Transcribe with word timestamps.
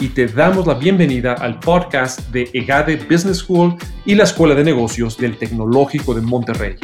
y 0.00 0.08
te 0.10 0.26
damos 0.26 0.66
la 0.66 0.74
bienvenida 0.74 1.34
al 1.34 1.58
podcast 1.58 2.20
de 2.30 2.48
EGADE 2.52 2.96
Business 3.10 3.38
School 3.38 3.76
y 4.04 4.14
la 4.14 4.24
Escuela 4.24 4.54
de 4.54 4.64
Negocios 4.64 5.16
del 5.16 5.36
Tecnológico 5.36 6.14
de 6.14 6.20
Monterrey. 6.20 6.76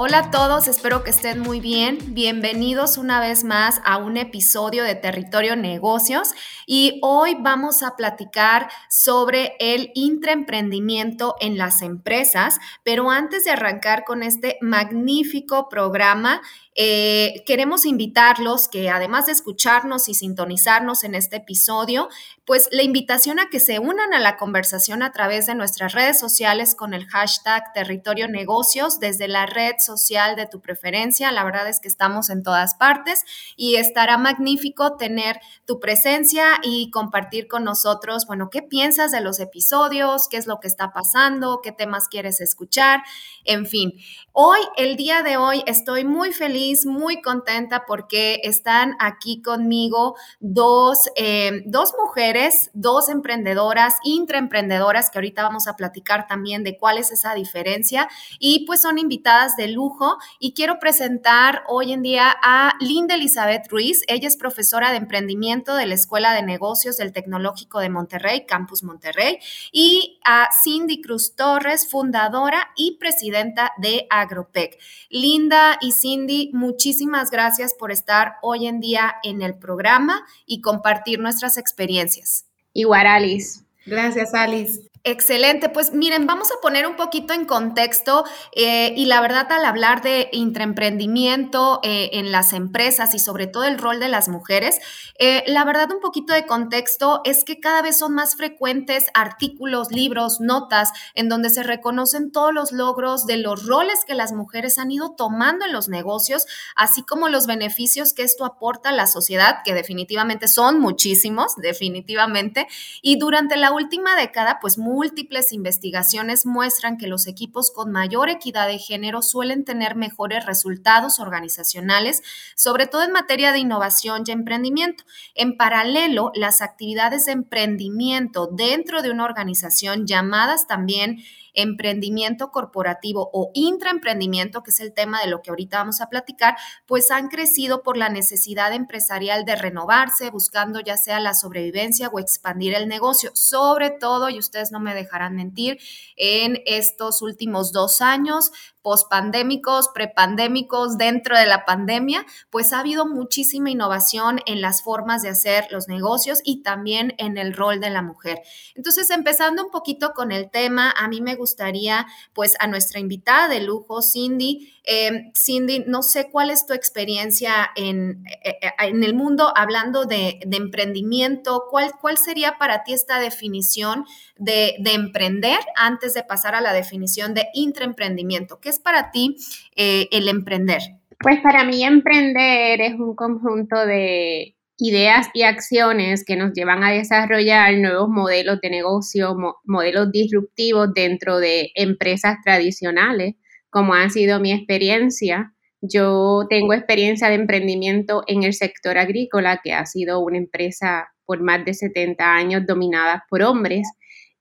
Hola 0.00 0.18
a 0.18 0.30
todos, 0.30 0.68
espero 0.68 1.02
que 1.02 1.10
estén 1.10 1.40
muy 1.40 1.58
bien. 1.58 1.98
Bienvenidos 2.14 2.98
una 2.98 3.18
vez 3.18 3.42
más 3.42 3.80
a 3.84 3.96
un 3.96 4.16
episodio 4.16 4.84
de 4.84 4.94
Territorio 4.94 5.56
Negocios 5.56 6.34
y 6.66 7.00
hoy 7.02 7.36
vamos 7.40 7.82
a 7.82 7.96
platicar 7.96 8.68
sobre 8.88 9.56
el 9.58 9.90
intraemprendimiento 9.96 11.34
en 11.40 11.58
las 11.58 11.82
empresas, 11.82 12.60
pero 12.84 13.10
antes 13.10 13.42
de 13.42 13.50
arrancar 13.50 14.04
con 14.04 14.22
este 14.22 14.56
magnífico 14.60 15.68
programa, 15.68 16.42
eh, 16.80 17.42
queremos 17.44 17.84
invitarlos 17.84 18.68
que 18.68 18.88
además 18.88 19.26
de 19.26 19.32
escucharnos 19.32 20.08
y 20.08 20.14
sintonizarnos 20.14 21.02
en 21.02 21.16
este 21.16 21.38
episodio, 21.38 22.08
pues 22.46 22.68
la 22.70 22.84
invitación 22.84 23.40
a 23.40 23.50
que 23.50 23.58
se 23.58 23.80
unan 23.80 24.14
a 24.14 24.20
la 24.20 24.36
conversación 24.36 25.02
a 25.02 25.10
través 25.10 25.46
de 25.46 25.56
nuestras 25.56 25.92
redes 25.92 26.20
sociales 26.20 26.76
con 26.76 26.94
el 26.94 27.06
hashtag 27.06 27.72
Territorio 27.74 28.28
Negocios 28.28 29.00
desde 29.00 29.26
la 29.26 29.44
red 29.44 29.74
social 29.80 30.36
de 30.36 30.46
tu 30.46 30.60
preferencia. 30.60 31.32
La 31.32 31.42
verdad 31.42 31.68
es 31.68 31.80
que 31.80 31.88
estamos 31.88 32.30
en 32.30 32.44
todas 32.44 32.76
partes 32.76 33.24
y 33.56 33.74
estará 33.74 34.16
magnífico 34.16 34.96
tener 34.96 35.40
tu 35.66 35.80
presencia 35.80 36.60
y 36.62 36.92
compartir 36.92 37.48
con 37.48 37.64
nosotros, 37.64 38.24
bueno, 38.28 38.50
qué 38.50 38.62
piensas 38.62 39.10
de 39.10 39.20
los 39.20 39.40
episodios, 39.40 40.28
qué 40.30 40.36
es 40.36 40.46
lo 40.46 40.60
que 40.60 40.68
está 40.68 40.92
pasando, 40.92 41.58
qué 41.60 41.72
temas 41.72 42.06
quieres 42.06 42.40
escuchar, 42.40 43.02
en 43.44 43.66
fin. 43.66 43.94
Hoy, 44.32 44.60
el 44.76 44.96
día 44.96 45.24
de 45.24 45.36
hoy, 45.36 45.64
estoy 45.66 46.04
muy 46.04 46.32
feliz 46.32 46.67
muy 46.86 47.22
contenta 47.22 47.84
porque 47.86 48.40
están 48.42 48.96
aquí 48.98 49.42
conmigo 49.42 50.16
dos, 50.40 50.98
eh, 51.16 51.62
dos 51.66 51.94
mujeres, 51.98 52.70
dos 52.74 53.08
emprendedoras, 53.08 53.94
intraemprendedoras, 54.04 55.10
que 55.10 55.18
ahorita 55.18 55.42
vamos 55.42 55.66
a 55.68 55.76
platicar 55.76 56.26
también 56.26 56.64
de 56.64 56.76
cuál 56.76 56.98
es 56.98 57.12
esa 57.12 57.34
diferencia. 57.34 58.08
Y 58.38 58.64
pues 58.66 58.82
son 58.82 58.98
invitadas 58.98 59.56
de 59.56 59.68
lujo 59.68 60.16
y 60.38 60.54
quiero 60.54 60.78
presentar 60.78 61.62
hoy 61.68 61.92
en 61.92 62.02
día 62.02 62.34
a 62.42 62.74
Linda 62.80 63.14
Elizabeth 63.14 63.68
Ruiz. 63.68 64.02
Ella 64.08 64.28
es 64.28 64.36
profesora 64.36 64.90
de 64.90 64.98
emprendimiento 64.98 65.74
de 65.74 65.86
la 65.86 65.94
Escuela 65.94 66.32
de 66.32 66.42
Negocios 66.42 66.96
del 66.96 67.12
Tecnológico 67.12 67.80
de 67.80 67.90
Monterrey, 67.90 68.46
Campus 68.46 68.82
Monterrey, 68.82 69.38
y 69.72 70.20
a 70.24 70.48
Cindy 70.62 71.00
Cruz 71.00 71.34
Torres, 71.34 71.88
fundadora 71.90 72.70
y 72.76 72.96
presidenta 72.98 73.72
de 73.78 74.06
Agropec. 74.10 74.78
Linda 75.10 75.78
y 75.80 75.92
Cindy, 75.92 76.50
muchísimas 76.58 77.30
gracias 77.30 77.74
por 77.74 77.92
estar 77.92 78.34
hoy 78.42 78.66
en 78.66 78.80
día 78.80 79.14
en 79.22 79.42
el 79.42 79.54
programa 79.54 80.26
y 80.44 80.60
compartir 80.60 81.20
nuestras 81.20 81.56
experiencias. 81.56 82.46
Igual, 82.72 83.06
Alice. 83.06 83.60
Gracias, 83.86 84.34
Alice. 84.34 84.87
Excelente, 85.04 85.68
pues 85.68 85.92
miren, 85.92 86.26
vamos 86.26 86.50
a 86.50 86.60
poner 86.60 86.86
un 86.86 86.96
poquito 86.96 87.32
en 87.32 87.44
contexto 87.44 88.24
eh, 88.52 88.92
y 88.96 89.06
la 89.06 89.20
verdad 89.20 89.50
al 89.52 89.64
hablar 89.64 90.02
de 90.02 90.28
intraemprendimiento 90.32 91.80
eh, 91.84 92.10
en 92.14 92.32
las 92.32 92.52
empresas 92.52 93.14
y 93.14 93.18
sobre 93.18 93.46
todo 93.46 93.64
el 93.64 93.78
rol 93.78 94.00
de 94.00 94.08
las 94.08 94.28
mujeres, 94.28 94.80
eh, 95.18 95.44
la 95.46 95.64
verdad 95.64 95.92
un 95.92 96.00
poquito 96.00 96.32
de 96.32 96.46
contexto 96.46 97.20
es 97.24 97.44
que 97.44 97.60
cada 97.60 97.80
vez 97.80 97.98
son 97.98 98.14
más 98.14 98.34
frecuentes 98.34 99.06
artículos, 99.14 99.92
libros, 99.92 100.40
notas 100.40 100.90
en 101.14 101.28
donde 101.28 101.50
se 101.50 101.62
reconocen 101.62 102.32
todos 102.32 102.52
los 102.52 102.72
logros 102.72 103.26
de 103.26 103.36
los 103.36 103.66
roles 103.66 104.04
que 104.04 104.14
las 104.14 104.32
mujeres 104.32 104.78
han 104.78 104.90
ido 104.90 105.14
tomando 105.16 105.64
en 105.64 105.72
los 105.72 105.88
negocios, 105.88 106.44
así 106.74 107.02
como 107.02 107.28
los 107.28 107.46
beneficios 107.46 108.14
que 108.14 108.24
esto 108.24 108.44
aporta 108.44 108.88
a 108.88 108.92
la 108.92 109.06
sociedad, 109.06 109.58
que 109.64 109.74
definitivamente 109.74 110.48
son 110.48 110.80
muchísimos, 110.80 111.54
definitivamente, 111.56 112.66
y 113.00 113.18
durante 113.18 113.56
la 113.56 113.70
última 113.70 114.16
década, 114.16 114.58
pues 114.60 114.76
múltiples 114.88 115.52
investigaciones 115.52 116.46
muestran 116.46 116.96
que 116.96 117.06
los 117.06 117.26
equipos 117.26 117.70
con 117.70 117.92
mayor 117.92 118.30
equidad 118.30 118.66
de 118.66 118.78
género 118.78 119.22
suelen 119.22 119.64
tener 119.64 119.96
mejores 119.96 120.46
resultados 120.46 121.20
organizacionales, 121.20 122.22
sobre 122.56 122.86
todo 122.86 123.02
en 123.02 123.12
materia 123.12 123.52
de 123.52 123.58
innovación 123.58 124.24
y 124.26 124.30
emprendimiento. 124.30 125.04
En 125.34 125.56
paralelo, 125.56 126.32
las 126.34 126.62
actividades 126.62 127.26
de 127.26 127.32
emprendimiento 127.32 128.48
dentro 128.50 129.02
de 129.02 129.10
una 129.10 129.24
organización 129.24 130.06
llamadas 130.06 130.66
también 130.66 131.18
emprendimiento 131.58 132.50
corporativo 132.50 133.30
o 133.32 133.50
intraemprendimiento, 133.52 134.62
que 134.62 134.70
es 134.70 134.80
el 134.80 134.92
tema 134.92 135.20
de 135.20 135.28
lo 135.28 135.42
que 135.42 135.50
ahorita 135.50 135.78
vamos 135.78 136.00
a 136.00 136.08
platicar, 136.08 136.56
pues 136.86 137.10
han 137.10 137.28
crecido 137.28 137.82
por 137.82 137.96
la 137.96 138.08
necesidad 138.08 138.72
empresarial 138.72 139.44
de 139.44 139.56
renovarse, 139.56 140.30
buscando 140.30 140.80
ya 140.80 140.96
sea 140.96 141.20
la 141.20 141.34
sobrevivencia 141.34 142.08
o 142.08 142.20
expandir 142.20 142.74
el 142.74 142.88
negocio. 142.88 143.30
Sobre 143.34 143.90
todo, 143.90 144.30
y 144.30 144.38
ustedes 144.38 144.70
no 144.70 144.80
me 144.80 144.94
dejarán 144.94 145.34
mentir, 145.34 145.78
en 146.16 146.62
estos 146.64 147.22
últimos 147.22 147.72
dos 147.72 148.00
años, 148.00 148.52
pospandémicos, 148.82 149.88
prepandémicos, 149.94 150.98
dentro 150.98 151.38
de 151.38 151.46
la 151.46 151.64
pandemia, 151.64 152.24
pues 152.50 152.72
ha 152.72 152.80
habido 152.80 153.06
muchísima 153.06 153.70
innovación 153.70 154.40
en 154.46 154.60
las 154.60 154.82
formas 154.82 155.22
de 155.22 155.30
hacer 155.30 155.66
los 155.70 155.88
negocios 155.88 156.40
y 156.44 156.62
también 156.62 157.14
en 157.18 157.38
el 157.38 157.54
rol 157.54 157.80
de 157.80 157.90
la 157.90 158.02
mujer. 158.02 158.40
Entonces, 158.74 159.10
empezando 159.10 159.64
un 159.64 159.70
poquito 159.70 160.12
con 160.14 160.32
el 160.32 160.50
tema, 160.50 160.92
a 160.96 161.08
mí 161.08 161.20
me 161.20 161.34
gustaría, 161.34 162.06
pues, 162.32 162.54
a 162.60 162.66
nuestra 162.66 163.00
invitada 163.00 163.48
de 163.48 163.60
lujo, 163.60 164.02
Cindy. 164.02 164.74
Eh, 164.90 165.32
Cindy, 165.36 165.84
no 165.86 166.02
sé 166.02 166.30
cuál 166.32 166.48
es 166.48 166.64
tu 166.64 166.72
experiencia 166.72 167.70
en, 167.76 168.24
eh, 168.42 168.56
eh, 168.62 168.70
en 168.80 169.04
el 169.04 169.12
mundo 169.12 169.52
hablando 169.54 170.06
de, 170.06 170.38
emprendimiento. 170.50 171.64
¿Cuál, 171.70 171.92
¿Cuál 172.00 172.16
sería 172.16 172.56
para 172.58 172.84
ti 172.84 172.94
esta 172.94 173.20
definición 173.20 174.06
de, 174.38 174.76
de 174.78 174.94
emprender 174.94 175.58
antes 175.76 176.14
de 176.14 176.22
pasar 176.22 176.54
a 176.54 176.62
la 176.62 176.72
definición 176.72 177.34
de 177.34 177.48
intraemprendimiento? 177.52 178.60
¿Qué 178.60 178.70
es 178.70 178.78
para 178.78 179.10
ti 179.10 179.36
el 179.76 180.26
emprender? 180.26 180.80
Pues 181.20 181.38
para 181.42 181.64
mí 181.64 181.84
emprender 181.84 182.80
es 182.80 182.94
un 182.94 183.14
conjunto 183.14 183.84
de 183.84 184.56
ideas 184.78 185.28
y 185.34 185.42
acciones 185.42 186.24
que 186.24 186.36
nos 186.36 186.52
llevan 186.54 186.82
a 186.82 186.92
desarrollar 186.92 187.74
nuevos 187.74 188.08
modelos 188.08 188.58
de 188.62 188.70
negocio, 188.70 189.36
modelos 189.64 190.10
disruptivos 190.12 190.94
dentro 190.94 191.38
de 191.38 191.72
empresas 191.74 192.38
tradicionales, 192.42 193.34
como 193.70 193.94
ha 193.94 194.08
sido 194.10 194.40
mi 194.40 194.52
experiencia. 194.52 195.54
Yo 195.80 196.46
tengo 196.48 196.74
experiencia 196.74 197.28
de 197.28 197.36
emprendimiento 197.36 198.24
en 198.26 198.42
el 198.42 198.54
sector 198.54 198.98
agrícola, 198.98 199.60
que 199.62 199.72
ha 199.72 199.86
sido 199.86 200.20
una 200.20 200.38
empresa 200.38 201.08
por 201.24 201.40
más 201.42 201.64
de 201.64 201.74
70 201.74 202.34
años 202.34 202.66
dominada 202.66 203.24
por 203.28 203.42
hombres, 203.42 203.86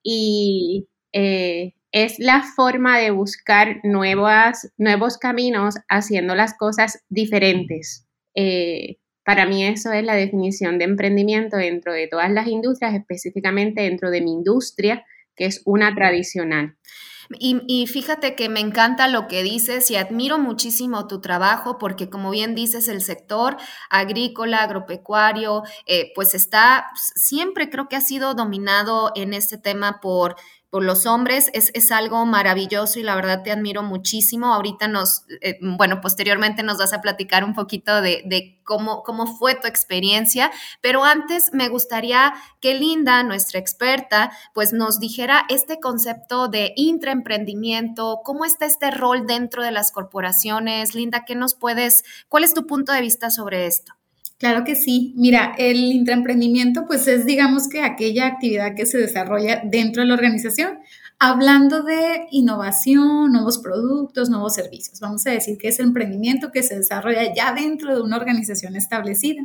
y 0.02 0.88
eh, 1.12 1.74
es 1.92 2.20
la 2.20 2.44
forma 2.56 3.00
de 3.00 3.12
buscar 3.12 3.82
nuevos 3.84 5.18
caminos 5.20 5.76
haciendo 5.90 6.36
las 6.36 6.56
cosas 6.58 7.04
diferentes. 7.10 8.08
Eh, 8.36 8.98
para 9.26 9.46
mí 9.46 9.66
eso 9.66 9.92
es 9.92 10.06
la 10.06 10.16
definición 10.16 10.78
de 10.78 10.86
emprendimiento 10.86 11.58
dentro 11.58 11.92
de 11.92 12.08
todas 12.08 12.32
las 12.32 12.48
industrias, 12.48 12.94
específicamente 12.96 13.82
dentro 13.82 14.10
de 14.10 14.22
mi 14.22 14.32
industria, 14.32 15.06
que 15.36 15.46
es 15.46 15.62
una 15.66 15.94
tradicional. 15.94 16.78
Y, 17.30 17.88
fíjate 17.88 18.36
que 18.36 18.50
me 18.50 18.60
encanta 18.60 19.08
lo 19.08 19.28
que 19.28 19.44
dices 19.44 19.92
y 19.92 19.96
admiro 19.96 20.38
muchísimo 20.38 21.08
tu 21.08 21.20
trabajo 21.20 21.78
porque 21.78 22.10
como 22.10 22.32
bien 22.32 22.56
dices, 22.56 22.88
el 22.88 23.02
sector 23.02 23.58
agrícola, 23.90 24.64
agropecuario, 24.64 25.64
eh, 25.86 26.12
pues 26.16 26.34
está, 26.34 26.88
siempre 27.16 27.70
creo 27.70 27.90
que 27.90 27.98
ha 27.98 28.02
sido 28.02 28.34
dominado 28.34 29.12
en 29.16 29.34
este 29.34 29.58
tema 29.58 30.00
por 30.00 30.36
por 30.70 30.84
los 30.84 31.06
hombres 31.06 31.50
es, 31.54 31.72
es, 31.74 31.92
algo 31.92 32.26
maravilloso 32.26 33.00
y 33.00 33.04
la 33.04 33.16
verdad 33.16 33.42
te 33.44 33.52
admiro 33.52 33.84
muchísimo. 33.84 34.54
Ahorita 34.54 34.88
nos, 34.88 35.24
eh, 35.42 35.58
bueno, 35.62 36.02
posteriormente 36.02 36.62
nos 36.62 36.78
vas 36.78 36.92
a 36.94 37.02
platicar 37.02 37.44
un 37.46 37.54
poquito 37.54 38.02
de, 38.02 38.24
de, 38.26 38.60
cómo, 38.64 39.02
cómo 39.04 39.28
fue 39.28 39.56
tu 39.56 39.68
experiencia, 39.68 40.52
pero 40.82 41.06
antes 41.06 41.52
me 41.54 41.70
gustaría 41.70 42.34
que 42.60 42.74
Linda, 42.74 43.24
nuestra 43.24 43.60
experta, 43.60 44.32
pues 44.54 44.74
nos 44.74 45.00
dijera 45.00 45.46
este 45.48 45.80
concepto 45.80 46.50
de 46.50 46.74
intraemprendimiento, 46.76 48.20
cómo 48.26 48.44
está 48.44 48.66
este 48.66 48.92
rol 48.92 49.26
dentro 49.26 49.64
de 49.64 49.72
las 49.72 49.94
corporaciones. 49.94 50.96
Linda, 50.96 51.24
¿qué 51.26 51.36
nos 51.36 51.56
puedes, 51.56 52.04
cuál 52.28 52.44
es 52.44 52.54
tu 52.54 52.68
punto 52.68 52.92
de 52.92 53.02
vista 53.02 53.32
sobre 53.32 53.68
esto? 53.68 53.97
Claro 54.38 54.64
que 54.64 54.76
sí. 54.76 55.14
Mira, 55.18 55.56
el 55.58 55.78
intraemprendimiento 55.78 56.86
pues 56.86 57.08
es 57.08 57.26
digamos 57.26 57.68
que 57.68 57.82
aquella 57.82 58.28
actividad 58.28 58.76
que 58.76 58.86
se 58.86 59.00
desarrolla 59.00 59.62
dentro 59.66 60.04
de 60.04 60.08
la 60.10 60.14
organización, 60.14 60.78
hablando 61.18 61.82
de 61.82 62.28
innovación, 62.30 63.32
nuevos 63.32 63.58
productos, 63.58 64.30
nuevos 64.30 64.54
servicios. 64.54 65.00
Vamos 65.00 65.26
a 65.26 65.32
decir 65.32 65.58
que 65.58 65.70
es 65.70 65.80
emprendimiento 65.80 66.52
que 66.52 66.62
se 66.62 66.76
desarrolla 66.78 67.34
ya 67.34 67.52
dentro 67.54 67.96
de 67.96 68.02
una 68.04 68.18
organización 68.18 68.76
establecida. 68.76 69.42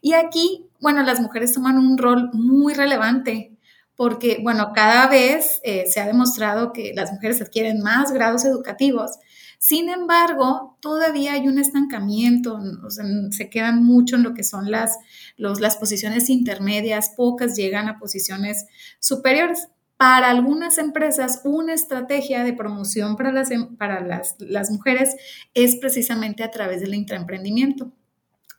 Y 0.00 0.14
aquí, 0.14 0.66
bueno, 0.80 1.02
las 1.04 1.20
mujeres 1.20 1.52
toman 1.52 1.78
un 1.78 1.96
rol 1.96 2.30
muy 2.32 2.74
relevante 2.74 3.52
porque, 3.94 4.40
bueno, 4.42 4.72
cada 4.74 5.06
vez 5.06 5.60
eh, 5.62 5.84
se 5.88 6.00
ha 6.00 6.06
demostrado 6.06 6.72
que 6.72 6.92
las 6.96 7.12
mujeres 7.12 7.40
adquieren 7.40 7.80
más 7.80 8.10
grados 8.10 8.44
educativos 8.44 9.12
sin 9.64 9.90
embargo, 9.90 10.76
todavía 10.80 11.34
hay 11.34 11.46
un 11.46 11.56
estancamiento, 11.56 12.58
se 13.30 13.48
quedan 13.48 13.84
mucho 13.84 14.16
en 14.16 14.24
lo 14.24 14.34
que 14.34 14.42
son 14.42 14.72
las, 14.72 14.98
las 15.36 15.76
posiciones 15.76 16.30
intermedias, 16.30 17.12
pocas 17.16 17.54
llegan 17.54 17.86
a 17.86 18.00
posiciones 18.00 18.66
superiores. 18.98 19.68
Para 19.96 20.30
algunas 20.30 20.78
empresas, 20.78 21.42
una 21.44 21.74
estrategia 21.74 22.42
de 22.42 22.54
promoción 22.54 23.14
para 23.14 23.30
las, 23.30 23.52
em, 23.52 23.76
para 23.76 24.00
las, 24.00 24.34
las 24.40 24.68
mujeres 24.72 25.14
es 25.54 25.76
precisamente 25.76 26.42
a 26.42 26.50
través 26.50 26.80
del 26.80 26.96
intraemprendimiento. 26.96 27.92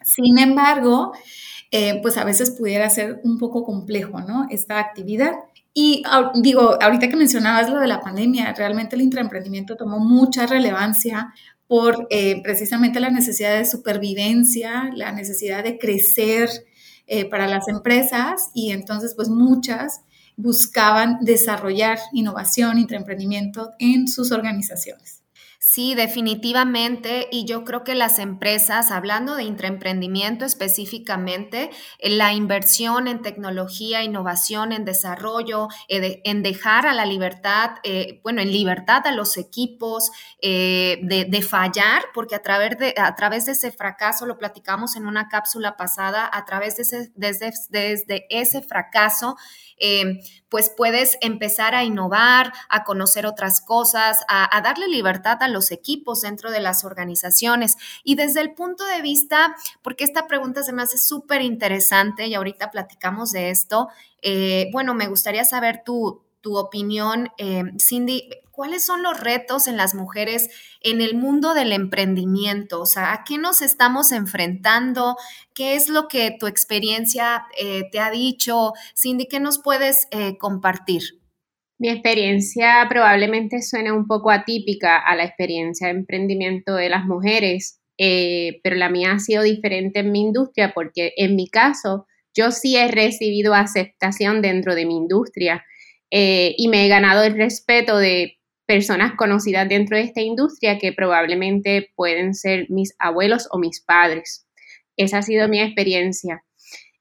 Sin 0.06 0.38
embargo, 0.38 1.12
eh, 1.70 2.00
pues 2.02 2.16
a 2.16 2.24
veces 2.24 2.52
pudiera 2.52 2.90
ser 2.90 3.20
un 3.26 3.40
poco 3.40 3.66
complejo, 3.66 4.22
¿no? 4.22 4.48
Esta 4.50 4.80
actividad. 4.80 5.34
Y 5.74 6.04
digo, 6.36 6.78
ahorita 6.80 7.10
que 7.10 7.16
mencionabas 7.16 7.70
lo 7.70 7.80
de 7.80 7.88
la 7.88 8.00
pandemia, 8.00 8.54
realmente 8.54 8.96
el 8.96 9.02
intraemprendimiento 9.02 9.76
tomó 9.76 10.00
mucha 10.00 10.46
relevancia 10.46 11.34
por 11.68 12.06
eh, 12.12 12.42
precisamente 12.44 13.00
la 13.00 13.10
necesidad 13.10 13.58
de 13.58 13.66
supervivencia, 13.66 14.92
la 14.94 15.12
necesidad 15.12 15.64
de 15.64 15.80
crecer 15.80 16.50
eh, 17.08 17.26
para 17.26 17.48
las 17.48 17.68
empresas 17.68 18.52
y 18.54 18.72
entonces 18.72 19.16
pues 19.16 19.30
muchas 19.30 20.02
buscaban 20.36 21.20
desarrollar 21.22 21.98
innovación, 22.12 22.78
intraemprendimiento 22.78 23.72
en 23.80 24.08
sus 24.08 24.32
organizaciones. 24.32 25.23
Sí, 25.74 25.96
definitivamente. 25.96 27.28
Y 27.32 27.46
yo 27.46 27.64
creo 27.64 27.84
que 27.84 27.96
las 27.96 28.20
empresas, 28.20 28.92
hablando 28.92 29.36
de 29.36 29.42
intraemprendimiento 29.42 30.46
específicamente, 30.46 31.72
eh, 31.98 32.12
la 32.12 32.32
inversión 32.32 33.08
en 33.08 33.24
tecnología, 33.24 34.04
innovación, 34.04 34.72
en 34.72 34.86
desarrollo, 34.86 35.70
eh, 35.88 36.22
en 36.26 36.44
dejar 36.44 36.86
a 36.86 36.94
la 36.94 37.08
libertad, 37.08 37.78
eh, 37.82 38.20
bueno, 38.22 38.42
en 38.42 38.52
libertad 38.52 39.08
a 39.08 39.12
los 39.14 39.36
equipos 39.38 40.12
de, 40.40 41.48
fallar, 41.50 42.04
porque 42.14 42.36
a 42.36 42.44
través 42.44 42.78
de, 42.78 42.94
a 42.96 43.16
través 43.16 43.46
de 43.46 43.54
ese 43.54 43.72
fracaso, 43.72 44.28
lo 44.28 44.38
platicamos 44.38 44.96
en 44.96 45.08
una 45.08 45.28
cápsula 45.28 45.76
pasada, 45.76 46.30
a 46.32 46.46
través 46.46 46.78
de 46.78 46.84
ese, 46.84 47.12
desde, 47.16 47.52
desde 47.70 48.28
ese 48.30 48.62
fracaso, 48.62 49.38
Em, 49.78 50.20
pues 50.50 50.72
puedes 50.76 51.18
empezar 51.22 51.74
a 51.74 51.84
innovar, 51.84 52.54
a 52.70 52.84
conocer 52.84 53.26
otras 53.26 53.60
cosas, 53.62 54.20
a, 54.28 54.62
darle 54.62 54.88
libertad 54.88 55.38
a 55.42 55.48
los 55.48 55.72
equipos 55.72 56.22
dentro 56.22 56.52
de 56.52 56.60
las 56.60 56.84
organizaciones. 56.84 57.76
Y 58.04 58.16
desde 58.16 58.42
el 58.42 58.54
punto 58.54 58.86
de 58.86 59.02
vista, 59.02 59.56
porque 59.82 60.04
esta 60.04 60.28
pregunta 60.28 60.64
se 60.64 60.74
me 60.74 60.84
hace 60.84 60.98
súper 60.98 61.42
interesante 61.42 62.28
y 62.28 62.36
ahorita 62.36 62.70
platicamos 62.70 63.32
de 63.32 63.50
esto, 63.50 63.90
eh, 64.22 64.70
bueno, 64.72 64.94
me 64.94 65.08
gustaría 65.08 65.44
saber 65.44 65.82
tu, 65.84 66.24
tu 66.42 66.58
opinión, 66.58 67.30
em, 67.38 67.78
Cindy, 67.80 68.30
¿cuáles 68.54 68.86
son 68.86 69.02
los 69.02 69.20
retos 69.20 69.68
en 69.68 69.78
las 69.78 69.96
mujeres 69.96 70.50
en 70.82 71.02
el 71.02 71.16
mundo 71.16 71.56
del 71.56 71.74
emprendimiento? 71.74 72.82
O 72.82 72.86
sea, 72.86 73.12
¿a 73.12 73.24
qué 73.28 73.38
nos 73.38 73.62
estamos 73.62 74.12
enfrentando? 74.12 75.18
¿Qué 75.56 75.76
es 75.76 75.90
lo 75.90 76.08
que 76.08 76.36
tu 76.40 76.46
experiencia 76.46 77.46
eh, 77.60 77.90
te 77.92 78.00
ha 78.00 78.12
dicho? 78.12 78.74
Cindy, 78.96 79.26
¿qué 79.26 79.40
nos 79.40 79.60
puedes 79.60 80.08
eh, 80.12 80.38
compartir? 80.38 81.02
Mi 81.80 81.90
experiencia 81.90 82.86
probablemente 82.88 83.62
suena 83.64 83.92
un 83.92 84.06
poco 84.06 84.30
atípica 84.30 85.00
a 85.00 85.16
la 85.16 85.26
experiencia 85.26 85.88
de 85.88 85.96
emprendimiento 85.96 86.76
de 86.76 86.90
las 86.90 87.06
mujeres, 87.06 87.82
eh, 87.98 88.62
pero 88.64 88.76
la 88.76 88.90
mía 88.90 89.14
ha 89.14 89.20
sido 89.20 89.42
diferente 89.42 90.02
en 90.02 90.12
mi 90.12 90.22
industria 90.22 90.74
porque 90.76 91.14
en 91.18 91.36
mi 91.36 91.50
caso 91.50 92.06
yo 92.36 92.52
sí 92.52 92.78
he 92.78 92.88
recibido 92.88 93.56
aceptación 93.56 94.44
dentro 94.44 94.76
de 94.76 94.86
mi 94.86 94.96
industria 94.96 95.66
y 96.16 96.68
me 96.68 96.86
he 96.86 96.90
ganado 96.90 97.24
el 97.24 97.36
respeto 97.36 97.98
de 97.98 98.38
personas 98.66 99.14
conocidas 99.18 99.68
dentro 99.68 99.98
de 99.98 100.04
esta 100.04 100.22
industria 100.22 100.78
que 100.78 100.94
probablemente 100.94 101.92
pueden 101.96 102.34
ser 102.34 102.68
mis 102.70 102.96
abuelos 103.00 103.48
o 103.52 103.60
mis 103.60 103.82
padres. 103.82 104.48
Esa 104.98 105.20
ha 105.20 105.22
sido 105.22 105.48
mi 105.48 105.62
experiencia. 105.62 106.44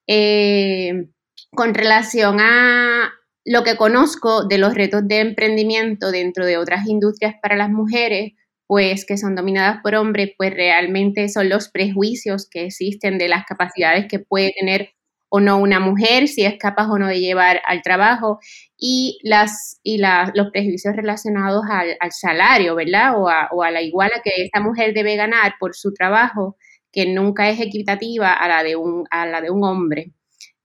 Eh, 0.06 1.06
con 1.50 1.74
relación 1.74 2.40
a 2.40 3.12
lo 3.44 3.64
que 3.64 3.76
conozco 3.76 4.46
de 4.46 4.58
los 4.58 4.74
retos 4.74 5.06
de 5.06 5.20
emprendimiento 5.20 6.10
dentro 6.10 6.46
de 6.46 6.56
otras 6.56 6.86
industrias 6.86 7.34
para 7.42 7.56
las 7.56 7.70
mujeres, 7.70 8.32
pues 8.66 9.04
que 9.04 9.18
son 9.18 9.34
dominadas 9.34 9.80
por 9.82 9.94
hombres, 9.94 10.30
pues 10.38 10.54
realmente 10.54 11.28
son 11.28 11.48
los 11.48 11.68
prejuicios 11.68 12.48
que 12.48 12.64
existen 12.64 13.18
de 13.18 13.28
las 13.28 13.44
capacidades 13.44 14.06
que 14.08 14.18
puede 14.18 14.52
tener 14.58 14.90
o 15.34 15.40
no 15.40 15.56
una 15.56 15.80
mujer, 15.80 16.28
si 16.28 16.44
es 16.44 16.58
capaz 16.58 16.90
o 16.90 16.98
no 16.98 17.06
de 17.06 17.18
llevar 17.18 17.62
al 17.64 17.80
trabajo 17.80 18.38
y, 18.76 19.18
las, 19.22 19.80
y 19.82 19.96
los 19.96 20.50
prejuicios 20.52 20.94
relacionados 20.94 21.62
al, 21.70 22.12
salario, 22.12 22.74
¿verdad? 22.74 23.18
O 23.18 23.30
a, 23.30 23.48
o 23.50 23.62
a, 23.62 23.70
la 23.70 23.80
iguala 23.80 24.20
que 24.22 24.30
esta 24.36 24.60
mujer 24.60 24.92
debe 24.92 25.16
ganar 25.16 25.54
por 25.58 25.74
su 25.74 25.94
trabajo, 25.94 26.58
que 26.92 27.06
nunca 27.06 27.48
es 27.48 27.58
equitativa 27.60 28.34
a 28.34 28.46
la 28.46 28.62
de 28.62 28.76
un, 28.76 29.06
a 29.10 29.24
la 29.24 29.40
de 29.40 29.50
un 29.50 29.64
hombre. 29.64 30.12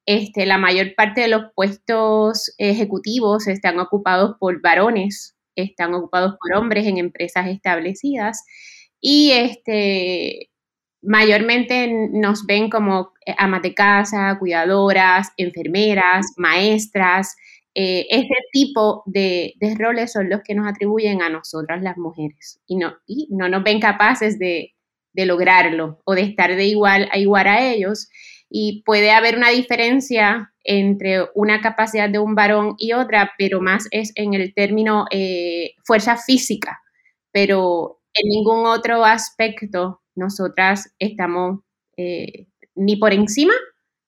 Este, 0.06 0.46
la 0.46 0.58
mayor 0.58 0.96
parte 0.96 1.22
de 1.22 1.30
los 1.30 1.44
puestos 1.56 2.54
ejecutivos 2.58 3.48
están 3.48 3.80
ocupados 3.80 4.36
por 4.38 4.62
varones, 4.62 5.38
están 5.56 5.94
ocupados 5.94 6.36
por 6.42 6.58
hombres 6.58 6.86
en 6.88 6.98
empresas 6.98 7.48
establecidas 7.48 8.44
y 9.00 9.32
este, 9.32 10.50
mayormente 11.08 11.88
nos 12.12 12.46
ven 12.46 12.70
como 12.70 13.14
eh, 13.26 13.34
amas 13.38 13.62
de 13.62 13.74
casa, 13.74 14.38
cuidadoras, 14.38 15.32
enfermeras, 15.38 16.34
maestras. 16.36 17.36
Eh, 17.74 18.06
ese 18.10 18.34
tipo 18.52 19.04
de, 19.06 19.54
roles 19.78 20.12
son 20.12 20.30
los 20.30 20.42
que 20.44 20.54
nos 20.54 20.68
atribuyen 20.68 21.22
a 21.22 21.30
nosotras 21.30 21.82
las 21.82 21.98
mujeres 21.98 22.60
y 22.68 22.76
no, 22.76 22.96
y 23.06 23.28
no 23.32 23.48
nos 23.48 23.64
ven 23.64 23.80
capaces 23.80 24.38
de, 24.38 24.74
lograrlo 25.14 26.00
o 26.06 26.14
de 26.14 26.22
estar 26.22 26.56
de 26.56 26.66
igual 26.66 27.10
a 27.12 27.18
igual 27.18 27.48
a 27.48 27.66
ellos. 27.66 28.10
Y 28.50 28.84
puede 28.86 29.12
haber 29.12 29.36
una 29.38 29.50
diferencia 29.50 30.54
entre 30.64 31.26
una 31.34 31.62
capacidad 31.62 32.10
de 32.10 32.20
un 32.20 32.36
varón 32.36 32.76
y 32.78 32.94
otra, 32.94 33.32
pero 33.38 33.62
más 33.62 33.88
es 33.92 34.12
en 34.16 34.34
el 34.34 34.54
término 34.54 35.06
eh, 35.10 35.72
fuerza 35.86 36.18
física, 36.18 36.80
pero 37.32 38.00
en 38.14 38.30
ningún 38.30 38.68
otro 38.68 39.04
aspecto 39.06 40.02
nosotras 40.18 40.94
estamos 41.00 41.62
eh, 41.96 42.48
ni 42.76 42.98
por 42.98 43.14
encima 43.14 43.54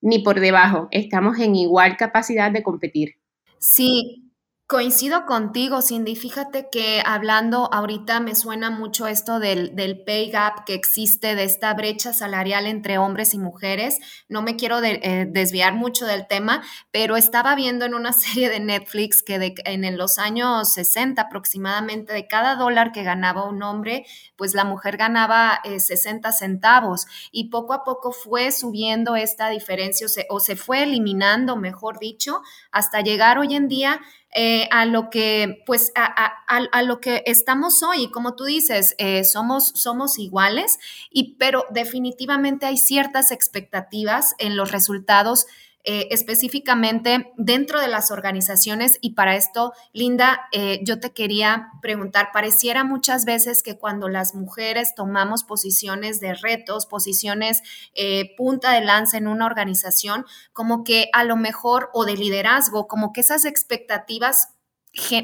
ni 0.01 0.19
por 0.19 0.39
debajo, 0.39 0.87
estamos 0.91 1.39
en 1.39 1.55
igual 1.55 1.97
capacidad 1.97 2.51
de 2.51 2.63
competir. 2.63 3.15
Sí, 3.57 4.28
Coincido 4.69 5.25
contigo, 5.25 5.81
Cindy. 5.81 6.15
Fíjate 6.15 6.69
que 6.71 7.01
hablando 7.03 7.73
ahorita 7.73 8.19
me 8.19 8.35
suena 8.35 8.69
mucho 8.69 9.07
esto 9.07 9.39
del, 9.39 9.75
del, 9.75 10.03
pay 10.03 10.29
gap 10.29 10.63
que 10.63 10.75
existe, 10.75 11.33
de 11.33 11.43
esta 11.43 11.73
brecha 11.73 12.13
salarial 12.13 12.67
entre 12.67 12.99
hombres 12.99 13.33
y 13.33 13.39
mujeres. 13.39 13.97
No 14.27 14.43
me 14.43 14.57
quiero 14.57 14.77
eh, 14.83 15.25
desviar 15.27 15.73
mucho 15.73 16.05
del 16.05 16.27
tema, 16.27 16.61
pero 16.91 17.17
estaba 17.17 17.55
viendo 17.55 17.83
en 17.85 17.95
una 17.95 18.13
serie 18.13 18.47
de 18.47 18.59
Netflix 18.59 19.23
que 19.23 19.55
en 19.65 19.97
los 19.97 20.19
años 20.19 20.71
60 20.71 21.19
aproximadamente, 21.19 22.13
de 22.13 22.27
cada 22.27 22.55
dólar 22.55 22.91
que 22.91 23.01
ganaba 23.01 23.49
un 23.49 23.63
hombre, 23.63 24.05
pues 24.35 24.53
la 24.53 24.65
mujer 24.65 24.97
ganaba 24.97 25.61
60 25.63 26.29
eh, 26.29 26.31
centavos 26.31 27.07
y 27.31 27.49
poco 27.49 27.73
a 27.73 27.83
poco 27.83 28.11
fue 28.11 28.51
subiendo 28.51 29.15
esta 29.15 29.49
diferencia 29.49 30.05
o 30.05 30.35
o 30.35 30.39
se 30.39 30.55
fue 30.55 30.83
eliminando, 30.83 31.55
mejor 31.55 31.97
dicho, 31.97 32.43
hasta 32.71 33.01
llegar 33.01 33.39
hoy 33.39 33.55
en 33.55 33.67
día 33.67 33.99
eh, 34.35 34.67
a 34.71 34.85
lo 34.85 35.09
que, 35.09 35.63
pues, 35.65 35.91
a, 35.95 36.81
lo 36.83 36.99
que 36.99 37.23
estamos 37.25 37.81
hoy. 37.83 38.11
Como 38.11 38.35
tú 38.35 38.45
dices, 38.45 38.95
eh, 38.97 39.23
somos, 39.23 39.69
somos 39.75 40.19
iguales, 40.19 40.77
y, 41.09 41.35
pero 41.35 41.65
definitivamente 41.71 42.65
hay 42.65 42.77
ciertas 42.77 43.31
expectativas 43.31 44.35
en 44.37 44.55
los 44.55 44.71
resultados 44.71 45.47
eh, 45.85 46.09
específicamente 46.11 47.31
dentro 47.37 47.79
de 47.79 47.87
las 47.87 48.11
organizaciones. 48.11 48.97
Y 49.01 49.13
para 49.13 49.37
esto, 49.37 49.71
Linda, 49.93 50.41
eh, 50.51 50.81
yo 50.83 50.99
te 50.99 51.11
quería 51.11 51.69
preguntar, 51.81 52.31
pareciera 52.33 52.83
muchas 52.83 53.23
veces 53.23 53.63
que 53.63 53.77
cuando 53.77 54.09
las 54.09 54.35
mujeres 54.35 54.93
tomamos 54.93 55.45
posiciones 55.45 56.19
de 56.19 56.33
retos, 56.33 56.85
posiciones 56.85 57.61
eh, 57.95 58.35
punta 58.35 58.73
de 58.73 58.81
lanza 58.81 59.17
en 59.17 59.27
una 59.27 59.45
organización, 59.45 60.25
como 60.51 60.83
que 60.83 61.09
a 61.13 61.23
lo 61.23 61.37
mejor, 61.37 61.89
o 61.93 62.03
de 62.03 62.17
liderazgo, 62.17 62.87
como 62.87 63.13
que 63.13 63.21
esas 63.21 63.45
expectativas 63.45 64.58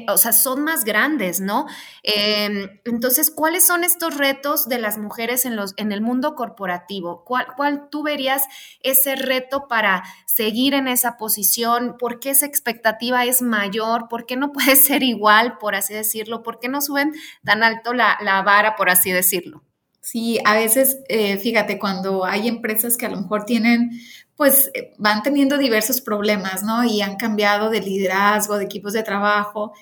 o 0.08 0.16
sea, 0.16 0.32
son 0.32 0.62
más 0.62 0.84
grandes, 0.84 1.40
¿no? 1.40 1.66
Em, 2.02 2.80
entonces, 2.84 3.30
¿cuáles 3.30 3.66
son 3.66 3.84
estos 3.84 4.16
retos 4.16 4.68
de 4.68 4.78
las 4.78 4.96
mujeres 4.96 5.44
en, 5.44 5.56
los, 5.56 5.74
en 5.76 5.92
el 5.92 6.00
mundo 6.00 6.34
corporativo? 6.34 7.24
¿Cuál, 7.24 7.46
¿Cuál 7.56 7.88
tú 7.90 8.02
verías 8.02 8.44
ese 8.80 9.16
reto 9.16 9.66
para 9.68 10.04
seguir 10.26 10.74
en 10.74 10.88
esa 10.88 11.16
posición? 11.16 11.96
¿Por 11.98 12.20
qué 12.20 12.30
esa 12.30 12.46
expectativa 12.46 13.24
es 13.24 13.42
mayor? 13.42 14.08
¿Por 14.08 14.26
qué 14.26 14.36
no 14.36 14.52
puede 14.52 14.76
ser 14.76 15.02
igual, 15.02 15.58
por 15.58 15.74
así 15.74 15.94
decirlo? 15.94 16.42
¿Por 16.42 16.60
qué 16.60 16.68
no 16.68 16.80
suben 16.80 17.12
tan 17.44 17.62
alto 17.62 17.92
la, 17.92 18.18
la 18.22 18.42
vara, 18.42 18.76
por 18.76 18.88
así 18.88 19.10
decirlo? 19.10 19.62
Sí, 20.00 20.38
a 20.44 20.54
veces, 20.54 21.00
eh, 21.08 21.36
fíjate, 21.36 21.80
cuando 21.80 22.24
hay 22.24 22.46
empresas 22.46 22.96
que 22.96 23.06
a 23.06 23.08
lo 23.08 23.16
mejor 23.16 23.44
tienen 23.44 23.90
pues 24.36 24.70
eh, 24.74 24.92
van 24.98 25.22
teniendo 25.22 25.58
diversos 25.58 26.00
problemas, 26.00 26.62
¿no? 26.62 26.84
Y 26.84 27.02
han 27.02 27.16
cambiado 27.16 27.70
de 27.70 27.80
liderazgo, 27.80 28.58
de 28.58 28.64
equipos 28.64 28.92
de 28.92 29.02
trabajo, 29.02 29.72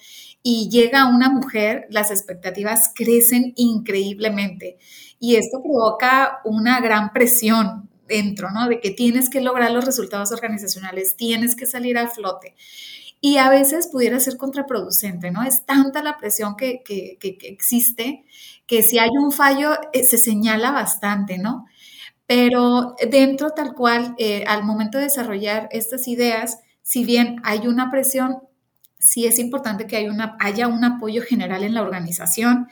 y 0.42 0.68
llega 0.70 1.06
una 1.06 1.30
mujer, 1.30 1.86
las 1.90 2.10
expectativas 2.10 2.92
crecen 2.94 3.52
increíblemente. 3.56 4.78
Y 5.18 5.36
esto 5.36 5.62
provoca 5.62 6.40
una 6.44 6.80
gran 6.80 7.12
presión 7.12 7.88
dentro, 8.06 8.50
¿no? 8.50 8.68
De 8.68 8.80
que 8.80 8.90
tienes 8.90 9.30
que 9.30 9.40
lograr 9.40 9.70
los 9.70 9.84
resultados 9.84 10.32
organizacionales, 10.32 11.16
tienes 11.16 11.56
que 11.56 11.66
salir 11.66 11.96
a 11.98 12.08
flote. 12.08 12.54
Y 13.20 13.38
a 13.38 13.48
veces 13.48 13.88
pudiera 13.88 14.20
ser 14.20 14.36
contraproducente, 14.36 15.30
¿no? 15.30 15.42
Es 15.42 15.64
tanta 15.64 16.02
la 16.02 16.18
presión 16.18 16.56
que, 16.56 16.82
que, 16.84 17.16
que 17.18 17.36
existe 17.48 18.24
que 18.66 18.82
si 18.82 18.98
hay 18.98 19.10
un 19.18 19.32
fallo 19.32 19.78
eh, 19.92 20.04
se 20.04 20.18
señala 20.18 20.72
bastante, 20.72 21.38
¿no? 21.38 21.66
Pero 22.26 22.96
dentro 23.10 23.50
tal 23.50 23.74
cual, 23.74 24.14
eh, 24.18 24.44
al 24.46 24.64
momento 24.64 24.98
de 24.98 25.04
desarrollar 25.04 25.68
estas 25.72 26.08
ideas, 26.08 26.58
si 26.82 27.04
bien 27.04 27.36
hay 27.44 27.66
una 27.66 27.90
presión, 27.90 28.38
sí 28.98 29.26
es 29.26 29.38
importante 29.38 29.86
que 29.86 29.96
haya 30.40 30.68
un 30.68 30.84
apoyo 30.84 31.22
general 31.22 31.64
en 31.64 31.74
la 31.74 31.82
organización. 31.82 32.68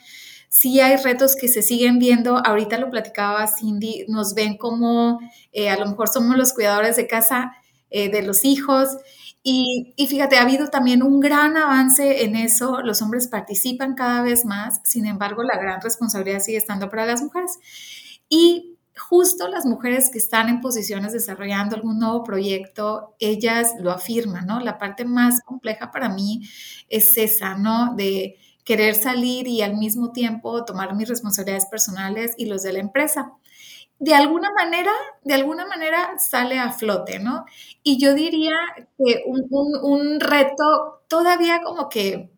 Sí 0.48 0.80
hay 0.80 0.96
retos 0.96 1.36
que 1.36 1.48
se 1.48 1.62
siguen 1.62 1.98
viendo, 1.98 2.36
ahorita 2.38 2.78
lo 2.78 2.90
platicaba 2.90 3.46
Cindy, 3.46 4.04
nos 4.08 4.34
ven 4.34 4.56
como 4.58 5.20
eh, 5.52 5.70
a 5.70 5.78
lo 5.78 5.86
mejor 5.86 6.08
somos 6.08 6.36
los 6.36 6.52
cuidadores 6.52 6.96
de 6.96 7.06
casa 7.06 7.52
eh, 7.90 8.10
de 8.10 8.22
los 8.22 8.44
hijos. 8.44 8.88
Y, 9.42 9.94
y, 9.96 10.06
fíjate, 10.06 10.36
ha 10.38 10.42
habido 10.42 10.68
también 10.68 11.02
un 11.02 11.20
gran 11.20 11.56
avance 11.56 12.24
en 12.24 12.36
eso, 12.36 12.80
los 12.82 13.02
hombres 13.02 13.26
participan 13.28 13.94
cada 13.94 14.22
vez 14.22 14.44
más, 14.44 14.80
sin 14.84 15.04
embargo, 15.04 15.42
la 15.42 15.58
gran 15.58 15.80
responsabilidad 15.80 16.40
sigue 16.40 16.58
estando 16.58 16.88
para 16.90 17.06
las 17.06 17.22
mujeres. 17.22 17.58
Y 18.28 18.71
justo 19.08 19.48
las 19.48 19.66
mujeres 19.66 20.10
que 20.10 20.18
están 20.18 20.48
en 20.48 20.60
posiciones 20.60 21.12
desarrollando 21.12 21.76
algún 21.76 21.98
nuevo 21.98 22.24
proyecto, 22.24 23.14
ellas 23.18 23.72
lo 23.80 23.90
afirman, 23.90 24.46
¿no? 24.46 24.60
La 24.60 24.78
parte 24.78 25.04
más 25.04 25.40
compleja 25.44 25.90
para 25.90 26.08
mí 26.08 26.48
es 26.88 27.16
esa, 27.16 27.56
¿no? 27.56 27.94
De 27.96 28.36
querer 28.64 28.94
salir 28.94 29.48
y 29.48 29.62
al 29.62 29.76
mismo 29.76 30.12
tiempo 30.12 30.64
tomar 30.64 30.94
mis 30.94 31.08
responsabilidades 31.08 31.66
personales 31.66 32.32
y 32.36 32.46
los 32.46 32.62
de 32.62 32.72
la 32.72 32.78
empresa. 32.78 33.32
De 33.98 34.14
alguna 34.14 34.50
manera, 34.52 34.92
de 35.24 35.34
alguna 35.34 35.66
manera 35.66 36.14
sale 36.18 36.58
a 36.58 36.72
flote, 36.72 37.18
¿no? 37.18 37.44
Y 37.82 37.98
yo 38.00 38.14
diría 38.14 38.54
que 38.98 39.22
un, 39.26 39.46
un 39.82 40.20
reto 40.20 41.02
todavía 41.08 41.60
como 41.62 41.88
que 41.88 42.30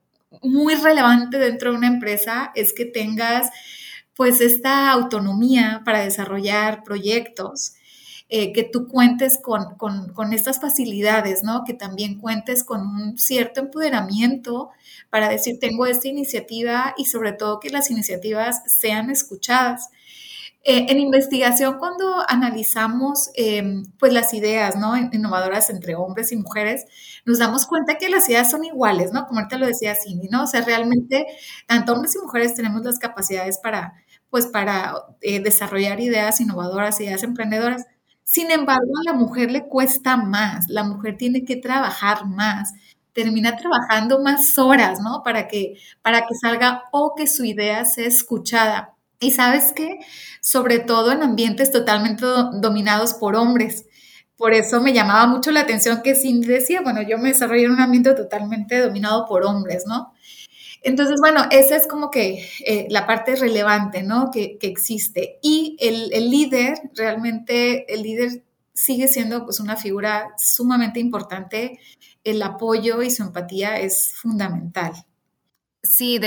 muy 0.42 0.74
relevante 0.74 1.38
dentro 1.38 1.70
de 1.70 1.76
una 1.76 1.86
empresa 1.86 2.52
es 2.54 2.72
que 2.72 2.84
tengas 2.84 3.50
pues 4.16 4.40
esta 4.40 4.90
autonomía 4.90 5.82
para 5.84 6.00
desarrollar 6.00 6.82
proyectos, 6.84 7.74
eh, 8.30 8.52
que 8.52 8.64
tú 8.64 8.88
cuentes 8.88 9.38
con, 9.38 9.76
con, 9.76 10.32
estas 10.32 10.60
facilidades, 10.60 11.42
¿no? 11.42 11.62
Que 11.64 11.74
también 11.74 12.18
cuentes 12.18 12.64
con 12.64 12.80
un 12.80 13.18
cierto 13.18 13.60
empoderamiento 13.60 14.70
para 15.10 15.28
decir, 15.28 15.58
tengo 15.60 15.86
esta 15.86 16.08
iniciativa 16.08 16.94
y 16.96 17.04
sobre 17.04 17.32
todo 17.32 17.60
que 17.60 17.70
las 17.70 17.90
iniciativas 17.90 18.62
sean 18.66 19.10
escuchadas. 19.10 19.90
Eh, 20.66 20.86
en 20.88 20.98
investigación, 20.98 21.76
cuando 21.78 22.24
analizamos 22.26 23.30
em, 23.34 23.84
pues 23.98 24.14
las 24.14 24.32
ideas 24.32 24.76
¿no? 24.76 24.96
innovadoras 24.96 25.68
entre 25.68 25.94
hombres 25.94 26.32
y 26.32 26.36
mujeres, 26.36 26.86
nos 27.26 27.38
damos 27.38 27.66
cuenta 27.66 27.98
que 27.98 28.08
las 28.08 28.26
ideas 28.30 28.50
son 28.50 28.64
iguales, 28.64 29.12
¿no? 29.12 29.26
Como 29.26 29.40
ahorita 29.40 29.58
lo 29.58 29.66
decía 29.66 29.94
Cindy, 29.94 30.28
¿no? 30.28 30.44
O 30.44 30.46
sea, 30.46 30.62
realmente 30.62 31.26
tanto 31.66 31.92
hombres 31.92 32.14
y 32.16 32.18
mujeres 32.18 32.54
tenemos 32.54 32.82
las 32.82 32.98
capacidades 32.98 33.58
para, 33.58 33.94
pues 34.34 34.46
para 34.46 34.94
eh, 35.20 35.38
desarrollar 35.38 36.00
ideas 36.00 36.40
innovadoras, 36.40 37.00
ideas 37.00 37.22
emprendedoras. 37.22 37.86
Sin 38.24 38.50
embargo, 38.50 38.90
a 39.00 39.12
la 39.12 39.16
mujer 39.16 39.52
le 39.52 39.68
cuesta 39.68 40.16
más, 40.16 40.68
la 40.68 40.82
mujer 40.82 41.16
tiene 41.16 41.44
que 41.44 41.54
trabajar 41.54 42.26
más, 42.26 42.72
termina 43.12 43.54
trabajando 43.56 44.20
más 44.24 44.58
horas, 44.58 44.98
¿no? 44.98 45.22
Para 45.22 45.46
que, 45.46 45.78
para 46.02 46.22
que 46.26 46.34
salga 46.34 46.82
o 46.90 47.14
que 47.16 47.28
su 47.28 47.44
idea 47.44 47.84
sea 47.84 48.08
escuchada. 48.08 48.96
Y 49.20 49.30
sabes 49.30 49.70
qué? 49.70 50.00
Sobre 50.40 50.80
todo 50.80 51.12
en 51.12 51.22
ambientes 51.22 51.70
totalmente 51.70 52.26
dominados 52.54 53.14
por 53.14 53.36
hombres. 53.36 53.86
Por 54.36 54.52
eso 54.52 54.80
me 54.80 54.92
llamaba 54.92 55.28
mucho 55.28 55.52
la 55.52 55.60
atención 55.60 56.02
que 56.02 56.16
Cindy 56.16 56.48
decía, 56.48 56.80
bueno, 56.80 57.02
yo 57.02 57.18
me 57.18 57.28
desarrollé 57.28 57.66
en 57.66 57.70
un 57.70 57.80
ambiente 57.80 58.12
totalmente 58.14 58.80
dominado 58.80 59.26
por 59.26 59.44
hombres, 59.44 59.84
¿no? 59.86 60.12
Entonces, 60.84 61.16
bueno, 61.20 61.46
esa 61.50 61.76
es 61.76 61.88
como 61.88 62.10
que 62.10 62.46
eh, 62.66 62.86
la 62.90 63.06
parte 63.06 63.36
relevante, 63.36 64.02
¿no? 64.02 64.30
Que, 64.30 64.58
existe. 64.60 65.38
Y 65.42 65.76
el, 65.80 66.12
el, 66.12 66.30
líder, 66.30 66.78
realmente 66.94 67.92
el 67.92 68.02
líder 68.02 68.44
sigue 68.74 69.08
siendo 69.08 69.44
pues 69.44 69.60
una 69.60 69.76
figura 69.76 70.34
sumamente 70.36 71.00
importante. 71.00 71.80
El 72.22 72.42
apoyo 72.42 73.02
y 73.02 73.10
su 73.10 73.22
empatía 73.22 73.80
es 73.80 74.12
fundamental. 74.14 74.92
Sí, 75.84 76.18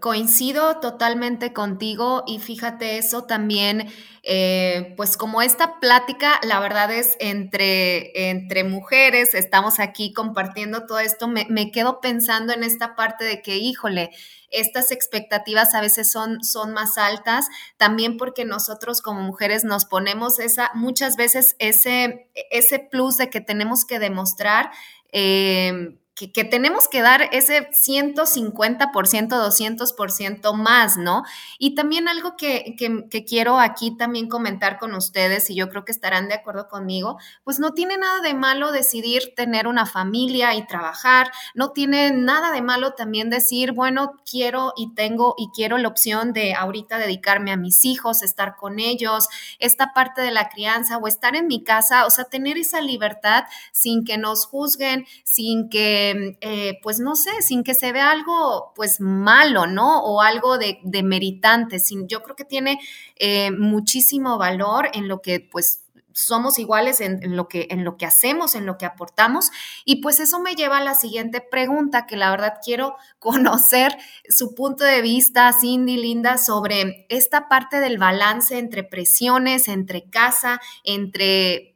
coincido 0.00 0.80
totalmente 0.80 1.54
contigo 1.54 2.24
y 2.26 2.40
fíjate 2.40 2.98
eso 2.98 3.24
también, 3.24 3.90
eh, 4.22 4.92
pues 4.98 5.16
como 5.16 5.40
esta 5.40 5.80
plática, 5.80 6.38
la 6.42 6.60
verdad 6.60 6.92
es 6.92 7.16
entre, 7.18 8.28
entre 8.28 8.64
mujeres, 8.64 9.32
estamos 9.32 9.80
aquí 9.80 10.12
compartiendo 10.12 10.84
todo 10.84 10.98
esto, 10.98 11.26
me, 11.26 11.46
me, 11.48 11.70
quedo 11.70 12.02
pensando 12.02 12.52
en 12.52 12.62
esta 12.62 12.96
parte 12.96 13.24
de 13.24 13.40
que, 13.40 13.56
híjole, 13.56 14.10
estas 14.50 14.92
expectativas 14.92 15.74
a 15.74 15.80
veces 15.80 16.12
son, 16.12 16.44
son 16.44 16.74
más 16.74 16.98
altas, 16.98 17.46
también 17.78 18.18
porque 18.18 18.44
nosotros 18.44 19.00
como 19.00 19.22
mujeres 19.22 19.64
nos 19.64 19.86
ponemos 19.86 20.38
esa, 20.38 20.70
muchas 20.74 21.16
veces 21.16 21.56
ese, 21.58 22.28
ese 22.50 22.78
plus 22.78 23.16
de 23.16 23.30
que 23.30 23.40
tenemos 23.40 23.86
que 23.86 23.98
demostrar. 23.98 24.70
Eh, 25.12 25.96
que, 26.26 26.44
tenemos 26.44 26.88
que 26.88 27.00
dar 27.00 27.28
ese 27.32 27.70
150%, 27.70 28.90
200% 28.90 30.54
más, 30.54 30.96
¿no? 30.96 31.22
Y 31.58 31.74
también 31.74 32.08
algo 32.08 32.36
que, 32.36 32.74
que, 32.76 33.24
quiero 33.24 33.60
aquí 33.60 33.96
también 33.96 34.28
comentar 34.28 34.78
con 34.78 34.94
ustedes, 34.94 35.48
y 35.50 35.54
yo 35.54 35.68
creo 35.68 35.84
que 35.84 35.92
estarán 35.92 36.28
de 36.28 36.34
acuerdo 36.34 36.68
conmigo, 36.68 37.18
pues 37.44 37.60
no 37.60 37.72
tiene 37.72 37.96
nada 37.96 38.20
de 38.20 38.34
malo 38.34 38.72
decidir 38.72 39.34
tener 39.36 39.68
una 39.68 39.86
familia 39.86 40.54
y 40.54 40.66
trabajar, 40.66 41.30
no 41.54 41.70
tiene 41.70 42.10
nada 42.10 42.50
de 42.50 42.62
malo 42.62 42.94
también 42.94 43.30
decir, 43.30 43.72
bueno, 43.72 44.14
quiero 44.28 44.72
y 44.76 44.94
tengo 44.94 45.34
y 45.38 45.50
quiero 45.54 45.78
la 45.78 45.88
opción 45.88 46.32
de 46.32 46.54
ahorita 46.54 46.98
dedicarme 46.98 47.52
a 47.52 47.56
mis 47.56 47.84
hijos, 47.84 48.22
estar 48.22 48.56
con 48.56 48.78
ellos, 48.78 49.28
esta 49.58 49.92
parte 49.92 50.22
de 50.22 50.30
la 50.30 50.48
crianza 50.48 50.98
o 50.98 51.06
estar 51.06 51.36
en 51.36 51.46
mi 51.46 51.62
casa, 51.62 52.06
o 52.06 52.10
sea, 52.10 52.24
tener 52.24 52.58
esa 52.58 52.80
libertad 52.80 53.44
sin 53.72 54.04
que 54.04 54.18
nos 54.18 54.46
juzguen, 54.46 55.06
sin 55.24 55.68
que 55.68 56.07
eh, 56.40 56.78
pues 56.82 57.00
no 57.00 57.16
sé, 57.16 57.30
sin 57.42 57.64
que 57.64 57.74
se 57.74 57.92
vea 57.92 58.10
algo 58.10 58.72
pues 58.74 59.00
malo, 59.00 59.66
¿no? 59.66 60.02
O 60.02 60.20
algo 60.20 60.58
de, 60.58 60.78
de 60.82 61.02
meritante. 61.02 61.78
Sin, 61.78 62.08
yo 62.08 62.22
creo 62.22 62.36
que 62.36 62.44
tiene 62.44 62.78
eh, 63.16 63.50
muchísimo 63.50 64.38
valor 64.38 64.88
en 64.92 65.08
lo 65.08 65.20
que 65.20 65.40
pues 65.40 65.82
somos 66.18 66.58
iguales 66.58 67.00
en, 67.00 67.36
lo 67.36 67.46
que, 67.46 67.68
en 67.70 67.84
lo 67.84 67.96
que 67.96 68.04
hacemos, 68.04 68.56
en 68.56 68.66
lo 68.66 68.76
que 68.76 68.86
aportamos. 68.86 69.50
Y 69.84 70.02
pues 70.02 70.18
eso 70.18 70.40
me 70.40 70.56
lleva 70.56 70.78
a 70.78 70.82
la 70.82 70.94
siguiente 70.94 71.40
pregunta, 71.40 72.06
que 72.06 72.16
la 72.16 72.30
verdad 72.30 72.54
quiero 72.64 72.96
conocer 73.20 73.96
su 74.28 74.54
punto 74.54 74.82
de 74.84 75.00
vista, 75.00 75.52
Cindy, 75.52 75.96
Linda, 75.96 76.36
sobre 76.36 77.06
esta 77.08 77.48
parte 77.48 77.78
del 77.78 77.98
balance 77.98 78.58
entre 78.58 78.82
presiones, 78.82 79.68
entre 79.68 80.10
casa, 80.10 80.60
entre 80.82 81.67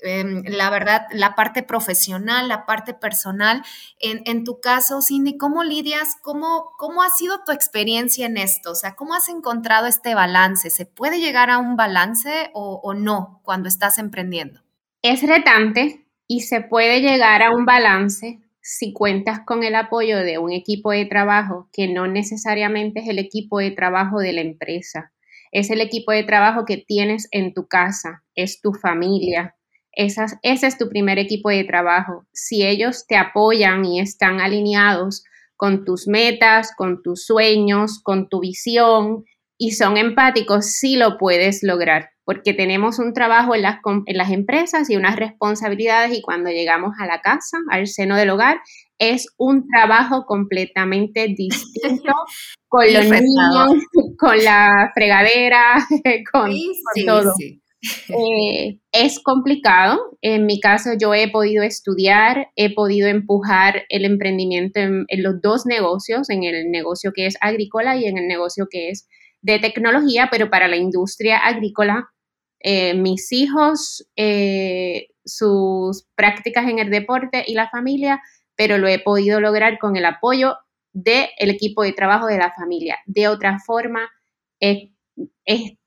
Em, 0.00 0.42
la 0.46 0.70
verdad, 0.70 1.06
la 1.12 1.34
parte 1.34 1.62
profesional, 1.62 2.48
la 2.48 2.66
parte 2.66 2.94
personal. 2.94 3.62
En, 3.98 4.44
tu 4.44 4.60
caso, 4.60 5.02
Cindy, 5.02 5.36
¿cómo 5.36 5.62
lidias? 5.64 6.16
¿Cómo, 6.22 6.70
¿Cómo 6.78 7.02
ha 7.02 7.10
sido 7.10 7.42
tu 7.44 7.52
experiencia 7.52 8.26
en 8.26 8.36
esto? 8.36 8.72
O 8.72 8.74
sea, 8.74 8.94
¿cómo 8.94 9.14
has 9.14 9.28
encontrado 9.28 9.86
este 9.86 10.14
balance? 10.14 10.70
¿Se 10.70 10.86
puede 10.86 11.20
llegar 11.20 11.50
a 11.50 11.58
un 11.58 11.76
balance 11.76 12.50
o, 12.54 12.80
o 12.82 12.94
no 12.94 13.40
cuando 13.42 13.68
estás 13.68 13.98
emprendiendo? 13.98 14.60
Es 15.02 15.22
retante 15.22 16.06
y 16.26 16.42
se 16.42 16.60
puede 16.60 17.00
llegar 17.00 17.42
a 17.42 17.50
un 17.50 17.64
balance 17.64 18.40
si 18.62 18.92
cuentas 18.92 19.40
con 19.46 19.64
el 19.64 19.74
apoyo 19.74 20.18
de 20.18 20.38
un 20.38 20.52
equipo 20.52 20.92
de 20.92 21.06
trabajo 21.06 21.68
que 21.72 21.88
no 21.88 22.06
necesariamente 22.06 23.00
es 23.00 23.08
el 23.08 23.18
equipo 23.18 23.58
de 23.58 23.70
trabajo 23.70 24.20
de 24.20 24.32
la 24.32 24.42
empresa, 24.42 25.12
es 25.50 25.70
el 25.70 25.80
equipo 25.80 26.12
de 26.12 26.24
trabajo 26.24 26.64
que 26.64 26.76
tienes 26.76 27.28
en 27.32 27.54
tu 27.54 27.66
casa, 27.66 28.22
es 28.34 28.60
tu 28.60 28.72
familia, 28.72 29.56
ese 29.92 30.38
es 30.42 30.78
tu 30.78 30.88
primer 30.88 31.18
equipo 31.18 31.50
de 31.50 31.64
trabajo. 31.64 32.24
Si 32.32 32.64
ellos 32.64 33.06
te 33.06 33.16
apoyan 33.16 33.84
y 33.84 34.00
están 34.00 34.40
alineados 34.40 35.24
con 35.56 35.84
tus 35.84 36.08
metas, 36.08 36.72
con 36.76 37.02
tus 37.02 37.26
sueños, 37.26 38.00
con 38.02 38.28
tu 38.28 38.40
visión 38.40 39.24
y 39.58 39.72
son 39.72 39.98
empáticos, 39.98 40.72
sí 40.72 40.96
lo 40.96 41.18
puedes 41.18 41.62
lograr, 41.62 42.10
porque 42.24 42.54
tenemos 42.54 42.98
un 42.98 43.12
trabajo 43.12 43.54
en 43.54 43.62
las, 43.62 43.78
en 44.06 44.16
las 44.16 44.30
empresas 44.30 44.88
y 44.88 44.96
unas 44.96 45.16
responsabilidades 45.16 46.16
y 46.16 46.22
cuando 46.22 46.48
llegamos 46.48 46.94
a 46.98 47.06
la 47.06 47.20
casa, 47.20 47.58
al 47.70 47.86
seno 47.88 48.16
del 48.16 48.30
hogar, 48.30 48.60
es 48.98 49.26
un 49.36 49.66
trabajo 49.68 50.24
completamente 50.24 51.26
distinto 51.28 52.12
con 52.68 52.90
los 52.92 53.04
niños, 53.04 53.84
con 54.18 54.42
la 54.42 54.90
fregadera, 54.94 55.86
con, 56.32 56.52
todo. 57.06 57.34
Eh, 57.82 58.78
es 58.92 59.20
complicado. 59.20 60.18
En 60.20 60.46
mi 60.46 60.60
caso, 60.60 60.90
yo 61.00 61.14
he 61.14 61.30
podido 61.30 61.62
estudiar, 61.62 62.48
he 62.56 62.74
podido 62.74 63.08
empujar 63.08 63.84
el 63.88 64.04
emprendimiento 64.04 64.80
en, 64.80 65.06
los 65.22 65.40
dos 65.40 65.64
negocios, 65.64 66.28
en 66.28 66.44
el 66.44 66.70
negocio 66.70 67.12
que 67.14 67.26
es 67.26 67.36
agrícola 67.40 67.96
y 67.96 68.04
en 68.04 68.18
el 68.18 68.28
negocio 68.28 68.66
que 68.70 68.90
es 68.90 69.08
de 69.40 69.58
tecnología, 69.58 70.28
pero 70.30 70.50
para 70.50 70.68
la 70.68 70.76
industria 70.76 71.38
agrícola, 71.38 72.10
eh, 72.62 72.94
mis 72.94 73.32
hijos, 73.32 74.06
eh, 74.16 75.06
sus 75.24 76.06
prácticas 76.14 76.68
en 76.68 76.78
el 76.78 76.90
deporte 76.90 77.44
y 77.46 77.54
la 77.54 77.70
familia 77.70 78.20
pero 78.60 78.76
lo 78.76 78.88
he 78.88 78.98
podido 78.98 79.40
lograr 79.40 79.78
con 79.78 79.96
el 79.96 80.04
apoyo 80.04 80.58
del 80.92 81.30
equipo 81.38 81.82
de 81.82 81.94
trabajo 81.94 82.26
de 82.26 82.36
la 82.36 82.52
familia. 82.52 82.98
De 83.06 83.26
otra 83.26 83.58
forma, 83.58 84.10
es, 84.60 84.90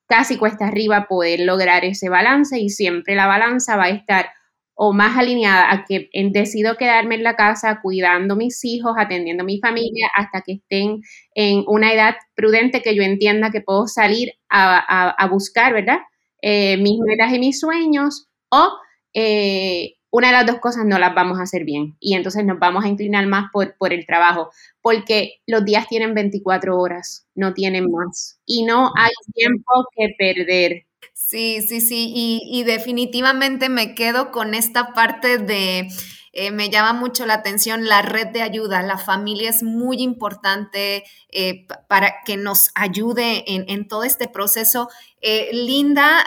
casi 0.08 0.38
cuesta 0.38 0.68
arriba 0.68 1.08
poder 1.08 1.42
lograr 1.42 1.86
ese 1.86 2.10
balance 2.10 2.60
y 2.60 2.70
siempre 2.70 3.16
la 3.16 3.28
balanza 3.28 3.76
va 3.76 3.86
a 3.86 3.90
estar 3.90 4.30
o 4.76 4.92
más 4.92 5.18
alineada 5.18 5.72
a 5.72 5.86
que 5.86 6.10
decido 6.32 6.78
quedarme 6.78 7.16
en 7.16 7.24
la 7.24 7.36
casa 7.36 7.80
cuidando 7.82 8.34
a 8.34 8.38
mis 8.38 8.64
hijos, 8.66 8.94
atendiendo 8.98 9.44
a 9.44 9.46
mi 9.46 9.60
familia 9.60 10.10
hasta 10.16 10.42
que 10.42 10.54
estén 10.54 11.02
en 11.36 11.64
una 11.68 11.94
edad 11.94 12.16
prudente 12.36 12.82
que 12.82 12.96
yo 12.96 13.04
entienda 13.04 13.52
que 13.52 13.62
puedo 13.62 13.88
salir 13.88 14.34
a, 14.50 15.28
buscar, 15.30 15.74
¿verdad? 15.74 16.00
Eh, 16.42 16.78
mis 16.78 17.00
metas 17.00 17.34
y 17.34 17.40
mis 17.40 17.60
sueños 17.60 18.28
o 18.50 18.78
eh, 19.14 19.94
una 20.14 20.28
de 20.28 20.34
las 20.34 20.46
dos 20.46 20.60
cosas 20.60 20.86
no 20.86 21.00
las 21.00 21.16
vamos 21.16 21.40
a 21.40 21.44
hacer 21.44 21.64
bien 21.66 21.98
y 22.00 22.14
entonces 22.14 22.46
nos 22.46 22.60
vamos 22.60 22.86
a 22.86 22.88
inclinar 22.88 23.26
más 23.26 23.46
por, 23.52 23.76
por 23.78 23.94
el 23.94 24.06
trabajo, 24.06 24.52
porque 24.80 25.42
los 25.48 25.66
días 25.66 25.88
tienen 25.88 26.14
24 26.14 26.78
horas, 26.78 27.26
no 27.34 27.56
tienen 27.56 27.92
más 27.92 28.40
y 28.46 28.64
no 28.64 28.92
hay 28.96 29.12
tiempo 29.34 29.88
que 29.98 30.14
perder. 30.16 30.86
Sí, 31.14 31.64
sí, 31.68 31.82
sí, 31.82 32.12
y, 32.14 32.64
definitivamente 32.64 33.70
me 33.70 33.96
quedo 33.96 34.32
con 34.32 34.54
esta 34.54 34.94
parte 34.94 35.40
de... 35.40 35.88
Eh, 36.36 36.50
me 36.50 36.72
llama 36.72 36.94
mucho 36.94 37.28
la 37.28 37.36
atención 37.36 37.86
la 37.86 38.02
red 38.02 38.28
de 38.28 38.42
ayuda. 38.42 38.82
La 38.82 38.98
familia 38.98 39.52
es 39.52 39.62
muy 39.62 40.02
importante 40.02 41.04
eh, 41.30 41.68
para 41.88 42.24
que 42.26 42.38
nos 42.38 42.72
ayude 42.74 43.44
en, 43.48 43.88
todo 43.88 44.04
este 44.04 44.28
proceso. 44.28 44.90
Eh, 45.22 45.50
Linda, 45.54 46.26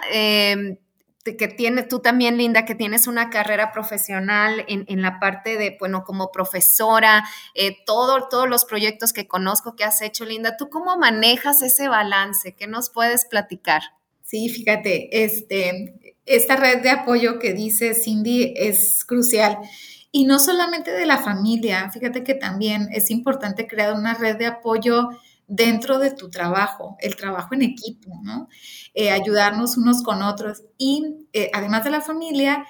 que 1.34 1.48
tienes, 1.48 1.88
tú 1.88 1.98
también, 1.98 2.36
Linda, 2.36 2.64
que 2.64 2.76
tienes 2.76 3.08
una 3.08 3.30
carrera 3.30 3.72
profesional 3.72 4.64
en, 4.68 5.02
la 5.02 5.18
parte 5.18 5.56
de, 5.56 5.76
bueno, 5.80 6.04
como 6.04 6.30
profesora, 6.30 7.24
eh, 7.54 7.78
todo, 7.84 8.28
todos 8.28 8.48
los 8.48 8.64
proyectos 8.64 9.12
que 9.12 9.26
conozco 9.26 9.74
que 9.74 9.82
has 9.82 10.02
hecho, 10.02 10.24
Linda, 10.24 10.56
¿tú 10.56 10.68
cómo 10.68 10.96
manejas 10.96 11.62
ese 11.62 11.88
balance? 11.88 12.54
¿Qué 12.54 12.68
nos 12.68 12.90
puedes 12.90 13.24
platicar? 13.24 13.82
Sí, 14.22 14.48
fíjate, 14.48 15.24
este, 15.24 15.94
esta 16.26 16.56
red 16.56 16.82
de 16.82 16.90
apoyo 16.90 17.38
que 17.38 17.54
dice 17.54 17.94
Cindy 17.94 18.52
es 18.56 19.04
crucial. 19.04 19.58
Y 20.12 20.24
no 20.24 20.38
solamente 20.38 20.92
de 20.92 21.06
la 21.06 21.18
familia, 21.18 21.90
fíjate 21.90 22.24
que 22.24 22.34
también 22.34 22.88
es 22.92 23.10
importante 23.10 23.66
crear 23.66 23.94
una 23.94 24.14
red 24.14 24.36
de 24.36 24.46
apoyo 24.46 25.08
dentro 25.46 25.98
de 25.98 26.10
tu 26.10 26.28
trabajo, 26.30 26.96
el 27.00 27.16
trabajo 27.16 27.54
en 27.54 27.62
equipo, 27.62 28.10
¿no? 28.22 28.48
Eh, 28.94 29.10
ayudarnos 29.10 29.76
unos 29.76 30.02
con 30.02 30.22
otros. 30.22 30.62
Y 30.78 31.26
eh, 31.32 31.50
además 31.52 31.84
de 31.84 31.90
la 31.90 32.00
familia, 32.00 32.66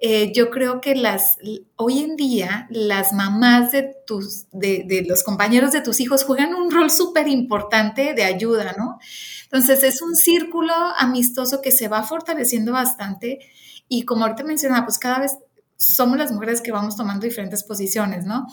eh, 0.00 0.32
yo 0.32 0.50
creo 0.50 0.80
que 0.80 0.94
las, 0.94 1.38
hoy 1.76 1.98
en 1.98 2.14
día 2.14 2.68
las 2.70 3.12
mamás 3.12 3.72
de, 3.72 3.96
tus, 4.06 4.46
de, 4.52 5.04
los 5.08 5.24
compañeros 5.24 5.72
de 5.72 5.80
tus 5.80 5.98
hijos 6.00 6.22
juegan 6.22 6.54
un 6.54 6.70
rol 6.70 6.90
súper 6.90 7.26
importante 7.26 8.14
de 8.14 8.22
ayuda, 8.22 8.74
¿no? 8.78 8.98
Entonces 9.44 9.82
es 9.82 10.00
un 10.02 10.14
círculo 10.14 10.72
amistoso 10.98 11.60
que 11.62 11.72
se 11.72 11.88
va 11.88 12.04
fortaleciendo 12.04 12.72
bastante 12.72 13.40
y 13.88 14.04
como 14.04 14.24
ahorita 14.24 14.44
mencionaba, 14.44 14.84
pues 14.84 14.98
cada 14.98 15.18
vez 15.18 15.38
somos 15.78 16.18
las 16.18 16.32
mujeres 16.32 16.60
que 16.60 16.72
vamos 16.72 16.96
tomando 16.96 17.24
diferentes 17.24 17.62
posiciones, 17.62 18.26
¿no? 18.26 18.48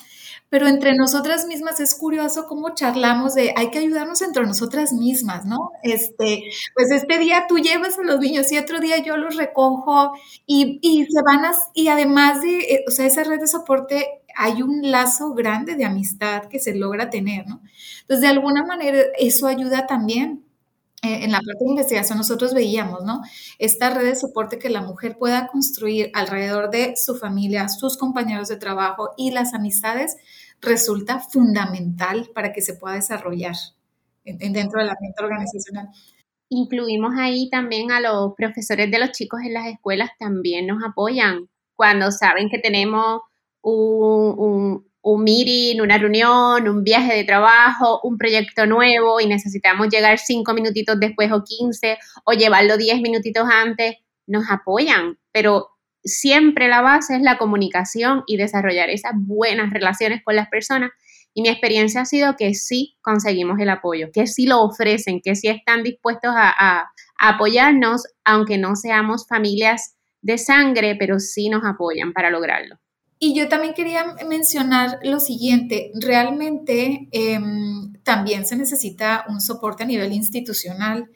Pero 0.49 0.67
entre 0.67 0.93
nosotras 0.95 1.47
mismas 1.47 1.79
es 1.79 1.95
curioso 1.95 2.45
cómo 2.45 2.75
charlamos 2.75 3.33
de 3.33 3.51
hay 3.57 3.71
que 3.71 3.79
ayudarnos 3.79 4.21
entre 4.21 4.45
nosotras 4.45 4.93
mismas, 4.93 5.43
¿no? 5.43 5.71
Este, 5.81 6.43
pues 6.75 6.91
este 6.91 7.17
día 7.17 7.45
tú 7.49 7.57
llevas 7.57 7.97
a 7.97 8.03
los 8.03 8.19
niños 8.19 8.51
y 8.51 8.59
otro 8.59 8.79
día 8.79 8.99
yo 9.03 9.17
los 9.17 9.35
recojo 9.35 10.11
y, 10.45 10.79
se 11.09 11.21
van 11.23 11.51
y 11.73 11.87
además 11.87 12.41
de, 12.41 12.59
eh, 12.59 12.85
o 12.87 12.91
sea, 12.91 13.07
esa 13.07 13.23
red 13.23 13.39
de 13.39 13.47
soporte 13.47 14.07
hay 14.35 14.61
un 14.61 14.91
lazo 14.91 15.33
grande 15.33 15.75
de 15.75 15.85
amistad 15.85 16.43
que 16.45 16.59
se 16.59 16.75
logra 16.75 17.09
tener, 17.09 17.47
¿no? 17.47 17.61
Entonces, 18.01 18.21
de 18.21 18.27
alguna 18.27 18.63
manera, 18.65 18.99
eso 19.17 19.47
ayuda 19.47 19.87
también 19.87 20.44
en 21.05 21.31
la 21.31 21.39
parte 21.39 21.63
de 21.63 21.69
investigación 21.69 22.17
nosotros 22.17 22.53
veíamos, 22.53 23.03
¿no? 23.03 23.21
Esta 23.59 23.89
red 23.89 24.05
de 24.05 24.15
soporte 24.15 24.59
que 24.59 24.69
la 24.69 24.81
mujer 24.81 25.17
pueda 25.17 25.47
construir 25.47 26.11
alrededor 26.13 26.69
de 26.69 26.95
su 26.95 27.15
familia, 27.15 27.69
sus 27.69 27.97
compañeros 27.97 28.47
de 28.47 28.57
trabajo 28.57 29.11
y 29.17 29.31
las 29.31 29.53
amistades 29.53 30.17
resulta 30.61 31.19
fundamental 31.19 32.29
para 32.33 32.51
que 32.51 32.61
se 32.61 32.73
pueda 32.73 32.95
desarrollar 32.95 33.55
dentro 34.23 34.79
del 34.79 34.89
ambiente 34.89 35.23
organizacional. 35.23 35.89
Incluimos 36.49 37.13
ahí 37.17 37.49
también 37.49 37.91
a 37.91 37.99
los 37.99 38.33
profesores 38.35 38.89
de 38.91 38.99
los 38.99 39.11
chicos 39.11 39.41
en 39.43 39.53
las 39.53 39.67
escuelas, 39.67 40.09
también 40.19 40.67
nos 40.67 40.83
apoyan 40.83 41.49
cuando 41.75 42.11
saben 42.11 42.49
que 42.49 42.59
tenemos 42.59 43.21
un 43.61 44.85
meeting, 45.17 45.81
una 45.81 45.97
reunión, 45.97 46.67
un 46.67 46.83
viaje 46.83 47.13
de 47.13 47.23
trabajo, 47.23 47.99
un 48.03 48.17
proyecto 48.17 48.65
nuevo 48.65 49.19
y 49.19 49.27
necesitamos 49.27 49.89
llegar 49.89 50.17
cinco 50.17 50.53
minutitos 50.53 50.99
después 50.99 51.31
o 51.31 51.43
quince 51.43 51.99
o 52.23 52.33
llevarlo 52.33 52.77
diez 52.77 52.99
minutitos 53.01 53.47
antes, 53.47 53.97
nos 54.25 54.49
apoyan, 54.49 55.17
pero 55.31 55.69
siempre 56.03 56.67
la 56.67 56.81
base 56.81 57.15
es 57.15 57.21
la 57.21 57.37
comunicación 57.37 58.23
y 58.25 58.37
desarrollar 58.37 58.89
esas 58.89 59.13
buenas 59.15 59.71
relaciones 59.71 60.23
con 60.23 60.35
las 60.35 60.49
personas. 60.49 60.91
Y 61.33 61.41
mi 61.41 61.49
experiencia 61.49 62.01
ha 62.01 62.05
sido 62.05 62.35
que 62.35 62.53
sí 62.53 62.97
conseguimos 63.01 63.59
el 63.59 63.69
apoyo, 63.69 64.09
que 64.11 64.25
sí 64.25 64.47
lo 64.47 64.61
ofrecen, 64.61 65.21
que 65.21 65.35
sí 65.35 65.49
están 65.49 65.83
dispuestos 65.83 66.31
a, 66.35 66.49
a 66.57 66.91
apoyarnos, 67.19 68.03
aunque 68.23 68.57
no 68.57 68.75
seamos 68.75 69.27
familias 69.27 69.97
de 70.21 70.37
sangre, 70.37 70.95
pero 70.95 71.19
sí 71.19 71.49
nos 71.49 71.63
apoyan 71.65 72.13
para 72.13 72.29
lograrlo. 72.29 72.77
Y 73.27 73.33
yo 73.33 73.49
también 73.49 73.73
quería 73.73 74.15
mencionar 74.29 74.99
lo 75.01 75.19
siguiente, 75.19 75.91
realmente 75.95 77.09
em, 77.11 77.93
también 78.03 78.45
se 78.45 78.55
necesita 78.55 79.25
un 79.27 79.41
soporte 79.41 79.81
a 79.81 79.87
nivel 79.87 80.13
institucional. 80.13 81.09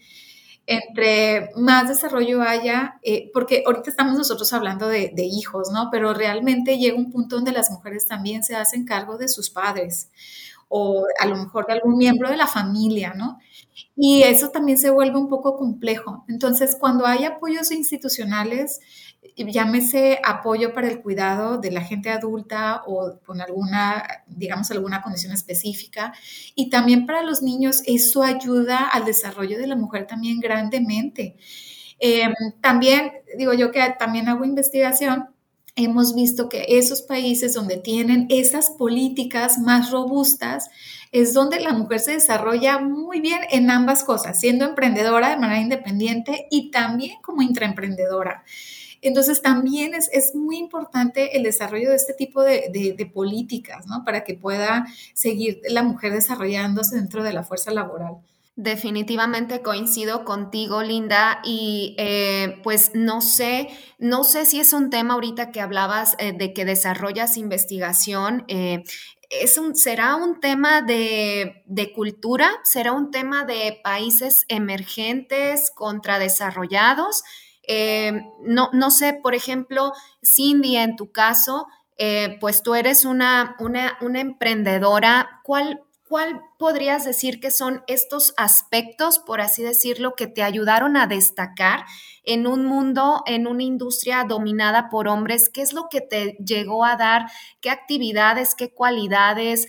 Entre 0.66 1.52
más 1.56 1.88
desarrollo 1.88 2.42
haya, 2.42 3.00
eh, 3.04 3.30
porque 3.32 3.62
ahorita 3.64 3.92
estamos 3.92 4.18
nosotros 4.18 4.52
hablando 4.54 4.88
de, 4.88 5.12
de, 5.14 5.26
hijos, 5.26 5.70
¿no? 5.72 5.90
Pero 5.92 6.16
realmente 6.16 6.80
llega 6.80 6.98
un 6.98 7.12
punto 7.12 7.36
donde 7.36 7.52
las 7.52 7.70
mujeres 7.70 8.08
también 8.08 8.44
se 8.44 8.56
hacen 8.56 8.86
cargo 8.86 9.20
de 9.20 9.28
sus 9.28 9.52
padres 9.52 10.10
o 10.68 11.06
a 11.20 11.28
lo 11.28 11.36
mejor 11.36 11.68
de 11.68 11.74
algún 11.74 11.96
miembro 11.96 12.28
de 12.30 12.38
la 12.38 12.48
familia, 12.48 13.14
¿no? 13.16 13.38
Y 13.96 14.24
eso 14.24 14.50
también 14.50 14.78
se 14.78 14.90
vuelve 14.90 15.18
un 15.18 15.30
poco 15.30 15.58
complejo. 15.58 16.26
Entonces, 16.28 16.76
cuando 16.80 17.06
hay 17.06 17.26
apoyos 17.26 17.72
institucionales, 17.72 18.80
llámese 19.36 20.20
apoyo 20.24 20.74
para 20.74 20.88
el 20.88 21.02
cuidado 21.02 21.58
de 21.58 21.72
la 21.72 21.82
gente 21.82 22.10
adulta 22.10 22.84
o 22.86 23.20
con 23.26 23.42
alguna, 23.42 24.24
digamos, 24.28 24.72
alguna 24.72 25.02
condición 25.02 25.34
específica. 25.34 26.14
Y 26.56 26.70
también 26.70 27.06
para 27.06 27.24
los 27.24 27.42
niños, 27.42 27.82
eso 27.86 28.24
ayuda 28.24 28.88
al 28.88 29.06
desarrollo 29.06 29.58
de 29.58 29.68
la 29.68 29.76
mujer 29.76 30.08
también 30.08 30.40
grandemente. 30.40 31.38
Em, 32.00 32.34
también, 32.62 33.12
digo 33.38 33.54
yo 33.54 33.72
que 33.72 33.82
también 34.00 34.30
hago 34.30 34.46
investigación, 34.46 35.30
hemos 35.76 36.16
visto 36.16 36.50
que 36.50 36.66
esos 36.70 37.02
países 37.02 37.54
donde 37.54 37.78
tienen 37.78 38.28
esas 38.30 38.72
políticas 38.72 39.58
más 39.60 39.92
robustas, 39.92 40.70
es 41.12 41.34
donde 41.34 41.60
la 41.60 41.74
mujer 41.74 42.00
se 42.00 42.12
desarrolla 42.12 42.80
muy 42.80 43.20
bien 43.20 43.40
en 43.50 43.72
ambas 43.72 44.04
cosas, 44.04 44.40
siendo 44.40 44.66
emprendedora 44.66 45.30
de 45.30 45.38
manera 45.38 45.62
independiente 45.62 46.48
y 46.52 46.70
también 46.70 47.20
como 47.22 47.42
intraemprendedora. 47.42 48.44
Entonces 49.02 49.42
también 49.42 49.94
es, 49.94 50.36
muy 50.36 50.58
importante 50.58 51.38
el 51.38 51.44
desarrollo 51.44 51.90
de 51.90 51.96
este 51.96 52.14
tipo 52.14 52.44
de, 52.44 53.12
políticas, 53.14 53.86
¿no? 53.88 54.04
Para 54.04 54.24
que 54.24 54.36
pueda 54.36 54.86
seguir 55.14 55.62
la 55.70 55.84
mujer 55.84 56.14
desarrollándose 56.14 56.96
dentro 56.96 57.24
de 57.24 57.34
la 57.34 57.44
fuerza 57.44 57.72
laboral. 57.72 58.18
Definitivamente 58.56 59.62
coincido 59.62 60.26
contigo, 60.26 60.84
Linda, 60.84 61.40
y 61.46 61.96
eh, 61.98 62.60
pues 62.62 62.92
no 62.94 63.22
sé, 63.22 63.70
no 64.00 64.26
sé 64.26 64.46
si 64.46 64.60
es 64.60 64.74
un 64.74 64.90
tema 64.90 65.14
ahorita 65.14 65.52
que 65.52 65.62
hablabas 65.62 66.18
eh, 66.20 66.34
de 66.34 66.54
que 66.54 66.66
desarrollas 66.66 67.38
investigación. 67.38 68.44
Eh, 68.50 68.84
es 69.30 69.58
un, 69.58 69.76
¿será 69.76 70.16
un 70.16 70.40
tema 70.40 70.82
de, 70.82 71.64
cultura? 71.96 72.50
¿Será 72.64 72.92
un 72.92 73.12
tema 73.12 73.46
de 73.46 73.80
países 73.84 74.46
emergentes 74.48 75.72
contra 75.72 76.20
desarrollados? 76.20 77.24
Eh, 77.72 78.24
no, 78.42 78.72
no 78.74 78.90
sé, 78.90 79.14
por 79.14 79.36
ejemplo, 79.36 79.94
Cindy, 80.24 80.76
en 80.76 80.96
tu 80.96 81.12
caso, 81.12 81.68
eh, 82.00 82.38
pues 82.42 82.64
tú 82.64 82.74
eres 82.74 83.06
una, 83.06 83.56
una, 83.60 83.96
una 84.02 84.22
emprendedora. 84.22 85.42
¿Cuál, 85.44 85.84
¿Cuál 86.04 86.42
podrías 86.58 87.06
decir 87.06 87.40
que 87.40 87.52
son 87.52 87.84
estos 87.86 88.34
aspectos, 88.38 89.20
por 89.20 89.40
así 89.40 89.62
decirlo, 89.62 90.16
que 90.16 90.26
te 90.26 90.42
ayudaron 90.42 90.98
a 90.98 91.06
destacar 91.06 91.86
en 92.24 92.48
un 92.48 92.66
mundo, 92.66 93.22
en 93.28 93.46
una 93.46 93.62
industria 93.62 94.24
dominada 94.24 94.90
por 94.90 95.08
hombres? 95.08 95.52
¿Qué 95.54 95.62
es 95.62 95.72
lo 95.72 95.90
que 95.92 96.02
te 96.02 96.38
llegó 96.44 96.86
a 96.86 96.96
dar? 96.96 97.28
¿Qué 97.62 97.70
actividades, 97.70 98.56
qué 98.56 98.74
cualidades? 98.74 99.68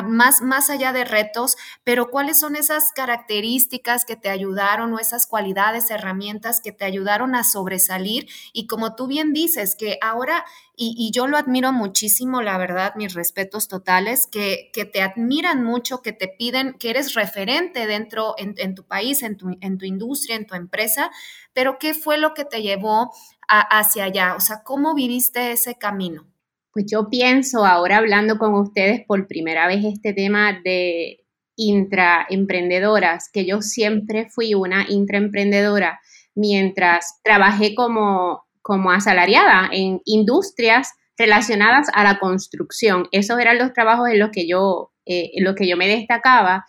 Más, 0.00 0.40
más 0.40 0.70
allá 0.70 0.92
de 0.92 1.04
retos, 1.04 1.56
pero 1.84 2.10
cuáles 2.10 2.40
son 2.40 2.56
esas 2.56 2.92
características 2.92 4.06
que 4.06 4.16
te 4.16 4.30
ayudaron 4.30 4.94
o 4.94 4.98
esas 4.98 5.26
cualidades, 5.26 5.90
herramientas 5.90 6.60
que 6.62 6.72
te 6.72 6.84
ayudaron 6.86 7.34
a 7.34 7.44
sobresalir. 7.44 8.26
Y 8.54 8.66
como 8.66 8.94
tú 8.94 9.06
bien 9.06 9.32
dices, 9.34 9.76
que 9.76 9.98
ahora, 10.00 10.44
y, 10.76 11.10
yo 11.12 11.26
lo 11.26 11.36
admiro 11.36 11.72
muchísimo, 11.72 12.40
la 12.40 12.56
verdad, 12.56 12.94
mis 12.96 13.12
respetos 13.12 13.68
totales, 13.68 14.26
que, 14.26 14.70
que, 14.72 14.84
te 14.84 15.02
admiran 15.02 15.62
mucho, 15.62 16.00
que 16.00 16.12
te 16.12 16.28
piden, 16.28 16.74
que 16.78 16.90
eres 16.90 17.14
referente 17.14 17.86
dentro 17.86 18.34
en, 18.38 18.74
tu 18.74 18.84
país, 18.84 19.22
en 19.22 19.36
tu, 19.36 19.56
en 19.60 19.78
tu 19.78 19.84
industria, 19.84 20.36
en 20.36 20.46
tu 20.46 20.54
empresa, 20.54 21.10
pero 21.52 21.78
¿qué 21.78 21.94
fue 21.94 22.18
lo 22.18 22.34
que 22.34 22.44
te 22.44 22.62
llevó 22.62 23.12
hacia 23.48 24.04
allá? 24.04 24.34
O 24.36 24.40
sea, 24.40 24.62
¿cómo 24.62 24.94
viviste 24.94 25.52
ese 25.52 25.74
camino? 25.74 26.31
Pues 26.72 26.86
yo 26.90 27.08
pienso 27.10 27.66
ahora 27.66 27.98
hablando 27.98 28.38
con 28.38 28.54
ustedes 28.54 29.04
por 29.06 29.26
primera 29.26 29.66
vez 29.66 29.84
este 29.84 30.12
tema 30.14 30.58
de 30.64 31.18
intraemprendedoras, 31.56 33.28
que 33.30 33.44
yo 33.44 33.60
siempre 33.60 34.28
fui 34.30 34.54
una 34.54 34.86
intraemprendedora 34.88 36.00
mientras 36.34 37.20
trabajé 37.22 37.74
como, 37.74 38.44
como 38.62 38.90
asalariada 38.90 39.68
en 39.70 40.00
industrias 40.06 40.92
relacionadas 41.18 41.88
a 41.92 42.04
la 42.04 42.18
construcción. 42.18 43.06
Esos 43.12 43.38
eran 43.38 43.58
los 43.58 43.72
trabajos 43.72 44.08
en 44.08 44.18
los 44.18 44.30
que 44.30 44.48
yo, 44.48 44.92
eh, 45.04 45.30
en 45.34 45.44
los 45.44 45.54
que 45.54 45.68
yo 45.68 45.76
me 45.76 45.88
destacaba 45.88 46.64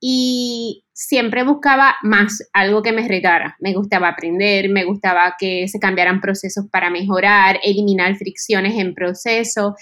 y 0.00 0.84
siempre 0.98 1.44
buscaba 1.44 1.94
más, 2.02 2.42
algo 2.52 2.82
que 2.82 2.90
me 2.90 3.06
retara. 3.06 3.56
Me 3.60 3.72
gustaba 3.72 4.08
aprender, 4.08 4.68
me 4.68 4.84
gustaba 4.84 5.36
que 5.38 5.68
se 5.68 5.78
cambiaran 5.78 6.20
procesos 6.20 6.66
para 6.72 6.90
mejorar, 6.90 7.60
eliminar 7.62 8.16
fricciones 8.16 8.76
en 8.76 8.94
proceso 8.94 9.76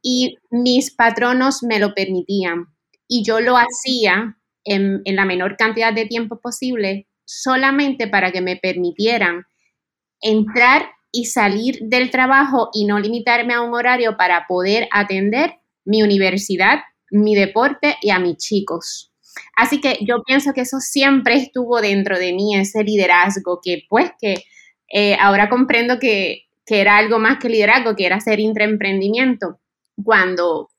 y 0.00 0.38
mis 0.50 0.90
patronos 0.90 1.62
me 1.62 1.78
lo 1.78 1.92
permitían. 1.92 2.68
Y 3.06 3.22
yo 3.22 3.40
lo 3.40 3.56
hacía 3.58 4.38
en, 4.64 5.02
en 5.04 5.16
la 5.16 5.26
menor 5.26 5.58
cantidad 5.58 5.92
de 5.92 6.06
tiempo 6.06 6.40
posible 6.40 7.06
solamente 7.26 8.08
para 8.08 8.32
que 8.32 8.40
me 8.40 8.56
permitieran 8.56 9.44
entrar 10.22 10.86
y 11.12 11.26
salir 11.26 11.80
del 11.82 12.10
trabajo 12.10 12.70
y 12.72 12.86
no 12.86 12.98
limitarme 12.98 13.52
a 13.52 13.60
un 13.60 13.74
horario 13.74 14.16
para 14.16 14.46
poder 14.46 14.88
atender 14.90 15.56
mi 15.84 16.02
universidad, 16.02 16.78
mi 17.10 17.34
deporte 17.34 17.98
y 18.00 18.08
a 18.08 18.18
mis 18.18 18.38
chicos. 18.38 19.11
Así 19.56 19.80
que 19.80 19.98
yo 20.02 20.22
pienso 20.24 20.52
que 20.52 20.62
eso 20.62 20.80
siempre 20.80 21.34
estuvo 21.36 21.80
dentro 21.80 22.18
de 22.18 22.32
mí, 22.32 22.56
ese 22.56 22.82
liderazgo, 22.84 23.60
que 23.62 23.84
pues 23.88 24.10
que 24.20 24.44
eh, 24.92 25.16
ahora 25.20 25.48
comprendo 25.48 25.98
que, 25.98 26.44
era 26.66 26.96
algo 26.96 27.18
más 27.18 27.38
que 27.38 27.50
liderazgo, 27.50 27.94
que 27.96 28.06
era 28.06 28.16
hacer 28.16 28.40
intraemprendimiento. 28.40 29.60
Cuando, 30.02 30.70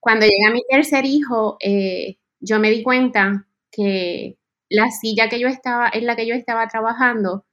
cuando 0.00 0.24
llegué 0.24 0.46
a 0.48 0.52
mi 0.52 0.62
tercer 0.66 1.04
hijo, 1.04 1.58
eh, 1.60 2.16
yo 2.40 2.58
me 2.58 2.70
di 2.70 2.82
cuenta 2.82 3.46
que 3.70 4.38
la 4.70 4.90
silla 4.90 5.28
que 5.28 5.38
yo 5.38 5.48
estaba, 5.48 5.90
en 5.92 6.06
la 6.06 6.16
que 6.16 6.26
yo 6.26 6.34
estaba 6.34 6.66
trabajando, 6.68 7.44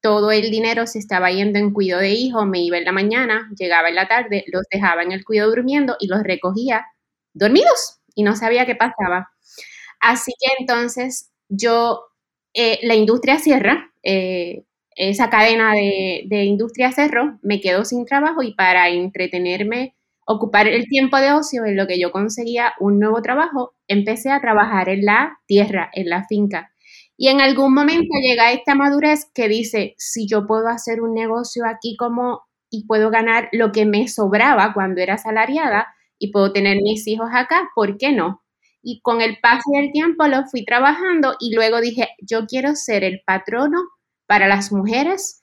todo 0.00 0.30
el 0.32 0.50
dinero 0.50 0.86
se 0.86 0.98
estaba 0.98 1.30
yendo 1.30 1.58
en 1.58 1.72
cuidado 1.72 2.02
de 2.02 2.10
hijo, 2.10 2.46
me 2.46 2.60
iba 2.60 2.78
en 2.78 2.84
la 2.84 2.92
mañana, 2.92 3.50
llegaba 3.58 3.88
en 3.88 3.94
la 3.94 4.08
tarde, 4.08 4.44
los 4.48 4.64
dejaba 4.70 5.02
en 5.02 5.12
el 5.12 5.24
cuidado 5.24 5.50
durmiendo 5.50 5.96
y 6.00 6.08
los 6.08 6.22
recogía 6.22 6.86
dormidos 7.34 8.00
y 8.14 8.22
no 8.22 8.36
sabía 8.36 8.66
qué 8.66 8.74
pasaba. 8.74 9.33
Así 10.00 10.32
que 10.38 10.52
entonces 10.60 11.32
yo, 11.48 12.00
eh, 12.54 12.78
la 12.82 12.94
industria 12.94 13.38
cierra, 13.38 13.92
eh, 14.02 14.64
esa 14.96 15.30
cadena 15.30 15.72
de, 15.72 16.44
industria 16.44 16.92
cerró, 16.92 17.38
me 17.42 17.60
quedo 17.60 17.84
sin 17.84 18.04
trabajo 18.06 18.42
y 18.42 18.54
para 18.54 18.88
entretenerme, 18.88 19.96
ocupar 20.26 20.68
el 20.68 20.86
tiempo 20.88 21.18
de 21.18 21.32
ocio 21.32 21.64
en 21.66 21.76
lo 21.76 21.86
que 21.86 21.98
yo 21.98 22.12
conseguía 22.12 22.72
un 22.80 22.98
nuevo 22.98 23.20
trabajo, 23.22 23.74
empecé 23.88 24.30
a 24.30 24.40
trabajar 24.40 24.88
en 24.88 25.04
la 25.04 25.38
tierra, 25.46 25.90
en 25.92 26.08
la 26.08 26.24
finca. 26.26 26.70
Y 27.16 27.28
en 27.28 27.40
algún 27.40 27.74
momento 27.74 28.08
llega 28.22 28.52
esta 28.52 28.74
madurez 28.74 29.30
que 29.34 29.48
dice, 29.48 29.94
si 29.98 30.26
yo 30.28 30.46
puedo 30.46 30.68
hacer 30.68 31.00
un 31.00 31.14
negocio 31.14 31.64
aquí 31.66 31.96
como 31.96 32.42
y 32.70 32.86
puedo 32.86 33.10
ganar 33.10 33.48
lo 33.52 33.70
que 33.70 33.86
me 33.86 34.08
sobraba 34.08 34.72
cuando 34.74 35.00
era 35.00 35.14
asalariada 35.14 35.88
y 36.18 36.32
puedo 36.32 36.52
tener 36.52 36.78
mis 36.82 37.06
hijos 37.06 37.28
acá, 37.32 37.70
¿por 37.74 37.98
qué 37.98 38.12
no? 38.12 38.43
Y 38.84 39.00
con 39.00 39.22
el 39.22 39.38
paso 39.40 39.70
del 39.72 39.90
tiempo 39.90 40.28
lo 40.28 40.44
fui 40.44 40.64
trabajando 40.64 41.36
y 41.40 41.54
luego 41.54 41.80
dije, 41.80 42.10
yo 42.20 42.46
quiero 42.46 42.76
ser 42.76 43.02
el 43.02 43.22
patrono 43.26 43.78
para 44.26 44.46
las 44.46 44.70
mujeres 44.72 45.42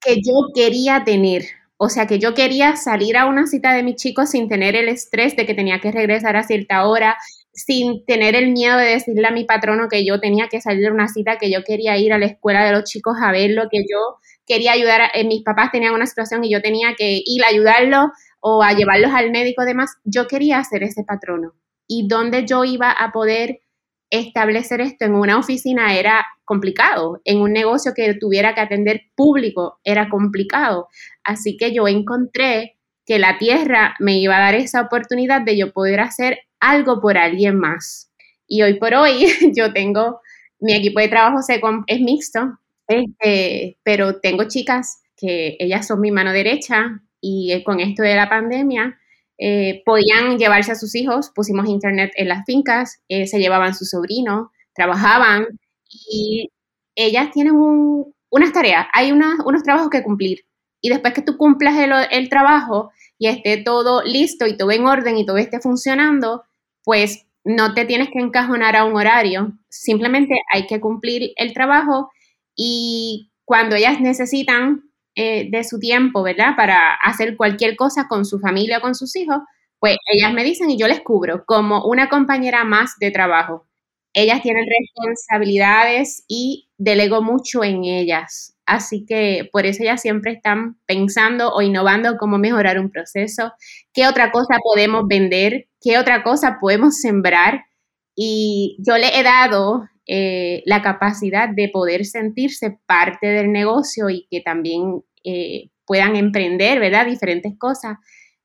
que 0.00 0.16
yo 0.16 0.48
quería 0.54 1.04
tener. 1.04 1.44
O 1.76 1.90
sea, 1.90 2.06
que 2.06 2.18
yo 2.18 2.34
quería 2.34 2.76
salir 2.76 3.16
a 3.16 3.26
una 3.26 3.46
cita 3.46 3.72
de 3.72 3.82
mis 3.82 3.96
chicos 3.96 4.30
sin 4.30 4.48
tener 4.48 4.74
el 4.74 4.88
estrés 4.88 5.36
de 5.36 5.46
que 5.46 5.54
tenía 5.54 5.80
que 5.80 5.92
regresar 5.92 6.36
a 6.36 6.42
cierta 6.42 6.86
hora, 6.88 7.16
sin 7.52 8.04
tener 8.06 8.34
el 8.34 8.50
miedo 8.52 8.78
de 8.78 8.86
decirle 8.86 9.28
a 9.28 9.32
mi 9.32 9.44
patrono 9.44 9.88
que 9.88 10.04
yo 10.04 10.18
tenía 10.18 10.48
que 10.48 10.60
salir 10.60 10.88
a 10.88 10.92
una 10.92 11.08
cita, 11.08 11.38
que 11.38 11.52
yo 11.52 11.62
quería 11.64 11.96
ir 11.98 12.12
a 12.12 12.18
la 12.18 12.26
escuela 12.26 12.64
de 12.64 12.72
los 12.72 12.84
chicos 12.84 13.16
a 13.22 13.30
verlo, 13.32 13.68
que 13.70 13.84
yo 13.88 14.16
quería 14.46 14.72
ayudar, 14.72 15.02
a, 15.02 15.10
eh, 15.14 15.24
mis 15.24 15.42
papás 15.44 15.70
tenían 15.70 15.94
una 15.94 16.06
situación 16.06 16.42
y 16.42 16.50
yo 16.50 16.62
tenía 16.62 16.94
que 16.96 17.20
ir 17.24 17.44
a 17.44 17.48
ayudarlo 17.48 18.12
o 18.40 18.62
a 18.62 18.72
llevarlos 18.72 19.12
al 19.12 19.30
médico 19.30 19.64
demás. 19.64 19.96
Yo 20.04 20.26
quería 20.26 20.62
ser 20.64 20.82
ese 20.82 21.04
patrono 21.04 21.52
y 21.88 22.06
dónde 22.06 22.46
yo 22.46 22.64
iba 22.64 22.92
a 22.92 23.10
poder 23.10 23.60
establecer 24.10 24.80
esto 24.80 25.04
en 25.04 25.14
una 25.14 25.38
oficina 25.38 25.96
era 25.96 26.26
complicado, 26.44 27.20
en 27.24 27.40
un 27.40 27.52
negocio 27.52 27.92
que 27.94 28.14
tuviera 28.14 28.54
que 28.54 28.60
atender 28.60 29.02
público 29.14 29.80
era 29.84 30.08
complicado. 30.08 30.88
Así 31.24 31.56
que 31.56 31.74
yo 31.74 31.88
encontré 31.88 32.76
que 33.04 33.18
la 33.18 33.38
tierra 33.38 33.96
me 33.98 34.18
iba 34.18 34.36
a 34.36 34.40
dar 34.40 34.54
esa 34.54 34.82
oportunidad 34.82 35.42
de 35.42 35.56
yo 35.56 35.72
poder 35.72 36.00
hacer 36.00 36.40
algo 36.60 37.00
por 37.00 37.18
alguien 37.18 37.58
más. 37.58 38.10
Y 38.46 38.62
hoy 38.62 38.78
por 38.78 38.94
hoy 38.94 39.26
yo 39.56 39.72
tengo, 39.72 40.20
mi 40.60 40.74
equipo 40.74 41.00
de 41.00 41.08
trabajo 41.08 41.40
es 41.86 42.00
mixto, 42.00 42.58
este, 42.86 43.78
pero 43.82 44.20
tengo 44.20 44.44
chicas 44.44 45.02
que 45.16 45.56
ellas 45.58 45.86
son 45.86 46.00
mi 46.00 46.10
mano 46.10 46.32
derecha 46.32 47.02
y 47.20 47.62
con 47.64 47.80
esto 47.80 48.02
de 48.02 48.14
la 48.14 48.28
pandemia, 48.28 48.98
eh, 49.38 49.82
podían 49.84 50.36
llevarse 50.36 50.72
a 50.72 50.74
sus 50.74 50.94
hijos, 50.96 51.30
pusimos 51.34 51.68
internet 51.68 52.10
en 52.16 52.28
las 52.28 52.44
fincas, 52.44 53.00
eh, 53.08 53.26
se 53.26 53.38
llevaban 53.38 53.74
su 53.74 53.84
sobrino, 53.84 54.50
trabajaban 54.74 55.46
y 55.88 56.50
ellas 56.96 57.30
tienen 57.30 57.54
unas 57.54 58.52
tareas, 58.52 58.86
hay 58.92 59.12
unos 59.12 59.62
trabajos 59.62 59.90
que 59.90 60.02
cumplir. 60.02 60.44
Y 60.80 60.90
después 60.90 61.14
que 61.14 61.22
tú 61.22 61.36
cumplas 61.36 61.74
el, 62.10 62.28
trabajo 62.28 62.90
y 63.18 63.28
esté 63.28 63.58
todo 63.58 64.02
listo 64.02 64.46
y 64.46 64.56
todo 64.56 64.70
en 64.72 64.86
orden 64.86 65.16
y 65.16 65.26
todo 65.26 65.36
esté 65.38 65.60
funcionando, 65.60 66.42
pues 66.84 67.26
no 67.44 67.74
te 67.74 67.84
tienes 67.84 68.08
que 68.10 68.18
encajonar 68.20 68.76
a 68.76 68.84
un 68.84 68.96
horario, 68.96 69.52
simplemente 69.68 70.34
hay 70.52 70.66
que 70.66 70.80
cumplir 70.80 71.32
el 71.36 71.52
trabajo 71.54 72.10
y 72.54 73.30
cuando 73.44 73.76
ellas 73.76 74.00
necesitan 74.00 74.87
eh, 75.20 75.48
de 75.50 75.64
su 75.64 75.80
tiempo, 75.80 76.22
¿verdad? 76.22 76.54
Para 76.56 76.94
hacer 76.94 77.36
cualquier 77.36 77.74
cosa 77.74 78.06
con 78.06 78.24
su 78.24 78.38
familia 78.38 78.78
o 78.78 78.80
con 78.80 78.94
sus 78.94 79.16
hijos, 79.16 79.38
pues 79.80 79.96
ellas 80.14 80.32
me 80.32 80.44
dicen 80.44 80.70
y 80.70 80.78
yo 80.78 80.86
les 80.86 81.00
cubro 81.00 81.44
como 81.44 81.84
una 81.86 82.08
compañera 82.08 82.62
más 82.62 82.92
de 83.00 83.10
trabajo. 83.10 83.66
Ellas 84.14 84.42
tienen 84.42 84.64
responsabilidades 84.64 86.24
y 86.28 86.68
delego 86.76 87.20
mucho 87.20 87.64
en 87.64 87.82
ellas. 87.82 88.56
Así 88.64 89.04
que 89.06 89.48
por 89.50 89.66
eso 89.66 89.82
ellas 89.82 90.00
siempre 90.00 90.30
están 90.30 90.78
pensando 90.86 91.52
o 91.52 91.62
innovando 91.62 92.16
cómo 92.16 92.38
mejorar 92.38 92.78
un 92.78 92.92
proceso, 92.92 93.52
qué 93.92 94.06
otra 94.06 94.30
cosa 94.30 94.58
podemos 94.62 95.02
vender, 95.08 95.66
qué 95.80 95.98
otra 95.98 96.22
cosa 96.22 96.58
podemos 96.60 97.00
sembrar. 97.00 97.64
Y 98.14 98.76
yo 98.86 98.96
le 98.98 99.18
he 99.18 99.24
dado 99.24 99.88
eh, 100.06 100.62
la 100.64 100.80
capacidad 100.80 101.48
de 101.48 101.70
poder 101.70 102.04
sentirse 102.06 102.78
parte 102.86 103.26
del 103.26 103.50
negocio 103.50 104.10
y 104.10 104.28
que 104.30 104.40
también 104.40 105.02
eh, 105.24 105.70
puedan 105.86 106.16
emprender, 106.16 106.80
¿verdad? 106.80 107.06
Diferentes 107.06 107.52
cosas 107.58 107.96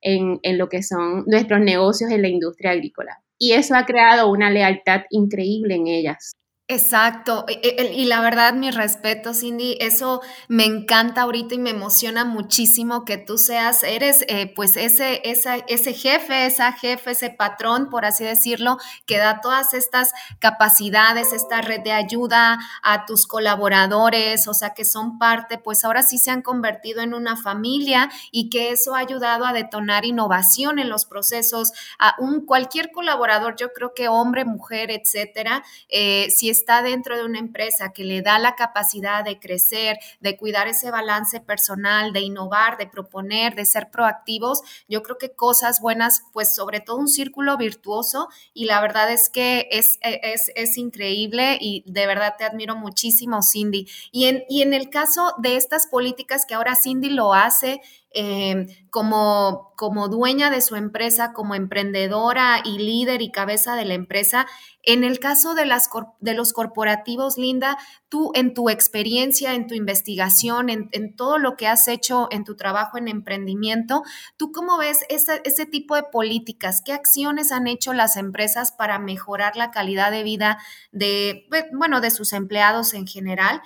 en, 0.01 0.39
en, 0.43 0.57
lo 0.57 0.69
que 0.69 0.83
son 0.83 1.23
nuestros 1.27 1.61
negocios 1.61 2.11
en 2.11 2.21
la 2.21 2.27
industria 2.27 2.71
agrícola. 2.71 3.17
Y 3.37 3.53
eso 3.53 3.75
ha 3.75 3.85
creado 3.85 4.29
una 4.29 4.49
lealtad 4.49 5.01
increíble 5.09 5.75
en 5.75 5.87
ellas. 5.87 6.33
Exacto. 6.73 7.45
E, 7.47 7.75
e, 7.77 7.93
y 7.93 8.05
la 8.05 8.19
verdad, 8.19 8.53
mi 8.53 8.71
respeto, 8.71 9.35
Cindy, 9.35 9.77
eso 9.79 10.21
me 10.47 10.65
encanta 10.65 11.21
ahorita 11.21 11.53
y 11.53 11.59
me 11.59 11.69
emociona 11.69 12.25
muchísimo 12.25 13.05
que 13.05 13.17
tú 13.17 13.37
seas, 13.37 13.83
eres 13.83 14.25
eh, 14.27 14.51
pues 14.55 14.75
ese, 14.75 15.21
ese 15.23 15.93
jefe, 15.93 16.47
esa 16.47 16.71
jefe, 16.73 17.11
ese 17.11 17.29
patrón, 17.29 17.89
por 17.91 18.05
así 18.05 18.23
decirlo, 18.23 18.77
que 19.05 19.19
da 19.19 19.39
todas 19.39 19.75
estas 19.75 20.11
capacidades, 20.39 21.31
esta 21.31 21.61
red 21.61 21.81
de 21.81 21.91
ayuda 21.91 22.57
a 22.81 23.05
tus 23.05 23.27
colaboradores, 23.27 24.47
o 24.47 24.55
sea, 24.55 24.73
que 24.73 24.83
son 24.83 25.19
parte, 25.19 25.59
pues 25.59 25.85
ahora 25.85 26.01
sí 26.01 26.17
se 26.17 26.31
han 26.31 26.41
convertido 26.41 27.01
en 27.01 27.13
una 27.13 27.37
familia 27.37 28.09
y 28.31 28.49
que 28.49 28.71
eso 28.71 28.95
ha 28.95 28.99
ayudado 28.99 29.45
a 29.45 29.53
detonar 29.53 30.05
innovación 30.05 30.79
en 30.79 30.89
los 30.89 31.05
procesos. 31.05 31.71
A 31.99 32.15
un 32.17 32.47
cualquier 32.47 32.91
colaborador, 32.91 33.55
yo 33.57 33.73
creo 33.73 33.93
que 33.93 34.07
hombre, 34.07 34.43
mujer, 34.43 34.89
etcétera, 34.89 35.63
eh, 35.87 36.29
si 36.31 36.49
es 36.49 36.62
está 36.63 36.81
dentro 36.81 37.17
de 37.17 37.25
una 37.25 37.39
empresa 37.39 37.91
que 37.91 38.05
le 38.05 38.21
da 38.21 38.39
la 38.39 38.55
capacidad 38.55 39.25
de 39.25 39.37
crecer, 39.37 39.97
de 40.21 40.37
cuidar 40.37 40.69
ese 40.69 40.91
balance 40.91 41.41
personal, 41.41 42.13
de 42.13 42.21
innovar, 42.21 42.77
de 42.77 42.87
proponer, 42.87 43.53
de 43.53 43.65
ser 43.65 43.89
proactivos, 43.91 44.61
yo 44.87 45.03
creo 45.03 45.17
que 45.17 45.35
cosas 45.35 45.81
buenas, 45.81 46.23
pues 46.31 46.55
sobre 46.55 46.79
todo 46.79 46.95
un 46.97 47.09
círculo 47.09 47.57
virtuoso 47.57 48.29
y 48.53 48.63
la 48.63 48.79
verdad 48.79 49.11
es 49.11 49.29
que 49.29 49.67
es, 49.71 49.99
es, 50.01 50.51
es 50.55 50.77
increíble 50.77 51.57
y 51.59 51.83
de 51.85 52.07
verdad 52.07 52.35
te 52.37 52.45
admiro 52.45 52.77
muchísimo, 52.77 53.41
Cindy. 53.43 53.85
Y 54.13 54.25
en, 54.25 54.45
y 54.47 54.61
en 54.61 54.73
el 54.73 54.89
caso 54.89 55.33
de 55.39 55.57
estas 55.57 55.87
políticas 55.87 56.45
que 56.47 56.53
ahora 56.53 56.77
Cindy 56.81 57.09
lo 57.09 57.33
hace, 57.33 57.81
Em, 58.15 58.67
como, 58.91 59.73
como 59.75 60.07
dueña 60.07 60.51
de 60.51 60.61
su 60.61 60.75
empresa, 60.75 61.33
como 61.33 61.55
emprendedora 61.55 62.61
y 62.63 62.77
líder 62.77 63.23
y 63.23 63.31
cabeza 63.31 63.75
de 63.75 63.85
la 63.85 63.95
empresa. 63.95 64.45
En 64.83 65.03
el 65.03 65.17
caso 65.17 65.55
de, 65.55 65.65
las, 65.65 65.89
de 66.19 66.35
los 66.35 66.53
corporativos, 66.53 67.39
Linda, 67.39 67.75
tú 68.09 68.31
en 68.35 68.53
tu 68.53 68.69
experiencia, 68.69 69.55
en 69.55 69.65
tu 69.65 69.73
investigación, 69.73 70.69
en, 70.69 71.15
todo 71.15 71.39
lo 71.39 71.55
que 71.55 71.67
has 71.67 71.87
hecho 71.87 72.27
en 72.29 72.43
tu 72.43 72.55
trabajo 72.55 72.99
en 72.99 73.07
emprendimiento, 73.07 74.03
¿tú 74.37 74.51
cómo 74.51 74.77
ves 74.77 74.99
ese, 75.09 75.41
ese 75.43 75.65
tipo 75.65 75.95
de 75.95 76.03
políticas? 76.03 76.83
¿Qué 76.85 76.93
acciones 76.93 77.51
han 77.51 77.65
hecho 77.65 77.93
las 77.93 78.15
empresas 78.15 78.73
para 78.73 78.99
mejorar 78.99 79.55
la 79.55 79.71
calidad 79.71 80.11
de 80.11 80.21
vida 80.21 80.59
de, 80.91 81.47
bueno, 81.73 81.99
de 81.99 82.11
sus 82.11 82.31
empleados 82.31 82.93
en 82.93 83.07
general? 83.07 83.63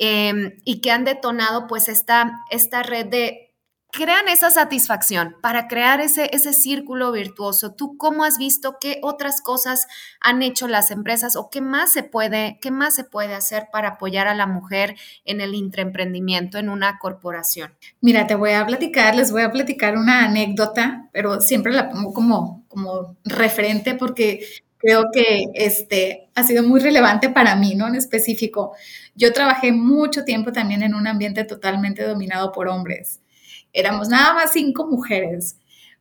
Em, 0.00 0.52
y 0.64 0.80
que 0.80 0.92
han 0.92 1.04
detonado 1.04 1.66
pues 1.66 1.88
esta, 1.88 2.32
esta 2.52 2.84
red 2.84 3.06
de 3.06 3.47
crean 3.90 4.28
esa 4.28 4.50
satisfacción 4.50 5.36
para 5.40 5.66
crear 5.66 6.00
ese, 6.00 6.28
ese 6.32 6.52
círculo 6.52 7.10
virtuoso. 7.10 7.72
¿Tú 7.72 7.96
cómo 7.96 8.24
has 8.24 8.38
visto 8.38 8.76
qué 8.80 8.98
otras 9.02 9.40
cosas 9.40 9.86
han 10.20 10.42
hecho 10.42 10.68
las 10.68 10.90
empresas 10.90 11.36
o 11.36 11.48
qué 11.50 11.60
más 11.60 11.92
se 11.92 12.02
puede, 12.02 12.58
qué 12.60 12.70
más 12.70 12.94
se 12.94 13.04
puede 13.04 13.34
hacer 13.34 13.68
para 13.72 13.90
apoyar 13.90 14.28
a 14.28 14.34
la 14.34 14.46
mujer 14.46 14.96
en 15.24 15.40
el 15.40 15.54
intraemprendimiento 15.54 16.58
en 16.58 16.68
una 16.68 16.98
corporación? 16.98 17.74
Mira, 18.00 18.26
te 18.26 18.34
voy 18.34 18.52
a 18.52 18.66
platicar, 18.66 19.14
les 19.14 19.32
voy 19.32 19.42
a 19.42 19.52
platicar 19.52 19.96
una 19.96 20.24
anécdota, 20.24 21.08
pero 21.12 21.40
siempre 21.40 21.72
la 21.72 21.88
pongo 21.88 22.12
como, 22.12 22.64
como 22.68 23.16
referente 23.24 23.94
porque 23.94 24.46
creo 24.76 25.06
que 25.12 25.44
este 25.54 26.28
ha 26.34 26.42
sido 26.42 26.62
muy 26.62 26.80
relevante 26.80 27.30
para 27.30 27.56
mí, 27.56 27.74
¿no? 27.74 27.88
En 27.88 27.96
específico. 27.96 28.74
Yo 29.14 29.32
trabajé 29.32 29.72
mucho 29.72 30.24
tiempo 30.24 30.52
también 30.52 30.82
en 30.82 30.94
un 30.94 31.06
ambiente 31.06 31.44
totalmente 31.44 32.04
dominado 32.04 32.52
por 32.52 32.68
hombres 32.68 33.20
éramos 33.80 34.08
nada 34.08 34.34
más 34.34 34.52
cinco 34.52 34.86
mujeres, 34.86 35.56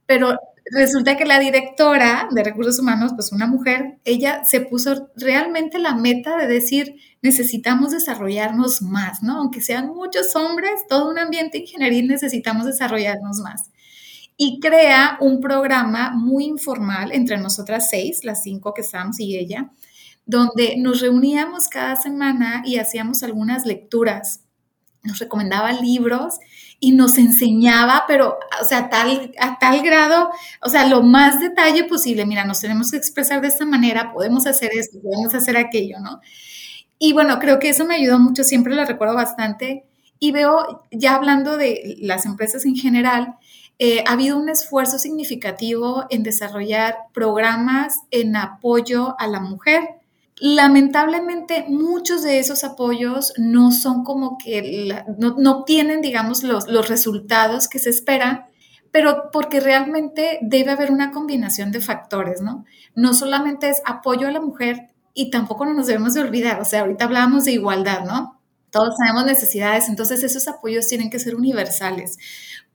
pero 0.06 0.38
resulta 0.72 1.18
que 1.18 1.26
la 1.26 1.40
directora 1.40 2.28
de 2.32 2.44
recursos 2.44 2.80
humanos, 2.80 3.14
pues 3.16 3.32
una 3.32 3.48
mujer, 3.48 3.98
ella 4.06 4.44
se 4.44 4.62
puso 4.62 5.10
realmente 5.16 5.80
la 5.80 5.96
meta 5.96 6.38
de 6.38 6.48
decir, 6.48 6.96
necesitamos 7.22 7.92
desarrollarnos 7.92 8.82
más, 8.82 9.24
¿no? 9.24 9.38
Aunque 9.38 9.62
sean 9.62 9.88
muchos 9.88 10.36
hombres, 10.36 10.72
todo 10.90 11.10
un 11.10 11.20
ambiente 11.20 11.60
ingenieril 11.60 12.08
necesitamos 12.08 12.66
desarrollarnos 12.66 13.40
más. 13.40 13.70
Y 14.36 14.60
crea 14.60 15.18
un 15.20 15.42
programa 15.42 16.12
muy 16.12 16.46
informal 16.46 17.12
entre 17.12 17.38
nosotras 17.38 17.90
seis, 17.90 18.24
las 18.24 18.44
cinco 18.44 18.74
que 18.74 18.82
estamos 18.82 19.20
y 19.20 19.38
ella, 19.38 19.72
donde 20.26 20.76
nos 20.78 21.02
reuníamos 21.02 21.68
cada 21.70 21.96
semana 21.96 22.62
y 22.66 22.78
hacíamos 22.78 23.24
algunas 23.24 23.66
lecturas. 23.66 24.42
Nos 25.04 25.20
recomendaba 25.20 25.72
libros 25.74 26.40
y 26.80 26.92
nos 26.92 27.18
enseñaba, 27.18 28.04
pero, 28.08 28.38
o 28.62 28.66
sea, 28.66 28.90
tal, 28.90 29.32
a 29.40 29.58
tal 29.58 29.82
grado, 29.82 30.30
o 30.62 30.70
sea, 30.70 30.88
lo 30.88 31.02
más 31.02 31.40
detalle 31.40 31.86
posible, 31.86 32.26
mira, 32.26 32.46
nos 32.46 32.62
tenemos 32.62 32.92
que 32.92 32.98
expresar 32.98 33.42
de 33.42 33.48
esta 33.48 33.66
manera, 33.66 34.14
podemos 34.14 34.46
hacer 34.46 34.72
esto, 34.74 35.00
podemos 35.02 35.34
hacer 35.34 35.58
aquello, 35.58 36.00
¿no? 36.00 36.22
Y 37.00 37.14
bueno, 37.14 37.40
creo 37.40 37.60
que 37.60 37.70
eso 37.70 37.86
me 37.86 37.96
ayudó 37.96 38.20
mucho, 38.20 38.44
siempre 38.44 38.76
lo 38.76 38.86
recuerdo 38.86 39.16
bastante. 39.16 39.86
Y 40.20 40.32
veo, 40.32 40.84
ya 40.92 41.16
hablando 41.16 41.58
de 41.58 41.96
las 42.00 42.26
empresas 42.26 42.66
en 42.66 42.76
general, 42.76 43.36
eh, 43.80 44.04
ha 44.08 44.14
habido 44.14 44.38
un 44.38 44.50
esfuerzo 44.50 44.98
significativo 44.98 46.06
en 46.10 46.24
desarrollar 46.24 46.96
programas 47.14 48.00
en 48.10 48.36
apoyo 48.36 49.16
a 49.20 49.28
la 49.28 49.40
mujer. 49.40 49.84
Lamentablemente, 50.40 51.66
muchos 51.68 52.22
de 52.22 52.38
esos 52.38 52.64
apoyos 52.64 53.34
no 53.38 53.72
son 53.72 54.04
como 54.04 54.38
que, 54.38 55.04
no, 55.18 55.36
no, 55.38 55.64
tienen, 55.64 56.02
digamos, 56.02 56.44
los, 56.44 56.68
los 56.68 56.90
resultados 56.90 57.68
que 57.68 57.80
se 57.80 57.90
esperan, 57.90 58.46
pero 58.92 59.30
porque 59.32 59.60
realmente 59.60 60.38
debe 60.42 60.72
haber 60.72 60.92
una 60.92 61.12
combinación 61.12 61.72
de 61.72 61.82
factores, 61.82 62.42
¿no? 62.42 62.66
No 62.94 63.14
solamente 63.14 63.70
es 63.70 63.82
apoyo 63.86 64.28
a 64.28 64.32
la 64.32 64.42
mujer 64.42 64.90
y 65.14 65.32
tampoco 65.32 65.66
nos 65.66 65.88
debemos 65.88 66.14
de 66.14 66.22
olvidar, 66.22 66.62
o 66.62 66.66
sea, 66.66 66.82
ahorita 66.82 67.06
hablábamos 67.06 67.46
de 67.46 67.54
igualdad, 67.54 68.06
¿no? 68.06 68.40
Todos 68.70 68.96
tenemos 68.98 69.26
necesidades, 69.26 69.90
entonces 69.90 70.24
esos 70.24 70.48
apoyos 70.48 70.88
tienen 70.88 71.10
que 71.10 71.20
ser 71.20 71.36
universales. 71.36 72.18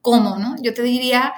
¿Cómo, 0.01 0.39
no? 0.39 0.57
Yo 0.61 0.75
te 0.75 0.83
diría, 0.83 1.33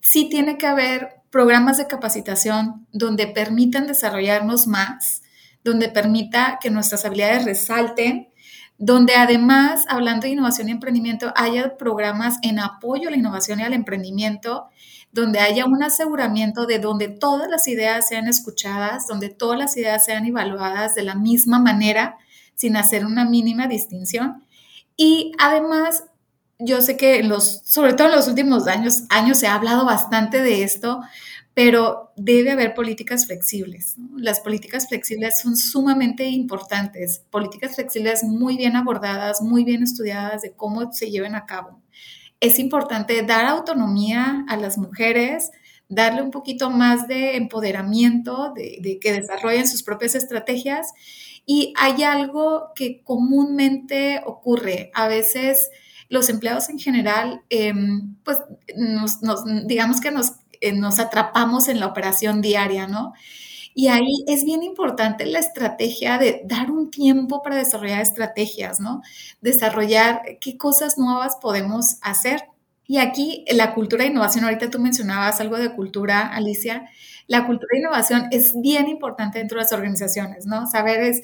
sí 0.00 0.28
tiene 0.28 0.58
que 0.58 0.66
haber 0.66 1.22
programas 1.30 1.78
de 1.78 1.86
capacitación 1.86 2.86
donde 2.92 3.28
permitan 3.28 3.86
desarrollarnos 3.86 4.66
más, 4.66 5.22
donde 5.64 5.88
permita 5.88 6.58
que 6.60 6.70
nuestras 6.70 7.04
habilidades 7.04 7.44
resalten, 7.44 8.28
donde 8.78 9.14
además, 9.14 9.84
hablando 9.88 10.22
de 10.22 10.32
innovación 10.32 10.68
y 10.68 10.72
emprendimiento, 10.72 11.32
haya 11.36 11.76
programas 11.76 12.36
en 12.42 12.60
apoyo 12.60 13.08
a 13.08 13.10
la 13.10 13.16
innovación 13.16 13.60
y 13.60 13.64
al 13.64 13.72
emprendimiento, 13.72 14.68
donde 15.10 15.40
haya 15.40 15.64
un 15.64 15.82
aseguramiento 15.82 16.66
de 16.66 16.78
donde 16.78 17.08
todas 17.08 17.48
las 17.50 17.66
ideas 17.66 18.06
sean 18.08 18.28
escuchadas, 18.28 19.06
donde 19.08 19.30
todas 19.30 19.58
las 19.58 19.76
ideas 19.76 20.04
sean 20.04 20.26
evaluadas 20.26 20.94
de 20.94 21.02
la 21.02 21.14
misma 21.14 21.58
manera, 21.58 22.16
sin 22.54 22.76
hacer 22.76 23.04
una 23.04 23.24
mínima 23.24 23.66
distinción. 23.66 24.44
Y 24.96 25.32
además, 25.38 26.04
yo 26.58 26.80
sé 26.82 26.96
que 26.96 27.22
los, 27.22 27.62
sobre 27.64 27.94
todo 27.94 28.08
en 28.08 28.16
los 28.16 28.28
últimos 28.28 28.66
años, 28.66 29.04
años 29.08 29.38
se 29.38 29.46
ha 29.46 29.54
hablado 29.54 29.84
bastante 29.84 30.42
de 30.42 30.62
esto, 30.62 31.00
pero 31.58 32.12
debe 32.14 32.52
haber 32.52 32.72
políticas 32.72 33.26
flexibles. 33.26 33.96
Las 34.16 34.38
políticas 34.38 34.86
flexibles 34.86 35.40
son 35.42 35.56
sumamente 35.56 36.24
importantes, 36.26 37.24
políticas 37.32 37.74
flexibles 37.74 38.22
muy 38.22 38.56
bien 38.56 38.76
abordadas, 38.76 39.42
muy 39.42 39.64
bien 39.64 39.82
estudiadas 39.82 40.42
de 40.42 40.52
cómo 40.52 40.92
se 40.92 41.10
lleven 41.10 41.34
a 41.34 41.46
cabo. 41.46 41.82
Es 42.38 42.60
importante 42.60 43.24
dar 43.24 43.44
autonomía 43.46 44.44
a 44.46 44.56
las 44.56 44.78
mujeres, 44.78 45.50
darle 45.88 46.22
un 46.22 46.30
poquito 46.30 46.70
más 46.70 47.08
de 47.08 47.34
empoderamiento, 47.34 48.52
de, 48.54 49.00
que 49.00 49.12
desarrollen 49.12 49.66
sus 49.66 49.82
propias 49.82 50.14
estrategias. 50.14 50.92
Y 51.44 51.74
hay 51.76 52.04
algo 52.04 52.68
que 52.76 53.02
comúnmente 53.02 54.22
ocurre. 54.24 54.92
A 54.94 55.08
veces 55.08 55.72
los 56.08 56.28
empleados 56.28 56.68
en 56.68 56.78
general, 56.78 57.42
em, 57.50 58.14
pues 58.22 58.38
digamos 59.66 60.00
que 60.00 60.12
nos 60.12 60.28
eh, 60.30 60.34
nos 60.74 60.98
atrapamos 60.98 61.68
en 61.68 61.80
la 61.80 61.86
operación 61.86 62.40
diaria, 62.40 62.86
¿no? 62.86 63.12
Y 63.74 63.88
ahí 63.88 64.24
es 64.26 64.44
bien 64.44 64.64
importante 64.64 65.24
la 65.24 65.38
estrategia 65.38 66.18
de 66.18 66.42
dar 66.44 66.70
un 66.70 66.90
tiempo 66.90 67.42
para 67.42 67.56
desarrollar 67.56 68.00
estrategias, 68.00 68.80
¿no? 68.80 69.02
Desarrollar 69.40 70.22
qué 70.40 70.56
cosas 70.56 70.98
nuevas 70.98 71.36
podemos 71.36 71.98
hacer. 72.02 72.42
Y 72.86 72.98
aquí 72.98 73.44
la 73.52 73.74
cultura 73.74 74.02
de 74.02 74.10
innovación, 74.10 74.44
ahorita 74.44 74.70
tú 74.70 74.80
mencionabas 74.80 75.40
algo 75.40 75.58
de 75.58 75.74
cultura, 75.74 76.26
Alicia, 76.26 76.88
la 77.28 77.46
cultura 77.46 77.68
de 77.72 77.80
innovación 77.80 78.26
es 78.30 78.54
bien 78.60 78.88
importante 78.88 79.38
dentro 79.38 79.58
de 79.58 79.64
las 79.64 79.72
organizaciones, 79.72 80.46
¿no? 80.46 80.66
Saber 80.66 81.02
es 81.02 81.22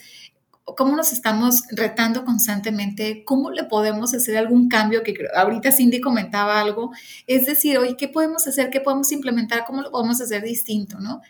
cómo 0.64 0.96
nos 0.96 1.12
estamos 1.12 1.64
retando 1.70 2.24
constantemente, 2.24 3.24
cómo 3.24 3.50
le 3.50 3.64
podemos 3.64 4.14
hacer 4.14 4.36
algún 4.36 4.68
cambio, 4.68 5.02
que 5.02 5.14
ahorita 5.36 5.72
Cindy 5.72 6.00
comentaba 6.00 6.60
algo, 6.60 6.92
es 7.26 7.46
decir, 7.46 7.78
oye, 7.78 7.96
¿qué 7.96 8.08
podemos 8.08 8.46
hacer? 8.46 8.70
¿Qué 8.70 8.80
podemos 8.80 9.12
implementar? 9.12 9.64
¿Cómo 9.66 9.82
lo 9.82 9.90
podemos 9.90 10.20
hacer 10.20 10.42
distinto? 10.42 10.98
¿no? 11.00 11.20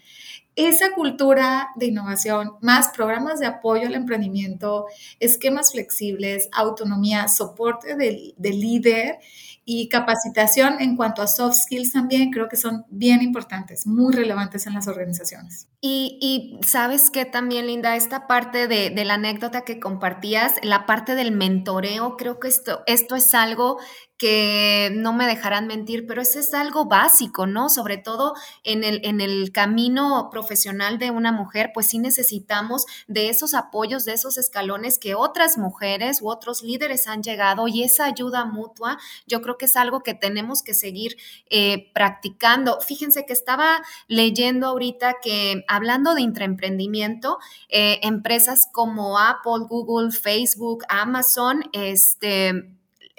esa 0.57 0.93
cultura 0.93 1.71
de 1.75 1.87
innovación, 1.87 2.53
más 2.61 2.89
programas 2.89 3.41
de 3.41 3.47
apoyo 3.47 3.87
al 3.87 3.95
emprendimiento, 3.95 4.87
esquemas 5.19 5.73
flexibles, 5.73 6.49
autonomía, 6.53 7.29
soporte 7.29 7.97
del, 7.97 8.35
líder 8.39 9.19
y 9.65 9.89
capacitación 9.89 10.81
en 10.81 10.97
cuanto 10.97 11.23
a 11.23 11.27
soft 11.27 11.57
skills 11.57 11.93
también 11.93 12.31
creo 12.31 12.49
que 12.49 12.57
son 12.57 12.85
bien 12.91 13.23
importantes, 13.23 13.87
muy 13.87 14.15
relevantes 14.15 14.67
en 14.67 14.75
las 14.75 14.89
organizaciones. 14.89 15.69
Y, 15.81 16.59
sabes 16.67 17.11
que 17.11 17.27
también, 17.27 17.67
Linda, 17.67 17.95
esta 17.97 18.27
parte 18.27 18.69
de, 18.69 18.91
de, 18.91 19.05
la 19.05 19.15
anécdota 19.15 19.63
que 19.63 19.81
compartías, 19.81 20.55
la 20.63 20.87
parte 20.87 21.15
del 21.15 21.31
mentoreo, 21.33 22.17
creo 22.17 22.41
que 22.41 22.49
esto, 22.49 22.83
esto 22.87 23.17
es 23.17 23.35
algo 23.35 23.79
que 24.17 24.93
no 24.95 25.13
me 25.13 25.27
dejarán 25.27 25.67
mentir, 25.67 26.07
pero 26.07 26.23
eso 26.23 26.39
es 26.39 26.55
algo 26.55 26.87
básico, 26.87 27.47
¿no? 27.47 27.69
Sobre 27.69 27.97
todo 27.97 28.35
en 28.63 28.85
el, 28.85 29.01
en 29.05 29.21
el 29.21 29.51
camino 29.51 30.29
profesional 30.31 30.99
de 30.99 31.11
una 31.11 31.33
mujer, 31.33 31.73
pues 31.75 31.89
sí 31.89 31.99
necesitamos 31.99 32.87
de 33.09 33.29
esos 33.29 33.55
apoyos, 33.55 34.05
de 34.05 34.13
esos 34.13 34.39
escalones 34.39 34.99
que 34.99 35.15
otras 35.15 35.59
mujeres 35.59 36.23
u 36.23 36.31
otros 36.31 36.63
líderes 36.63 37.09
han 37.09 37.23
llegado 37.23 37.67
y 37.67 37.83
esa 37.83 38.05
ayuda 38.05 38.45
mutua, 38.45 38.99
yo 39.27 39.43
creo 39.43 39.54
que 39.59 39.67
es 39.67 39.77
algo 39.77 40.03
que 40.03 40.15
tenemos 40.15 40.63
que 40.63 40.75
seguir 40.75 41.17
eh, 41.51 41.91
practicando. 41.93 42.81
Fíjense 42.81 43.25
que 43.27 43.33
estaba 43.33 43.83
leyendo 44.09 44.67
ahorita 44.67 45.17
que 45.23 45.65
hablando 45.69 46.15
de 46.15 46.23
intraemprendimiento, 46.23 47.39
eh, 47.69 48.01
empresas 48.03 48.69
como 48.73 49.19
Apple, 49.19 49.67
Google, 49.69 50.11
Facebook, 50.11 50.85
Amazon, 50.89 51.65
este 51.73 52.75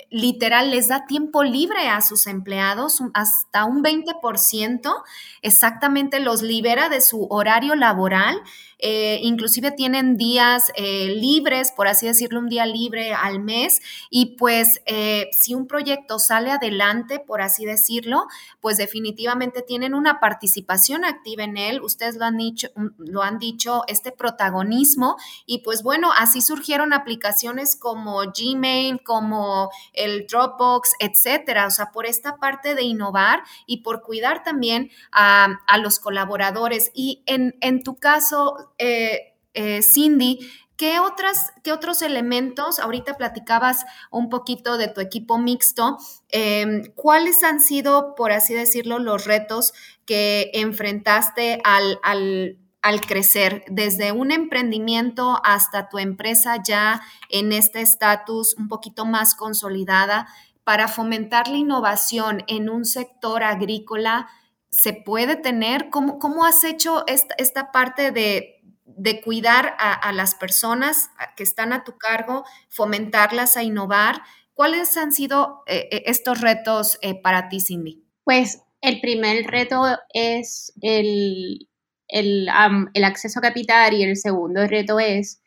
literal 0.09 0.71
les 0.71 0.87
da 0.87 1.05
tiempo 1.07 1.43
libre 1.43 1.89
a 1.89 2.01
sus 2.01 2.27
empleados, 2.27 3.01
hasta 3.13 3.65
un 3.65 3.83
20%, 3.83 4.93
exactamente 5.41 6.19
los 6.19 6.41
libera 6.41 6.87
de 6.87 7.01
su 7.01 7.27
horario 7.29 7.75
laboral 7.75 8.41
eh, 8.79 9.19
inclusive 9.21 9.71
tienen 9.71 10.17
días 10.17 10.71
eh, 10.75 11.07
libres, 11.15 11.71
por 11.71 11.87
así 11.87 12.07
decirlo, 12.07 12.39
un 12.39 12.49
día 12.49 12.65
libre 12.65 13.13
al 13.13 13.39
mes. 13.39 13.81
Y 14.09 14.35
pues 14.37 14.81
eh, 14.85 15.29
si 15.31 15.55
un 15.55 15.67
proyecto 15.67 16.19
sale 16.19 16.51
adelante, 16.51 17.19
por 17.19 17.41
así 17.41 17.65
decirlo, 17.65 18.25
pues 18.61 18.77
definitivamente 18.77 19.61
tienen 19.61 19.93
una 19.93 20.19
participación 20.19 21.05
activa 21.05 21.43
en 21.43 21.57
él, 21.57 21.81
ustedes 21.81 22.15
lo 22.15 22.25
han 22.25 22.37
dicho, 22.37 22.69
mm, 22.75 22.87
lo 22.97 23.23
han 23.23 23.39
dicho, 23.39 23.83
este 23.87 24.11
protagonismo. 24.11 25.15
Y 25.45 25.59
pues 25.59 25.83
bueno, 25.83 26.11
así 26.17 26.41
surgieron 26.41 26.93
aplicaciones 26.93 27.75
como 27.75 28.21
Gmail, 28.21 29.01
como 29.03 29.69
el 29.93 30.27
Dropbox, 30.27 30.91
etcétera, 30.99 31.67
o 31.67 31.71
sea, 31.71 31.91
por 31.91 32.05
esta 32.05 32.37
parte 32.37 32.75
de 32.75 32.83
innovar 32.83 33.43
y 33.65 33.77
por 33.77 34.01
cuidar 34.01 34.43
también 34.43 34.91
a, 35.11 35.59
a 35.67 35.77
los 35.77 35.99
colaboradores. 35.99 36.91
Y 36.93 37.23
en, 37.25 37.55
en 37.61 37.83
tu 37.83 37.95
caso, 37.95 38.73
eh, 38.77 39.33
eh, 39.53 39.81
Cindy, 39.81 40.39
¿qué, 40.77 40.99
otras, 40.99 41.53
¿qué 41.63 41.71
otros 41.71 42.01
elementos, 42.01 42.79
ahorita 42.79 43.17
platicabas 43.17 43.85
un 44.11 44.29
poquito 44.29 44.77
de 44.77 44.87
tu 44.87 45.01
equipo 45.01 45.37
mixto, 45.37 45.97
em, 46.29 46.83
cuáles 46.95 47.43
han 47.43 47.61
sido, 47.61 48.15
por 48.15 48.31
así 48.31 48.53
decirlo, 48.53 48.99
los 48.99 49.25
retos 49.25 49.73
que 50.05 50.51
enfrentaste 50.53 51.61
al, 51.63 51.99
al, 52.03 52.57
al 52.81 53.01
crecer, 53.01 53.63
desde 53.67 54.11
un 54.11 54.31
emprendimiento 54.31 55.39
hasta 55.43 55.89
tu 55.89 55.97
empresa 55.99 56.61
ya 56.63 57.01
en 57.29 57.51
este 57.51 57.81
estatus 57.81 58.55
un 58.57 58.67
poquito 58.67 59.05
más 59.05 59.35
consolidada, 59.35 60.27
para 60.65 60.87
fomentar 60.87 61.47
la 61.47 61.57
innovación 61.57 62.43
en 62.47 62.69
un 62.69 62.83
sector 62.83 63.43
agrícola? 63.43 64.27
¿Se 64.71 64.91
puede 64.91 65.37
tener? 65.37 65.89
¿Cómo, 65.89 66.19
cómo 66.19 66.43
has 66.43 66.65
hecho 66.65 67.05
esta, 67.07 67.33
esta 67.37 67.71
parte 67.71 68.11
de, 68.11 68.54
de 68.95 69.21
cuidar 69.21 69.75
a, 69.77 70.11
las 70.13 70.35
personas 70.35 71.09
que 71.35 71.43
están 71.43 71.73
a 71.73 71.83
tu 71.83 71.97
cargo, 71.97 72.45
fomentarlas 72.69 73.57
a 73.57 73.63
innovar. 73.63 74.21
¿Cuáles 74.53 74.95
han 74.97 75.11
sido 75.11 75.63
eh, 75.67 75.89
eh, 75.91 76.03
estos 76.05 76.41
retos 76.41 76.97
eh, 77.01 77.19
para 77.21 77.49
ti, 77.49 77.59
Cindy? 77.59 78.03
Pues 78.23 78.61
el 78.81 79.01
primer 79.01 79.45
reto 79.47 79.83
es 80.13 80.73
el, 80.81 81.67
el, 82.07 82.49
el 82.93 83.03
acceso 83.03 83.39
a 83.39 83.41
capital 83.41 83.93
y 83.93 84.03
el 84.03 84.15
segundo 84.15 84.65
reto 84.67 84.99
es 84.99 85.41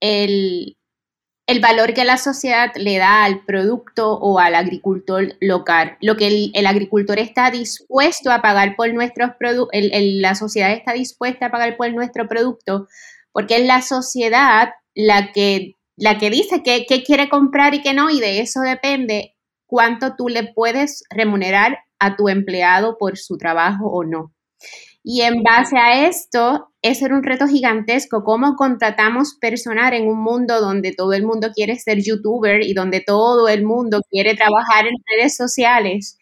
el, 0.00 0.76
el 1.52 1.60
valor 1.60 1.92
que 1.92 2.04
la 2.04 2.16
sociedad 2.16 2.72
le 2.76 2.96
da 2.96 3.24
al 3.24 3.44
producto 3.44 4.14
o 4.14 4.38
al 4.38 4.54
agricultor 4.54 5.36
local, 5.40 5.98
lo 6.00 6.16
que 6.16 6.50
el, 6.54 6.66
agricultor 6.66 7.18
está 7.18 7.50
dispuesto 7.50 8.30
a 8.30 8.40
pagar 8.40 8.74
por 8.74 8.92
nuestros 8.94 9.32
productos, 9.38 9.78
la 9.92 10.34
sociedad 10.34 10.72
está 10.72 10.94
dispuesta 10.94 11.46
a 11.46 11.50
pagar 11.50 11.76
por 11.76 11.92
nuestro 11.92 12.26
producto, 12.26 12.88
porque 13.32 13.56
es 13.56 13.66
la 13.66 13.82
sociedad 13.82 14.70
la 14.94 15.32
que, 15.32 15.76
la 15.96 16.18
que 16.18 16.30
dice 16.30 16.62
qué 16.62 17.02
quiere 17.04 17.28
comprar 17.28 17.74
y 17.74 17.82
qué 17.82 17.92
no, 17.92 18.08
y 18.08 18.18
de 18.18 18.40
eso 18.40 18.60
depende 18.60 19.36
cuánto 19.66 20.16
tú 20.16 20.28
le 20.28 20.52
puedes 20.54 21.04
remunerar 21.10 21.80
a 21.98 22.16
tu 22.16 22.30
empleado 22.30 22.96
por 22.98 23.18
su 23.18 23.36
trabajo 23.36 23.90
o 23.90 24.04
no. 24.04 24.32
Y 25.04 25.22
en 25.22 25.42
base 25.42 25.76
a 25.78 26.06
esto, 26.06 26.68
ese 26.80 27.06
era 27.06 27.16
un 27.16 27.24
reto 27.24 27.48
gigantesco, 27.48 28.22
cómo 28.22 28.54
contratamos 28.54 29.36
personal 29.40 29.94
en 29.94 30.06
un 30.06 30.22
mundo 30.22 30.60
donde 30.60 30.92
todo 30.92 31.12
el 31.12 31.24
mundo 31.24 31.50
quiere 31.54 31.76
ser 31.76 31.98
youtuber 32.02 32.62
y 32.62 32.72
donde 32.72 33.00
todo 33.00 33.48
el 33.48 33.64
mundo 33.64 34.00
quiere 34.10 34.34
trabajar 34.34 34.86
en 34.86 34.94
redes 35.16 35.36
sociales. 35.36 36.18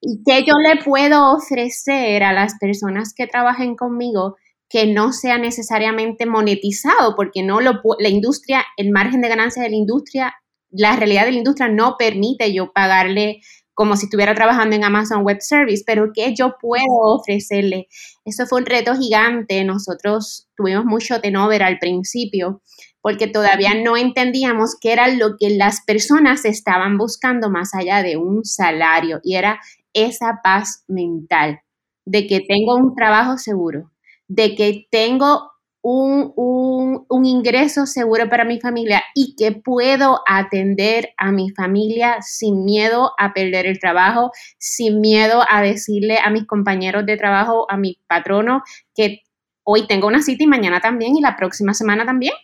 ¿Y 0.00 0.22
qué 0.24 0.44
yo 0.46 0.54
le 0.58 0.82
puedo 0.82 1.34
ofrecer 1.34 2.22
a 2.22 2.32
las 2.32 2.54
personas 2.58 3.12
que 3.14 3.26
trabajen 3.26 3.76
conmigo 3.76 4.36
que 4.70 4.86
no 4.86 5.12
sea 5.12 5.36
necesariamente 5.38 6.24
monetizado? 6.24 7.14
Porque 7.16 7.42
no 7.42 7.60
lo, 7.60 7.80
la 7.98 8.08
industria, 8.08 8.64
el 8.78 8.90
margen 8.90 9.20
de 9.20 9.28
ganancia 9.28 9.62
de 9.62 9.70
la 9.70 9.76
industria, 9.76 10.34
la 10.70 10.96
realidad 10.96 11.26
de 11.26 11.32
la 11.32 11.38
industria 11.38 11.68
no 11.68 11.96
permite 11.98 12.52
yo 12.54 12.72
pagarle 12.72 13.40
como 13.74 13.96
si 13.96 14.06
estuviera 14.06 14.34
trabajando 14.34 14.76
en 14.76 14.84
Amazon 14.84 15.24
Web 15.24 15.38
Service, 15.40 15.82
pero 15.84 16.10
¿qué 16.14 16.34
yo 16.34 16.56
puedo 16.60 17.16
ofrecerle? 17.18 17.88
Eso 18.24 18.46
fue 18.46 18.60
un 18.60 18.66
reto 18.66 18.94
gigante. 18.96 19.64
Nosotros 19.64 20.48
tuvimos 20.56 20.84
mucho 20.84 21.20
tenover 21.20 21.62
al 21.62 21.78
principio 21.78 22.62
porque 23.02 23.26
todavía 23.26 23.74
no 23.74 23.98
entendíamos 23.98 24.76
qué 24.80 24.92
era 24.92 25.08
lo 25.08 25.36
que 25.38 25.50
las 25.50 25.82
personas 25.84 26.46
estaban 26.46 26.96
buscando 26.96 27.50
más 27.50 27.74
allá 27.74 28.02
de 28.02 28.16
un 28.16 28.44
salario 28.44 29.20
y 29.22 29.34
era 29.34 29.60
esa 29.92 30.40
paz 30.42 30.84
mental 30.88 31.60
de 32.06 32.26
que 32.26 32.40
tengo 32.40 32.76
un 32.76 32.94
trabajo 32.94 33.36
seguro, 33.38 33.90
de 34.28 34.54
que 34.54 34.86
tengo 34.90 35.50
un, 35.84 37.26
ingreso 37.26 37.86
seguro 37.86 38.28
para 38.28 38.44
mi 38.44 38.60
familia 38.60 39.02
y 39.14 39.34
que 39.36 39.52
puedo 39.52 40.20
atender 40.26 41.10
a 41.16 41.30
mi 41.30 41.50
familia 41.50 42.18
sin 42.22 42.64
miedo 42.64 43.12
a 43.18 43.32
perder 43.32 43.66
el 43.66 43.78
trabajo, 43.78 44.30
sin 44.58 45.00
miedo 45.00 45.42
a 45.48 45.62
decirle 45.62 46.18
a 46.22 46.30
mis 46.30 46.46
compañeros 46.46 47.06
de 47.06 47.16
trabajo, 47.16 47.66
a 47.70 47.76
mi 47.76 47.98
patrono, 48.06 48.62
que 48.94 49.20
hoy 49.62 49.86
tengo 49.86 50.06
una 50.06 50.22
cita 50.22 50.44
y 50.44 50.46
mañana 50.46 50.80
también 50.80 51.16
y 51.16 51.20
la 51.20 51.36
próxima 51.36 51.74
semana 51.74 52.04
también. 52.04 52.34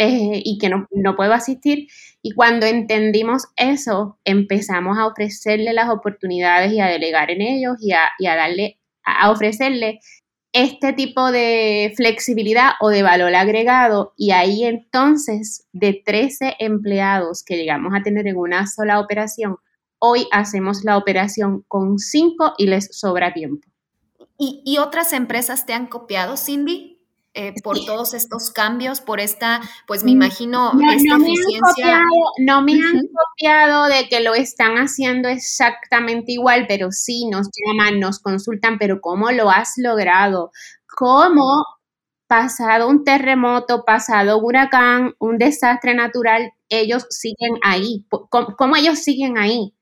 Eh, 0.00 0.42
y 0.44 0.58
que 0.58 0.68
no, 0.68 0.86
puedo 1.16 1.32
asistir. 1.32 1.88
Y 2.22 2.32
cuando 2.32 2.66
entendimos 2.66 3.48
eso, 3.56 4.20
empezamos 4.24 4.96
a 4.96 5.06
ofrecerle 5.06 5.72
las 5.72 5.90
oportunidades 5.90 6.72
y 6.72 6.80
a 6.80 6.86
delegar 6.86 7.32
en 7.32 7.42
ellos 7.42 7.76
y 7.80 7.92
a, 7.92 8.02
y 8.18 8.26
a 8.26 8.36
darle, 8.36 8.78
a 9.02 9.30
ofrecerle 9.32 9.98
este 10.58 10.92
tipo 10.92 11.30
de 11.30 11.92
flexibilidad 11.96 12.72
o 12.80 12.88
de 12.88 13.04
valor 13.04 13.32
agregado 13.36 14.12
y 14.16 14.32
ahí 14.32 14.64
entonces 14.64 15.68
de 15.72 16.02
13 16.04 16.56
empleados 16.58 17.44
que 17.44 17.56
llegamos 17.56 17.94
a 17.94 18.02
tener 18.02 18.26
en 18.26 18.36
una 18.36 18.66
sola 18.66 18.98
operación, 18.98 19.58
hoy 20.00 20.26
hacemos 20.32 20.82
la 20.82 20.96
operación 20.96 21.64
con 21.68 22.00
5 22.00 22.54
y 22.58 22.66
les 22.66 22.88
sobra 22.90 23.32
tiempo. 23.32 23.68
¿Y, 24.36 24.78
otras 24.78 25.12
empresas 25.12 25.64
te 25.64 25.74
han 25.74 25.86
copiado, 25.86 26.36
Cindy? 26.36 26.97
Eh, 27.34 27.54
por 27.62 27.76
todos 27.84 28.14
estos 28.14 28.50
cambios, 28.50 29.00
por 29.00 29.20
esta, 29.20 29.60
pues 29.86 30.02
me 30.02 30.10
mm, 30.10 30.14
imagino, 30.14 30.72
no, 30.72 30.90
esta 30.90 31.18
no 31.18 31.24
eficiencia. 31.24 32.02
no 32.38 32.62
me 32.62 32.72
han 32.72 33.00
copiado 33.06 33.86
de 33.86 34.08
que 34.08 34.20
lo 34.20 34.34
están 34.34 34.76
haciendo 34.76 35.28
exactamente 35.28 36.32
igual, 36.32 36.64
pero 36.66 36.90
sí 36.90 37.28
nos 37.30 37.48
llaman, 37.54 38.00
nos 38.00 38.18
consultan, 38.18 38.78
pero 38.78 39.00
¿cómo 39.00 39.30
lo 39.30 39.50
has 39.50 39.74
logrado? 39.76 40.50
¿Cómo 40.96 41.64
pasado 42.26 42.88
un 42.88 43.04
terremoto, 43.04 43.84
pasado 43.84 44.38
un 44.38 44.44
huracán, 44.46 45.14
un 45.18 45.38
desastre 45.38 45.94
natural, 45.94 46.52
ellos 46.70 47.06
siguen 47.10 47.60
ahí? 47.62 48.04
¿Cómo, 48.08 48.56
cómo 48.56 48.74
ellos 48.74 48.98
siguen 49.00 49.38
ahí? 49.38 49.74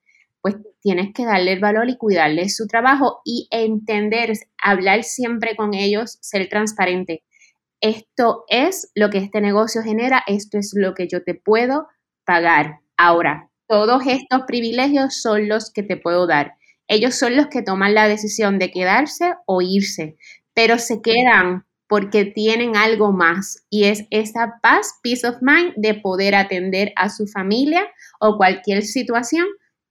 Pues 0.43 0.57
tienes 0.83 1.15
que 1.15 1.25
darle 1.25 1.53
el 1.53 1.61
valor 1.61 1.89
y 1.89 1.97
cuidarle 1.97 2.49
su 2.51 2.67
trabajo 2.67 3.21
y 3.25 3.49
entender, 3.51 4.33
hablar 4.59 5.05
siempre 5.05 5.57
con 5.57 5.73
ellos, 5.73 6.19
ser 6.21 6.49
transparente 6.49 7.23
esto 7.88 8.44
es 8.49 8.90
lo 8.94 9.11
que 9.11 9.18
este 9.18 9.40
negocio 9.40 9.83
genera, 9.83 10.22
esto 10.27 10.59
es 10.59 10.72
lo 10.75 10.94
que 10.94 11.09
yo 11.09 11.22
te 11.22 11.35
puedo 11.35 11.88
pagar. 12.25 12.80
Ahora, 12.97 13.51
todos 13.68 14.03
estos 14.07 14.43
privilegios 14.47 15.20
son 15.20 15.49
los 15.49 15.72
que 15.72 15.82
te 15.82 15.97
puedo 15.97 16.26
dar. 16.26 16.55
Ellos 16.89 17.14
son 17.14 17.37
los 17.37 17.49
que 17.49 17.62
toman 17.62 17.95
la 17.95 18.09
decisión 18.09 18.59
de 18.59 18.70
quedarse 18.70 19.34
o 19.47 19.61
irse, 19.61 20.16
pero 20.55 20.78
se 20.78 21.03
quedan 21.03 21.66
porque 21.89 22.24
tienen 22.24 22.76
algo 22.76 23.12
más 23.12 23.64
y 23.70 23.84
es 23.84 24.05
esa 24.11 24.59
paz, 24.62 24.99
peace 25.03 25.26
of 25.26 25.37
mind 25.41 25.72
de 25.76 25.95
poder 25.95 26.34
atender 26.34 26.93
a 26.97 27.09
su 27.11 27.26
familia 27.26 27.87
o 28.20 28.37
cualquier 28.37 28.82
situación 28.82 29.47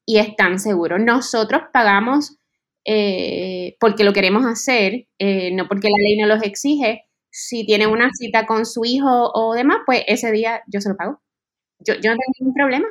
y 0.05 0.17
están 0.17 0.59
seguros. 0.59 0.99
Nosotros 0.99 1.63
pagamos 1.71 2.37
eh, 2.85 3.75
porque 3.79 4.03
lo 4.03 4.13
queremos 4.13 4.45
hacer, 4.45 5.07
eh, 5.19 5.51
no 5.53 5.67
porque 5.67 5.89
la 5.89 5.97
ley 5.97 6.17
no 6.17 6.27
los 6.27 6.43
exige. 6.43 7.03
Si 7.38 7.65
tienen 7.65 7.89
una 7.89 8.09
cita 8.13 8.45
con 8.45 8.65
su 8.65 8.86
hijo 8.86 9.29
o 9.33 9.53
demás, 9.53 9.79
pues 9.86 10.03
ese 10.07 10.31
día 10.31 10.63
yo 10.67 10.79
se 10.79 10.88
lo 10.88 10.95
pago. 10.95 11.21
Yo, 11.79 11.95
no 11.95 11.99
tengo 12.01 12.15
ningún 12.39 12.53
problema 12.53 12.88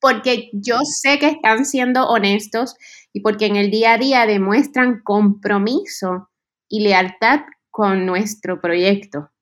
porque 0.00 0.50
yo 0.52 0.78
sé 0.84 1.18
que 1.18 1.26
están 1.26 1.64
siendo 1.64 2.06
honestos 2.06 2.76
y 3.12 3.22
porque 3.22 3.46
en 3.46 3.56
el 3.56 3.72
día 3.72 3.94
a 3.94 3.98
día 3.98 4.24
demuestran 4.24 5.00
compromiso 5.02 6.30
y 6.68 6.84
lealtad 6.84 7.40
con 7.70 8.06
nuestro 8.06 8.60
proyecto. 8.60 9.32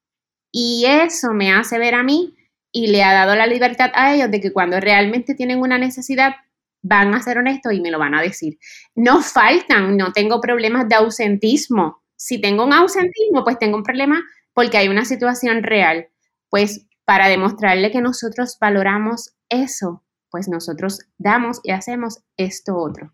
Y 0.50 0.86
eso 0.86 1.34
me 1.34 1.52
hace 1.52 1.78
ver 1.78 1.94
a 1.94 2.02
mí 2.02 2.34
y 2.72 2.86
le 2.86 3.04
ha 3.04 3.12
dado 3.12 3.36
la 3.36 3.46
libertad 3.46 3.90
a 3.92 4.14
ellos 4.14 4.30
de 4.30 4.40
que 4.40 4.54
cuando 4.54 4.80
realmente 4.80 5.34
tienen 5.34 5.60
una 5.60 5.76
necesidad 5.76 6.32
van 6.80 7.12
a 7.14 7.20
ser 7.20 7.36
honestos 7.36 7.74
y 7.74 7.82
me 7.82 7.90
lo 7.90 7.98
van 7.98 8.14
a 8.14 8.22
decir. 8.22 8.58
No 8.94 9.20
faltan, 9.20 9.98
no 9.98 10.12
tengo 10.12 10.40
problemas 10.40 10.88
de 10.88 10.94
ausentismo. 10.94 12.02
Si 12.16 12.40
tengo 12.40 12.64
un 12.64 12.72
ausentismo, 12.72 13.44
pues 13.44 13.58
tengo 13.58 13.76
un 13.76 13.82
problema 13.82 14.22
porque 14.56 14.78
hay 14.78 14.88
una 14.88 15.04
situación 15.04 15.62
real. 15.62 16.08
Pues 16.48 16.86
para 17.04 17.28
demostrarle 17.28 17.90
que 17.90 18.00
nosotros 18.00 18.56
valoramos 18.58 19.36
eso, 19.50 20.02
pues 20.30 20.48
nosotros 20.48 21.00
damos 21.18 21.60
y 21.62 21.72
hacemos 21.72 22.22
esto 22.38 22.74
otro. 22.78 23.12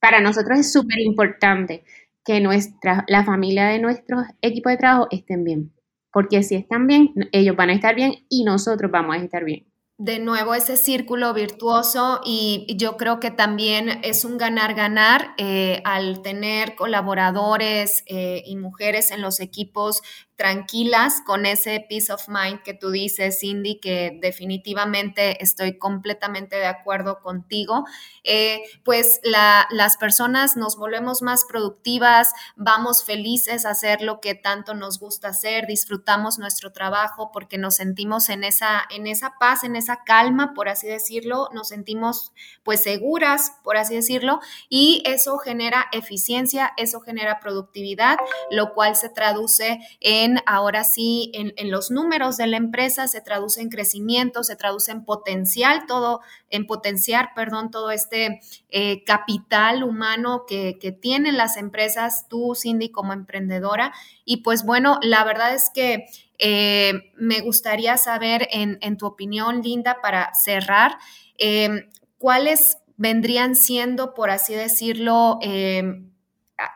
Para 0.00 0.20
nosotros 0.20 0.60
es 0.60 0.72
súper 0.72 1.00
importante 1.00 1.84
que 2.24 2.40
nuestra, 2.40 3.04
la 3.08 3.24
familia 3.24 3.66
de 3.66 3.80
nuestro 3.80 4.18
equipo 4.40 4.68
de 4.70 4.76
trabajo 4.76 5.08
estén 5.10 5.42
bien. 5.42 5.72
Porque 6.12 6.44
si 6.44 6.54
están 6.54 6.86
bien, 6.86 7.12
ellos 7.32 7.56
van 7.56 7.70
a 7.70 7.74
estar 7.74 7.96
bien 7.96 8.24
y 8.28 8.44
nosotros 8.44 8.90
vamos 8.90 9.16
a 9.16 9.18
estar 9.18 9.44
bien 9.44 9.66
de 9.98 10.18
nuevo 10.18 10.54
ese 10.54 10.76
círculo 10.76 11.32
virtuoso 11.32 12.20
y 12.22 12.66
yo 12.76 12.98
creo 12.98 13.18
que 13.18 13.30
también 13.30 14.00
es 14.02 14.26
un 14.26 14.36
ganar-ganar 14.36 15.34
eh, 15.38 15.80
al 15.84 16.20
tener 16.20 16.74
colaboradores 16.74 18.04
eh, 18.06 18.42
y 18.44 18.56
mujeres 18.56 19.10
en 19.10 19.22
los 19.22 19.40
equipos 19.40 20.02
tranquilas 20.36 21.22
con 21.24 21.46
ese 21.46 21.84
peace 21.88 22.12
of 22.12 22.28
mind 22.28 22.62
que 22.62 22.74
tú 22.74 22.90
dices, 22.90 23.40
Cindy, 23.40 23.80
que 23.80 24.18
definitivamente 24.20 25.42
estoy 25.42 25.78
completamente 25.78 26.56
de 26.56 26.66
acuerdo 26.66 27.20
contigo, 27.20 27.86
eh, 28.22 28.62
pues 28.84 29.20
las 29.22 29.96
personas 29.96 30.56
nos 30.56 30.76
volvemos 30.76 31.22
más 31.22 31.44
productivas, 31.48 32.32
vamos 32.54 33.02
felices 33.02 33.64
a 33.64 33.70
hacer 33.70 34.02
lo 34.02 34.20
que 34.20 34.34
tanto 34.34 34.74
nos 34.74 34.98
gusta 34.98 35.28
hacer, 35.28 35.66
disfrutamos 35.66 36.38
nuestro 36.38 36.70
trabajo 36.70 37.30
porque 37.32 37.56
nos 37.56 37.76
sentimos 37.76 38.28
en 38.28 38.44
esa, 38.44 38.84
en 38.90 39.06
esa 39.06 39.34
paz, 39.40 39.64
en 39.64 39.74
esa 39.74 40.04
calma, 40.04 40.52
por 40.54 40.68
así 40.68 40.86
decirlo, 40.86 41.48
nos 41.54 41.68
sentimos 41.68 42.32
pues 42.62 42.82
seguras, 42.82 43.52
por 43.62 43.78
así 43.78 43.94
decirlo, 43.94 44.40
y 44.68 45.02
eso 45.06 45.38
genera 45.38 45.86
eficiencia, 45.92 46.72
eso 46.76 47.00
genera 47.00 47.40
productividad, 47.40 48.18
lo 48.50 48.74
cual 48.74 48.96
se 48.96 49.08
traduce 49.08 49.80
en 50.00 50.25
ahora 50.46 50.84
sí, 50.84 51.30
en, 51.34 51.70
los 51.70 51.90
números 51.90 52.36
de 52.36 52.46
la 52.46 52.56
empresa, 52.56 53.08
se 53.08 53.20
traduce 53.20 53.60
en 53.60 53.68
crecimiento, 53.68 54.44
se 54.44 54.56
traduce 54.56 54.92
en 54.92 55.04
potencial, 55.04 55.84
todo, 55.86 56.20
en 56.50 56.66
potenciar, 56.66 57.30
perdón, 57.34 57.70
todo 57.70 57.90
este 57.90 58.40
eh, 58.68 59.04
capital 59.04 59.82
humano 59.82 60.44
que, 60.46 60.76
tienen 61.00 61.36
las 61.36 61.56
empresas, 61.56 62.26
tú, 62.28 62.54
Cindy, 62.54 62.90
como 62.90 63.12
emprendedora. 63.12 63.92
Y 64.24 64.38
pues 64.38 64.64
bueno, 64.64 64.98
la 65.02 65.24
verdad 65.24 65.54
es 65.54 65.70
que 65.74 66.06
eh, 66.38 67.12
me 67.16 67.40
gustaría 67.40 67.96
saber, 67.96 68.48
en, 68.50 68.96
tu 68.96 69.06
opinión, 69.06 69.62
Linda, 69.62 69.98
para 70.00 70.32
cerrar, 70.34 70.98
eh, 71.38 71.88
cuáles 72.18 72.78
vendrían 72.96 73.54
siendo, 73.56 74.14
por 74.14 74.30
así 74.30 74.54
decirlo, 74.54 75.38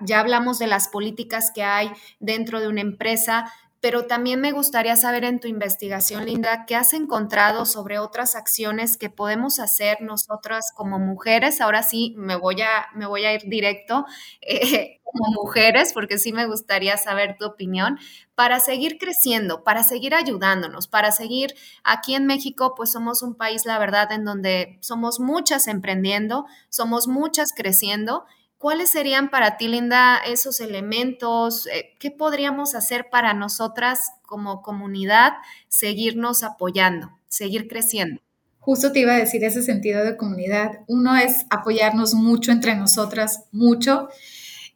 ya 0.00 0.20
hablamos 0.20 0.58
de 0.58 0.66
las 0.66 0.88
políticas 0.88 1.50
que 1.54 1.62
hay 1.62 1.90
dentro 2.18 2.60
de 2.60 2.68
una 2.68 2.80
empresa, 2.80 3.52
pero 3.80 4.06
también 4.06 4.40
me 4.42 4.52
gustaría 4.52 4.94
saber 4.94 5.24
en 5.24 5.40
tu 5.40 5.48
investigación, 5.48 6.26
Linda, 6.26 6.66
qué 6.66 6.76
has 6.76 6.92
encontrado 6.92 7.64
sobre 7.64 7.98
otras 7.98 8.36
acciones 8.36 8.98
que 8.98 9.08
podemos 9.08 9.58
hacer 9.58 10.02
nosotras 10.02 10.70
como 10.74 10.98
mujeres. 10.98 11.62
Ahora 11.62 11.82
sí, 11.82 12.14
me 12.18 12.36
voy 12.36 12.60
a, 12.60 12.88
me 12.94 13.06
voy 13.06 13.24
a 13.24 13.32
ir 13.32 13.42
directo 13.46 14.04
eh, 14.42 15.00
como 15.02 15.42
mujeres, 15.42 15.92
porque 15.94 16.18
sí 16.18 16.32
me 16.32 16.46
gustaría 16.46 16.96
saber 16.98 17.36
tu 17.38 17.46
opinión, 17.46 17.98
para 18.34 18.60
seguir 18.60 18.98
creciendo, 18.98 19.64
para 19.64 19.82
seguir 19.82 20.14
ayudándonos, 20.14 20.86
para 20.86 21.10
seguir 21.10 21.54
aquí 21.82 22.14
en 22.14 22.26
México, 22.26 22.74
pues 22.76 22.92
somos 22.92 23.22
un 23.22 23.34
país, 23.34 23.64
la 23.66 23.78
verdad, 23.78 24.12
en 24.12 24.24
donde 24.24 24.78
somos 24.80 25.20
muchas 25.20 25.66
emprendiendo, 25.68 26.46
somos 26.68 27.08
muchas 27.08 27.48
creciendo 27.56 28.24
¿Cuáles 28.61 28.90
serían 28.90 29.30
para 29.30 29.56
ti, 29.56 29.68
Linda, 29.68 30.18
esos 30.18 30.61
elementos? 30.61 31.66
Eh, 31.68 31.94
¿Qué 31.98 32.11
podríamos 32.11 32.74
hacer 32.74 33.06
para 33.11 33.32
nosotras 33.32 34.12
como 34.26 34.61
comunidad 34.61 35.32
seguirnos 35.68 36.42
apoyando, 36.42 37.11
seguir 37.26 37.68
creciendo? 37.68 38.20
Justo 38.58 38.92
te 38.92 39.00
iba 39.00 39.14
a 39.14 39.16
decir 39.16 39.42
ese 39.44 39.62
sentido 39.62 40.04
de 40.04 40.18
comunidad. 40.18 40.80
Uno 40.88 41.16
es 41.16 41.46
apoyarnos 41.48 42.12
mucho 42.12 42.52
entre 42.52 42.76
nosotras, 42.76 43.44
mucho. 43.50 44.11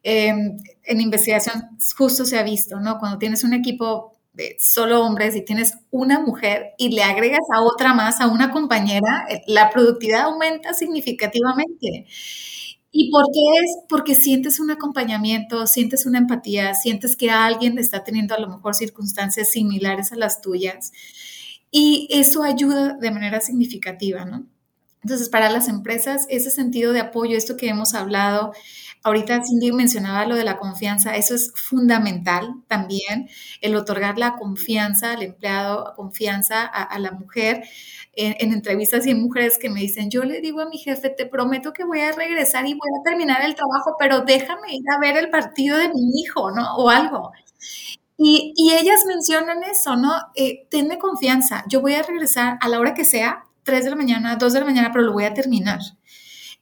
Em, 0.03 0.57
en 0.85 1.01
investigación 1.03 1.76
justo 1.95 2.24
se 2.24 2.39
ha 2.39 2.43
visto, 2.43 2.80
¿no? 2.80 2.99
Cuando 2.99 3.18
tienes 3.18 3.45
un 3.45 3.53
equipo 3.53 4.16
de 4.32 4.57
solo 4.59 5.05
hombres 5.05 5.37
y 5.37 5.45
tienes 5.45 5.74
una 5.91 6.20
mujer 6.20 6.72
y 6.78 6.89
le 6.89 7.03
agregas 7.03 7.45
a 7.55 7.61
otra 7.61 7.93
más, 7.93 8.22
a 8.22 8.28
una 8.28 8.51
compañera, 8.51 9.26
eh, 9.28 9.43
la 9.47 9.68
productividad 9.68 10.22
aumenta 10.22 10.72
significativamente. 10.72 12.07
¿Y 12.97 13.11
por 13.11 13.24
qué 13.32 13.40
es? 13.64 13.78
Porque 13.88 14.14
sientes 14.14 14.61
un 14.61 14.70
acompañamiento, 14.70 15.66
sientes 15.66 16.07
una 16.07 16.18
empatía, 16.18 16.74
sientes 16.74 17.16
que 17.16 17.28
alguien 17.28 17.76
está 17.76 18.05
teniendo 18.05 18.36
a 18.36 18.38
lo 18.38 18.49
mejor 18.49 18.76
circunstancias 18.76 19.51
similares 19.51 20.12
a 20.12 20.16
las 20.16 20.40
tuyas. 20.40 20.92
Y 21.72 22.07
eso 22.09 22.45
ayuda 22.45 22.95
de 22.95 23.11
manera 23.11 23.40
significativa, 23.40 24.24
¿no? 24.24 24.47
Entonces, 25.03 25.28
para 25.28 25.51
las 25.51 25.66
empresas, 25.68 26.26
ese 26.30 26.53
sentido 26.53 26.92
de 26.92 27.01
apoyo, 27.01 27.36
esto 27.36 27.57
que 27.57 27.68
hemos 27.68 27.95
hablado, 27.95 28.53
ahorita 29.05 29.42
Cindy 29.44 29.70
mencionaba 29.70 30.26
lo 30.26 30.34
de 30.34 30.44
la 30.44 30.57
confianza, 30.57 31.14
eso 31.14 31.34
es 31.34 31.52
fundamental 31.55 32.55
también, 32.66 33.28
el 33.61 33.76
otorgar 33.76 34.18
la 34.18 34.34
confianza 34.36 35.12
al 35.12 35.22
empleado, 35.22 35.92
confianza 35.94 36.64
a, 36.64 36.98
la 36.98 37.12
mujer. 37.12 37.62
En, 38.16 38.52
entrevistas 38.52 39.07
y 39.07 39.11
en 39.11 39.20
mujeres 39.20 39.59
que 39.59 39.68
me 39.68 39.80
dicen, 39.80 40.09
yo 40.09 40.22
le 40.22 40.40
digo 40.40 40.61
a 40.61 40.68
mi 40.68 40.78
jefe, 40.78 41.11
te 41.11 41.26
prometo 41.26 41.72
que 41.72 41.84
voy 41.84 42.00
a 42.00 42.12
regresar 42.12 42.64
y 42.64 42.74
voy 42.74 42.88
a 43.00 43.02
terminar 43.02 43.42
el 43.44 43.57
trabajo, 43.57 43.96
pero 43.98 44.20
déjame 44.20 44.74
ir 44.74 44.84
a 44.88 45.00
ver 45.00 45.16
el 45.16 45.30
partido 45.30 45.76
de 45.76 45.88
mi 45.88 46.20
hijo, 46.20 46.52
¿no? 46.52 46.76
O 46.76 46.90
algo. 46.90 47.32
Y, 48.16 48.55
ellas 48.72 49.05
mencionan 49.07 49.64
eso, 49.64 49.96
¿no? 49.96 50.12
Eh, 50.36 50.66
tenme 50.70 50.98
confianza, 50.98 51.64
yo 51.68 51.80
voy 51.80 51.94
a 51.94 52.02
regresar 52.02 52.57
a 52.61 52.68
la 52.68 52.78
hora 52.78 52.94
que 52.94 53.05
sea, 53.05 53.44
3 53.64 53.84
de 53.84 53.90
la 53.90 53.96
mañana, 53.96 54.36
2 54.36 54.52
de 54.52 54.61
la 54.61 54.66
mañana, 54.66 54.90
pero 54.92 55.05
lo 55.05 55.12
voy 55.12 55.24
a 55.24 55.34
terminar. 55.34 55.80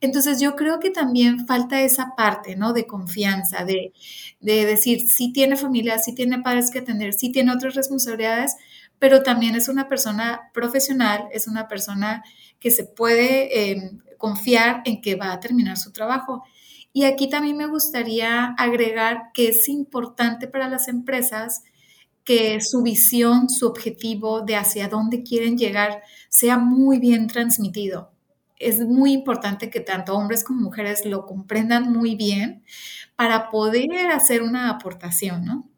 Entonces 0.03 0.41
yo 0.41 0.57
creo 0.57 0.81
que 0.81 0.91
también 0.91 1.47
falta 1.47 1.81
esa 1.81 2.17
parte, 2.17 2.57
¿no? 2.57 2.73
De 2.73 2.89
confianza, 2.89 3.65
de, 3.65 3.93
decir, 4.41 5.09
sí 5.09 5.33
tiene 5.33 5.57
familia, 5.57 5.97
sí 5.99 6.13
tiene 6.13 6.41
padres 6.41 6.73
que 6.73 6.81
atender, 6.81 7.15
sí 7.15 7.31
tiene 7.31 7.53
otras 7.53 7.77
responsabilidades, 7.77 8.57
pero 8.99 9.23
también 9.23 9.55
es 9.55 9.69
una 9.69 9.89
persona 9.89 10.51
profesional, 10.53 11.29
es 11.33 11.47
una 11.47 11.69
persona 11.69 12.25
que 12.59 12.73
se 12.73 12.83
puede 12.85 13.71
em, 13.71 14.01
confiar 14.19 14.83
en 14.87 15.01
que 15.01 15.15
va 15.15 15.33
a 15.33 15.39
terminar 15.39 15.77
su 15.77 15.93
trabajo. 15.93 16.43
Y 16.93 17.05
aquí 17.05 17.29
también 17.29 17.57
me 17.57 17.67
gustaría 17.67 18.55
agregar 18.59 19.31
que 19.33 19.49
es 19.51 19.69
importante 19.69 20.49
para 20.49 20.69
las 20.69 20.89
empresas 20.89 21.63
que 22.25 22.61
su 22.61 22.83
visión, 22.83 23.49
su 23.49 23.69
objetivo 23.69 24.41
de 24.41 24.57
hacia 24.57 24.89
dónde 24.89 25.23
quieren 25.23 25.57
llegar 25.57 26.03
sea 26.29 26.59
muy 26.59 26.99
bien 26.99 27.29
transmitido. 27.29 28.12
Es 28.63 28.81
muy 28.81 29.13
importante 29.13 29.71
que 29.71 29.81
tanto 29.81 30.15
hombres 30.17 30.45
como 30.45 30.61
mujeres 30.61 31.05
lo 31.05 31.27
comprendan 31.27 31.93
muy 31.93 32.15
bien 32.15 32.65
para 33.17 33.51
poder 33.51 34.11
hacer 34.11 34.43
una 34.43 34.71
aportación, 34.71 35.45
¿no? 35.45 35.69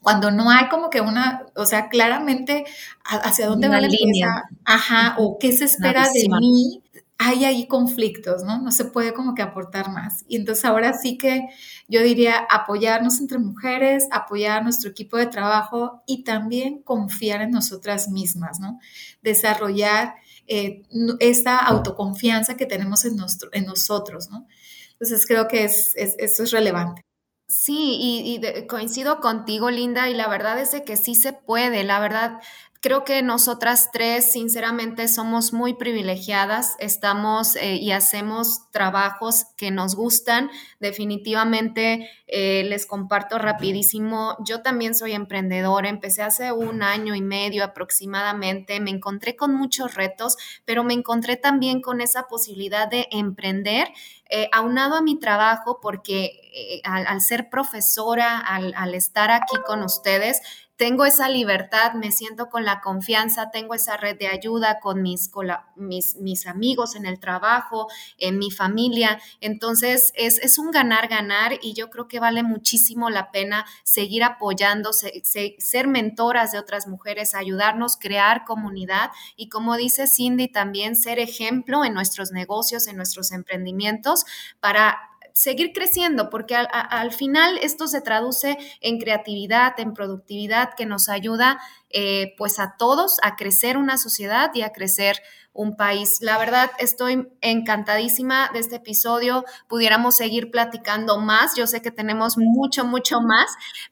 Cuando 0.00 0.30
no 0.30 0.50
hay 0.50 0.68
como 0.68 0.90
que 0.90 1.00
una, 1.00 1.46
o 1.56 1.64
sea, 1.64 1.88
claramente 1.88 2.64
hacia 3.04 3.46
dónde 3.46 3.68
va 3.68 3.80
la 3.80 3.86
empresa, 3.86 4.44
ajá, 4.64 5.14
o 5.18 5.38
qué 5.38 5.52
se 5.52 5.64
espera 5.64 6.02
de 6.12 6.26
mí, 6.40 6.82
hay 7.16 7.44
ahí 7.44 7.66
conflictos, 7.66 8.42
¿no? 8.44 8.60
No 8.60 8.70
se 8.70 8.84
puede 8.84 9.14
como 9.14 9.34
que 9.34 9.42
aportar 9.42 9.90
más. 9.90 10.24
Y 10.28 10.36
entonces 10.36 10.64
ahora 10.64 10.92
sí 10.92 11.16
que 11.16 11.46
yo 11.88 12.02
diría 12.02 12.36
apoyarnos 12.50 13.20
entre 13.20 13.38
mujeres, 13.38 14.06
apoyar 14.10 14.60
a 14.60 14.62
nuestro 14.62 14.90
equipo 14.90 15.16
de 15.16 15.26
trabajo 15.26 16.02
y 16.06 16.24
también 16.24 16.82
confiar 16.82 17.40
en 17.40 17.52
nosotras 17.52 18.08
mismas, 18.08 18.60
¿no? 18.60 18.80
Desarrollar 19.22 20.16
eh, 20.46 20.82
esta 21.20 21.58
autoconfianza 21.58 22.56
que 22.56 22.66
tenemos 22.66 23.04
en, 23.04 23.16
nuestro, 23.16 23.50
en 23.52 23.66
nosotros, 23.66 24.30
¿no? 24.30 24.46
Entonces 24.92 25.26
creo 25.26 25.48
que 25.48 25.64
es, 25.64 25.92
eso 25.96 26.42
es 26.42 26.50
relevante. 26.50 27.02
Sí, 27.46 27.98
y, 28.00 28.66
coincido 28.66 29.20
contigo, 29.20 29.70
Linda, 29.70 30.08
y 30.08 30.14
la 30.14 30.28
verdad 30.28 30.58
es 30.58 30.80
que 30.82 30.96
sí 30.96 31.14
se 31.14 31.32
puede. 31.32 31.84
La 31.84 32.00
verdad, 32.00 32.40
Creo 32.84 33.02
que 33.02 33.22
nosotras 33.22 33.88
tres, 33.94 34.30
sinceramente, 34.30 35.08
somos 35.08 35.54
muy 35.54 35.72
privilegiadas, 35.72 36.76
estamos 36.78 37.56
eh, 37.56 37.76
y 37.76 37.92
hacemos 37.92 38.70
trabajos 38.72 39.46
que 39.56 39.70
nos 39.70 39.94
gustan. 39.94 40.50
Definitivamente, 40.80 42.10
eh, 42.26 42.62
les 42.64 42.84
comparto 42.84 43.38
rapidísimo, 43.38 44.36
yo 44.44 44.60
también 44.60 44.94
soy 44.94 45.12
emprendedora, 45.12 45.88
empecé 45.88 46.20
hace 46.20 46.52
un 46.52 46.82
año 46.82 47.14
y 47.14 47.22
medio 47.22 47.64
aproximadamente, 47.64 48.78
me 48.80 48.90
encontré 48.90 49.34
con 49.34 49.54
muchos 49.54 49.94
retos, 49.94 50.36
pero 50.66 50.84
me 50.84 50.92
encontré 50.92 51.38
también 51.38 51.80
con 51.80 52.02
esa 52.02 52.24
posibilidad 52.24 52.86
de 52.86 53.08
emprender. 53.10 53.88
Eh, 54.28 54.48
aunado 54.52 54.96
a 54.96 55.02
mi 55.02 55.18
trabajo, 55.18 55.78
porque 55.80 56.80
al, 56.82 57.20
ser 57.20 57.50
profesora, 57.50 58.38
al 58.38 58.94
estar 58.94 59.30
aquí 59.30 59.56
con 59.66 59.82
ustedes, 59.82 60.40
tengo 60.76 61.04
esa 61.04 61.28
libertad, 61.28 61.94
me 61.94 62.10
siento 62.10 62.48
con 62.48 62.64
la 62.64 62.80
confianza, 62.80 63.50
tengo 63.50 63.74
esa 63.74 63.96
red 63.96 64.18
de 64.18 64.26
ayuda 64.26 64.80
con 64.80 65.02
mis, 65.02 65.30
mis, 65.76 66.46
amigos 66.46 66.96
en 66.96 67.06
el 67.06 67.20
trabajo, 67.20 67.88
en 68.18 68.38
mi 68.38 68.50
familia. 68.50 69.20
Entonces 69.40 70.12
es, 70.16 70.38
es 70.38 70.58
un 70.58 70.70
ganar-ganar 70.72 71.58
y 71.62 71.74
yo 71.74 71.90
creo 71.90 72.08
que 72.08 72.18
vale 72.20 72.42
muchísimo 72.42 73.08
la 73.08 73.30
pena 73.30 73.64
seguir 73.84 74.24
apoyando, 74.24 74.90
ser 74.92 75.86
mentoras 75.86 76.52
de 76.52 76.58
otras 76.58 76.88
mujeres, 76.88 77.34
ayudarnos, 77.34 77.96
crear 77.96 78.44
comunidad 78.44 79.10
y 79.36 79.48
como 79.48 79.76
dice 79.76 80.06
Cindy, 80.06 80.48
también 80.48 80.96
ser 80.96 81.18
ejemplo 81.18 81.84
en 81.84 81.94
nuestros 81.94 82.32
negocios, 82.32 82.88
en 82.88 82.96
nuestros 82.96 83.32
emprendimientos 83.32 84.24
para 84.60 85.13
seguir 85.34 85.72
creciendo, 85.72 86.30
porque 86.30 86.54
al, 86.54 87.12
final 87.12 87.58
esto 87.60 87.88
se 87.88 88.00
traduce 88.00 88.56
en 88.80 88.98
creatividad, 88.98 89.78
en 89.78 89.92
productividad 89.92 90.74
que 90.74 90.86
nos 90.86 91.08
ayuda 91.08 91.60
eh, 91.90 92.34
pues 92.38 92.60
a 92.60 92.76
todos 92.78 93.18
a 93.22 93.34
crecer 93.34 93.76
una 93.76 93.98
sociedad 93.98 94.52
y 94.54 94.62
a 94.62 94.70
crecer 94.70 95.16
un 95.54 95.76
país. 95.76 96.18
La 96.20 96.36
verdad, 96.36 96.70
estoy 96.78 97.28
encantadísima 97.40 98.50
de 98.52 98.58
este 98.58 98.76
episodio. 98.76 99.44
Pudiéramos 99.68 100.16
seguir 100.16 100.50
platicando 100.50 101.20
más. 101.20 101.54
Yo 101.56 101.68
sé 101.68 101.80
que 101.80 101.92
tenemos 101.92 102.36
mucho, 102.36 102.84
mucho 102.84 103.20
más, 103.20 103.46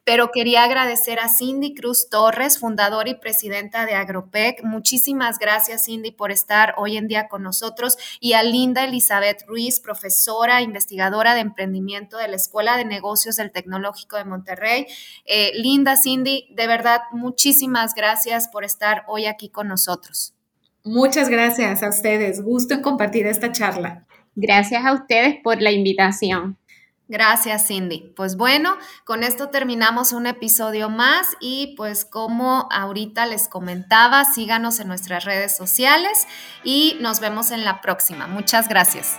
pero 0.05 0.31
quería 0.33 0.65
agradecer 0.65 1.21
a 1.21 1.29
Cindy 1.29 1.73
Cruz 1.75 2.09
Torres, 2.11 2.59
fundadora 2.59 3.09
y 3.09 3.15
presidenta 3.15 3.87
de 3.87 3.95
Agropec. 3.95 4.65
Muchísimas 4.65 5.39
gracias, 5.39 5.85
Cindy, 5.87 6.11
por 6.11 6.33
estar 6.33 6.75
hoy 6.77 6.97
en 6.97 7.07
día 7.07 7.29
con 7.29 7.45
nosotros. 7.45 7.97
Y 8.19 8.33
a 8.33 8.43
Linda 8.43 8.85
Elizabeth 8.85 9.45
Ruiz, 9.47 9.79
profesora, 9.79 10.63
investigadora 10.63 11.35
de 11.35 11.41
emprendimiento 11.41 12.19
de 12.19 12.27
la 12.27 12.37
Escuela 12.37 12.77
de 12.77 12.85
Negocios 12.85 13.37
del 13.37 13.53
Tecnológico 13.53 14.17
de 14.17 14.25
Monterrey. 14.25 14.87
Eh, 15.27 15.53
Linda, 15.55 15.97
Cindy, 15.97 16.49
de 16.51 16.67
verdad, 16.67 17.03
muchísimas 17.13 17.95
gracias 17.95 18.49
por 18.49 18.65
estar 18.65 19.05
hoy 19.07 19.27
aquí 19.27 19.49
con 19.49 19.69
nosotros. 19.69 20.32
Muchas 20.85 21.29
gracias 21.29 21.83
a 21.83 21.89
ustedes. 21.89 22.43
Gusto 22.43 22.75
en 22.75 22.83
compartir 22.83 23.27
esta 23.27 23.53
charla. 23.53 24.07
Gracias 24.35 24.85
a 24.85 24.93
ustedes 24.93 25.37
por 25.43 25.61
la 25.61 25.71
invitación. 25.71 26.59
Gracias, 27.09 27.67
Cindy. 27.67 28.13
Pues 28.17 28.37
bueno, 28.37 28.77
con 29.05 29.23
esto 29.23 29.51
terminamos 29.51 30.13
un 30.13 30.27
episodio 30.27 30.89
más 30.89 31.27
y 31.41 31.75
pues 31.77 32.07
como 32.07 32.69
ahorita 32.71 33.27
les 33.27 33.49
comentaba, 33.49 34.25
síganos 34.25 34.81
en 34.81 34.89
nuestras 34.89 35.25
redes 35.25 35.55
sociales 35.55 36.27
y 36.65 36.97
nos 37.01 37.21
vemos 37.21 37.51
en 37.51 37.65
la 37.65 37.83
próxima. 37.83 38.27
Muchas 38.27 38.69
gracias. 38.69 39.19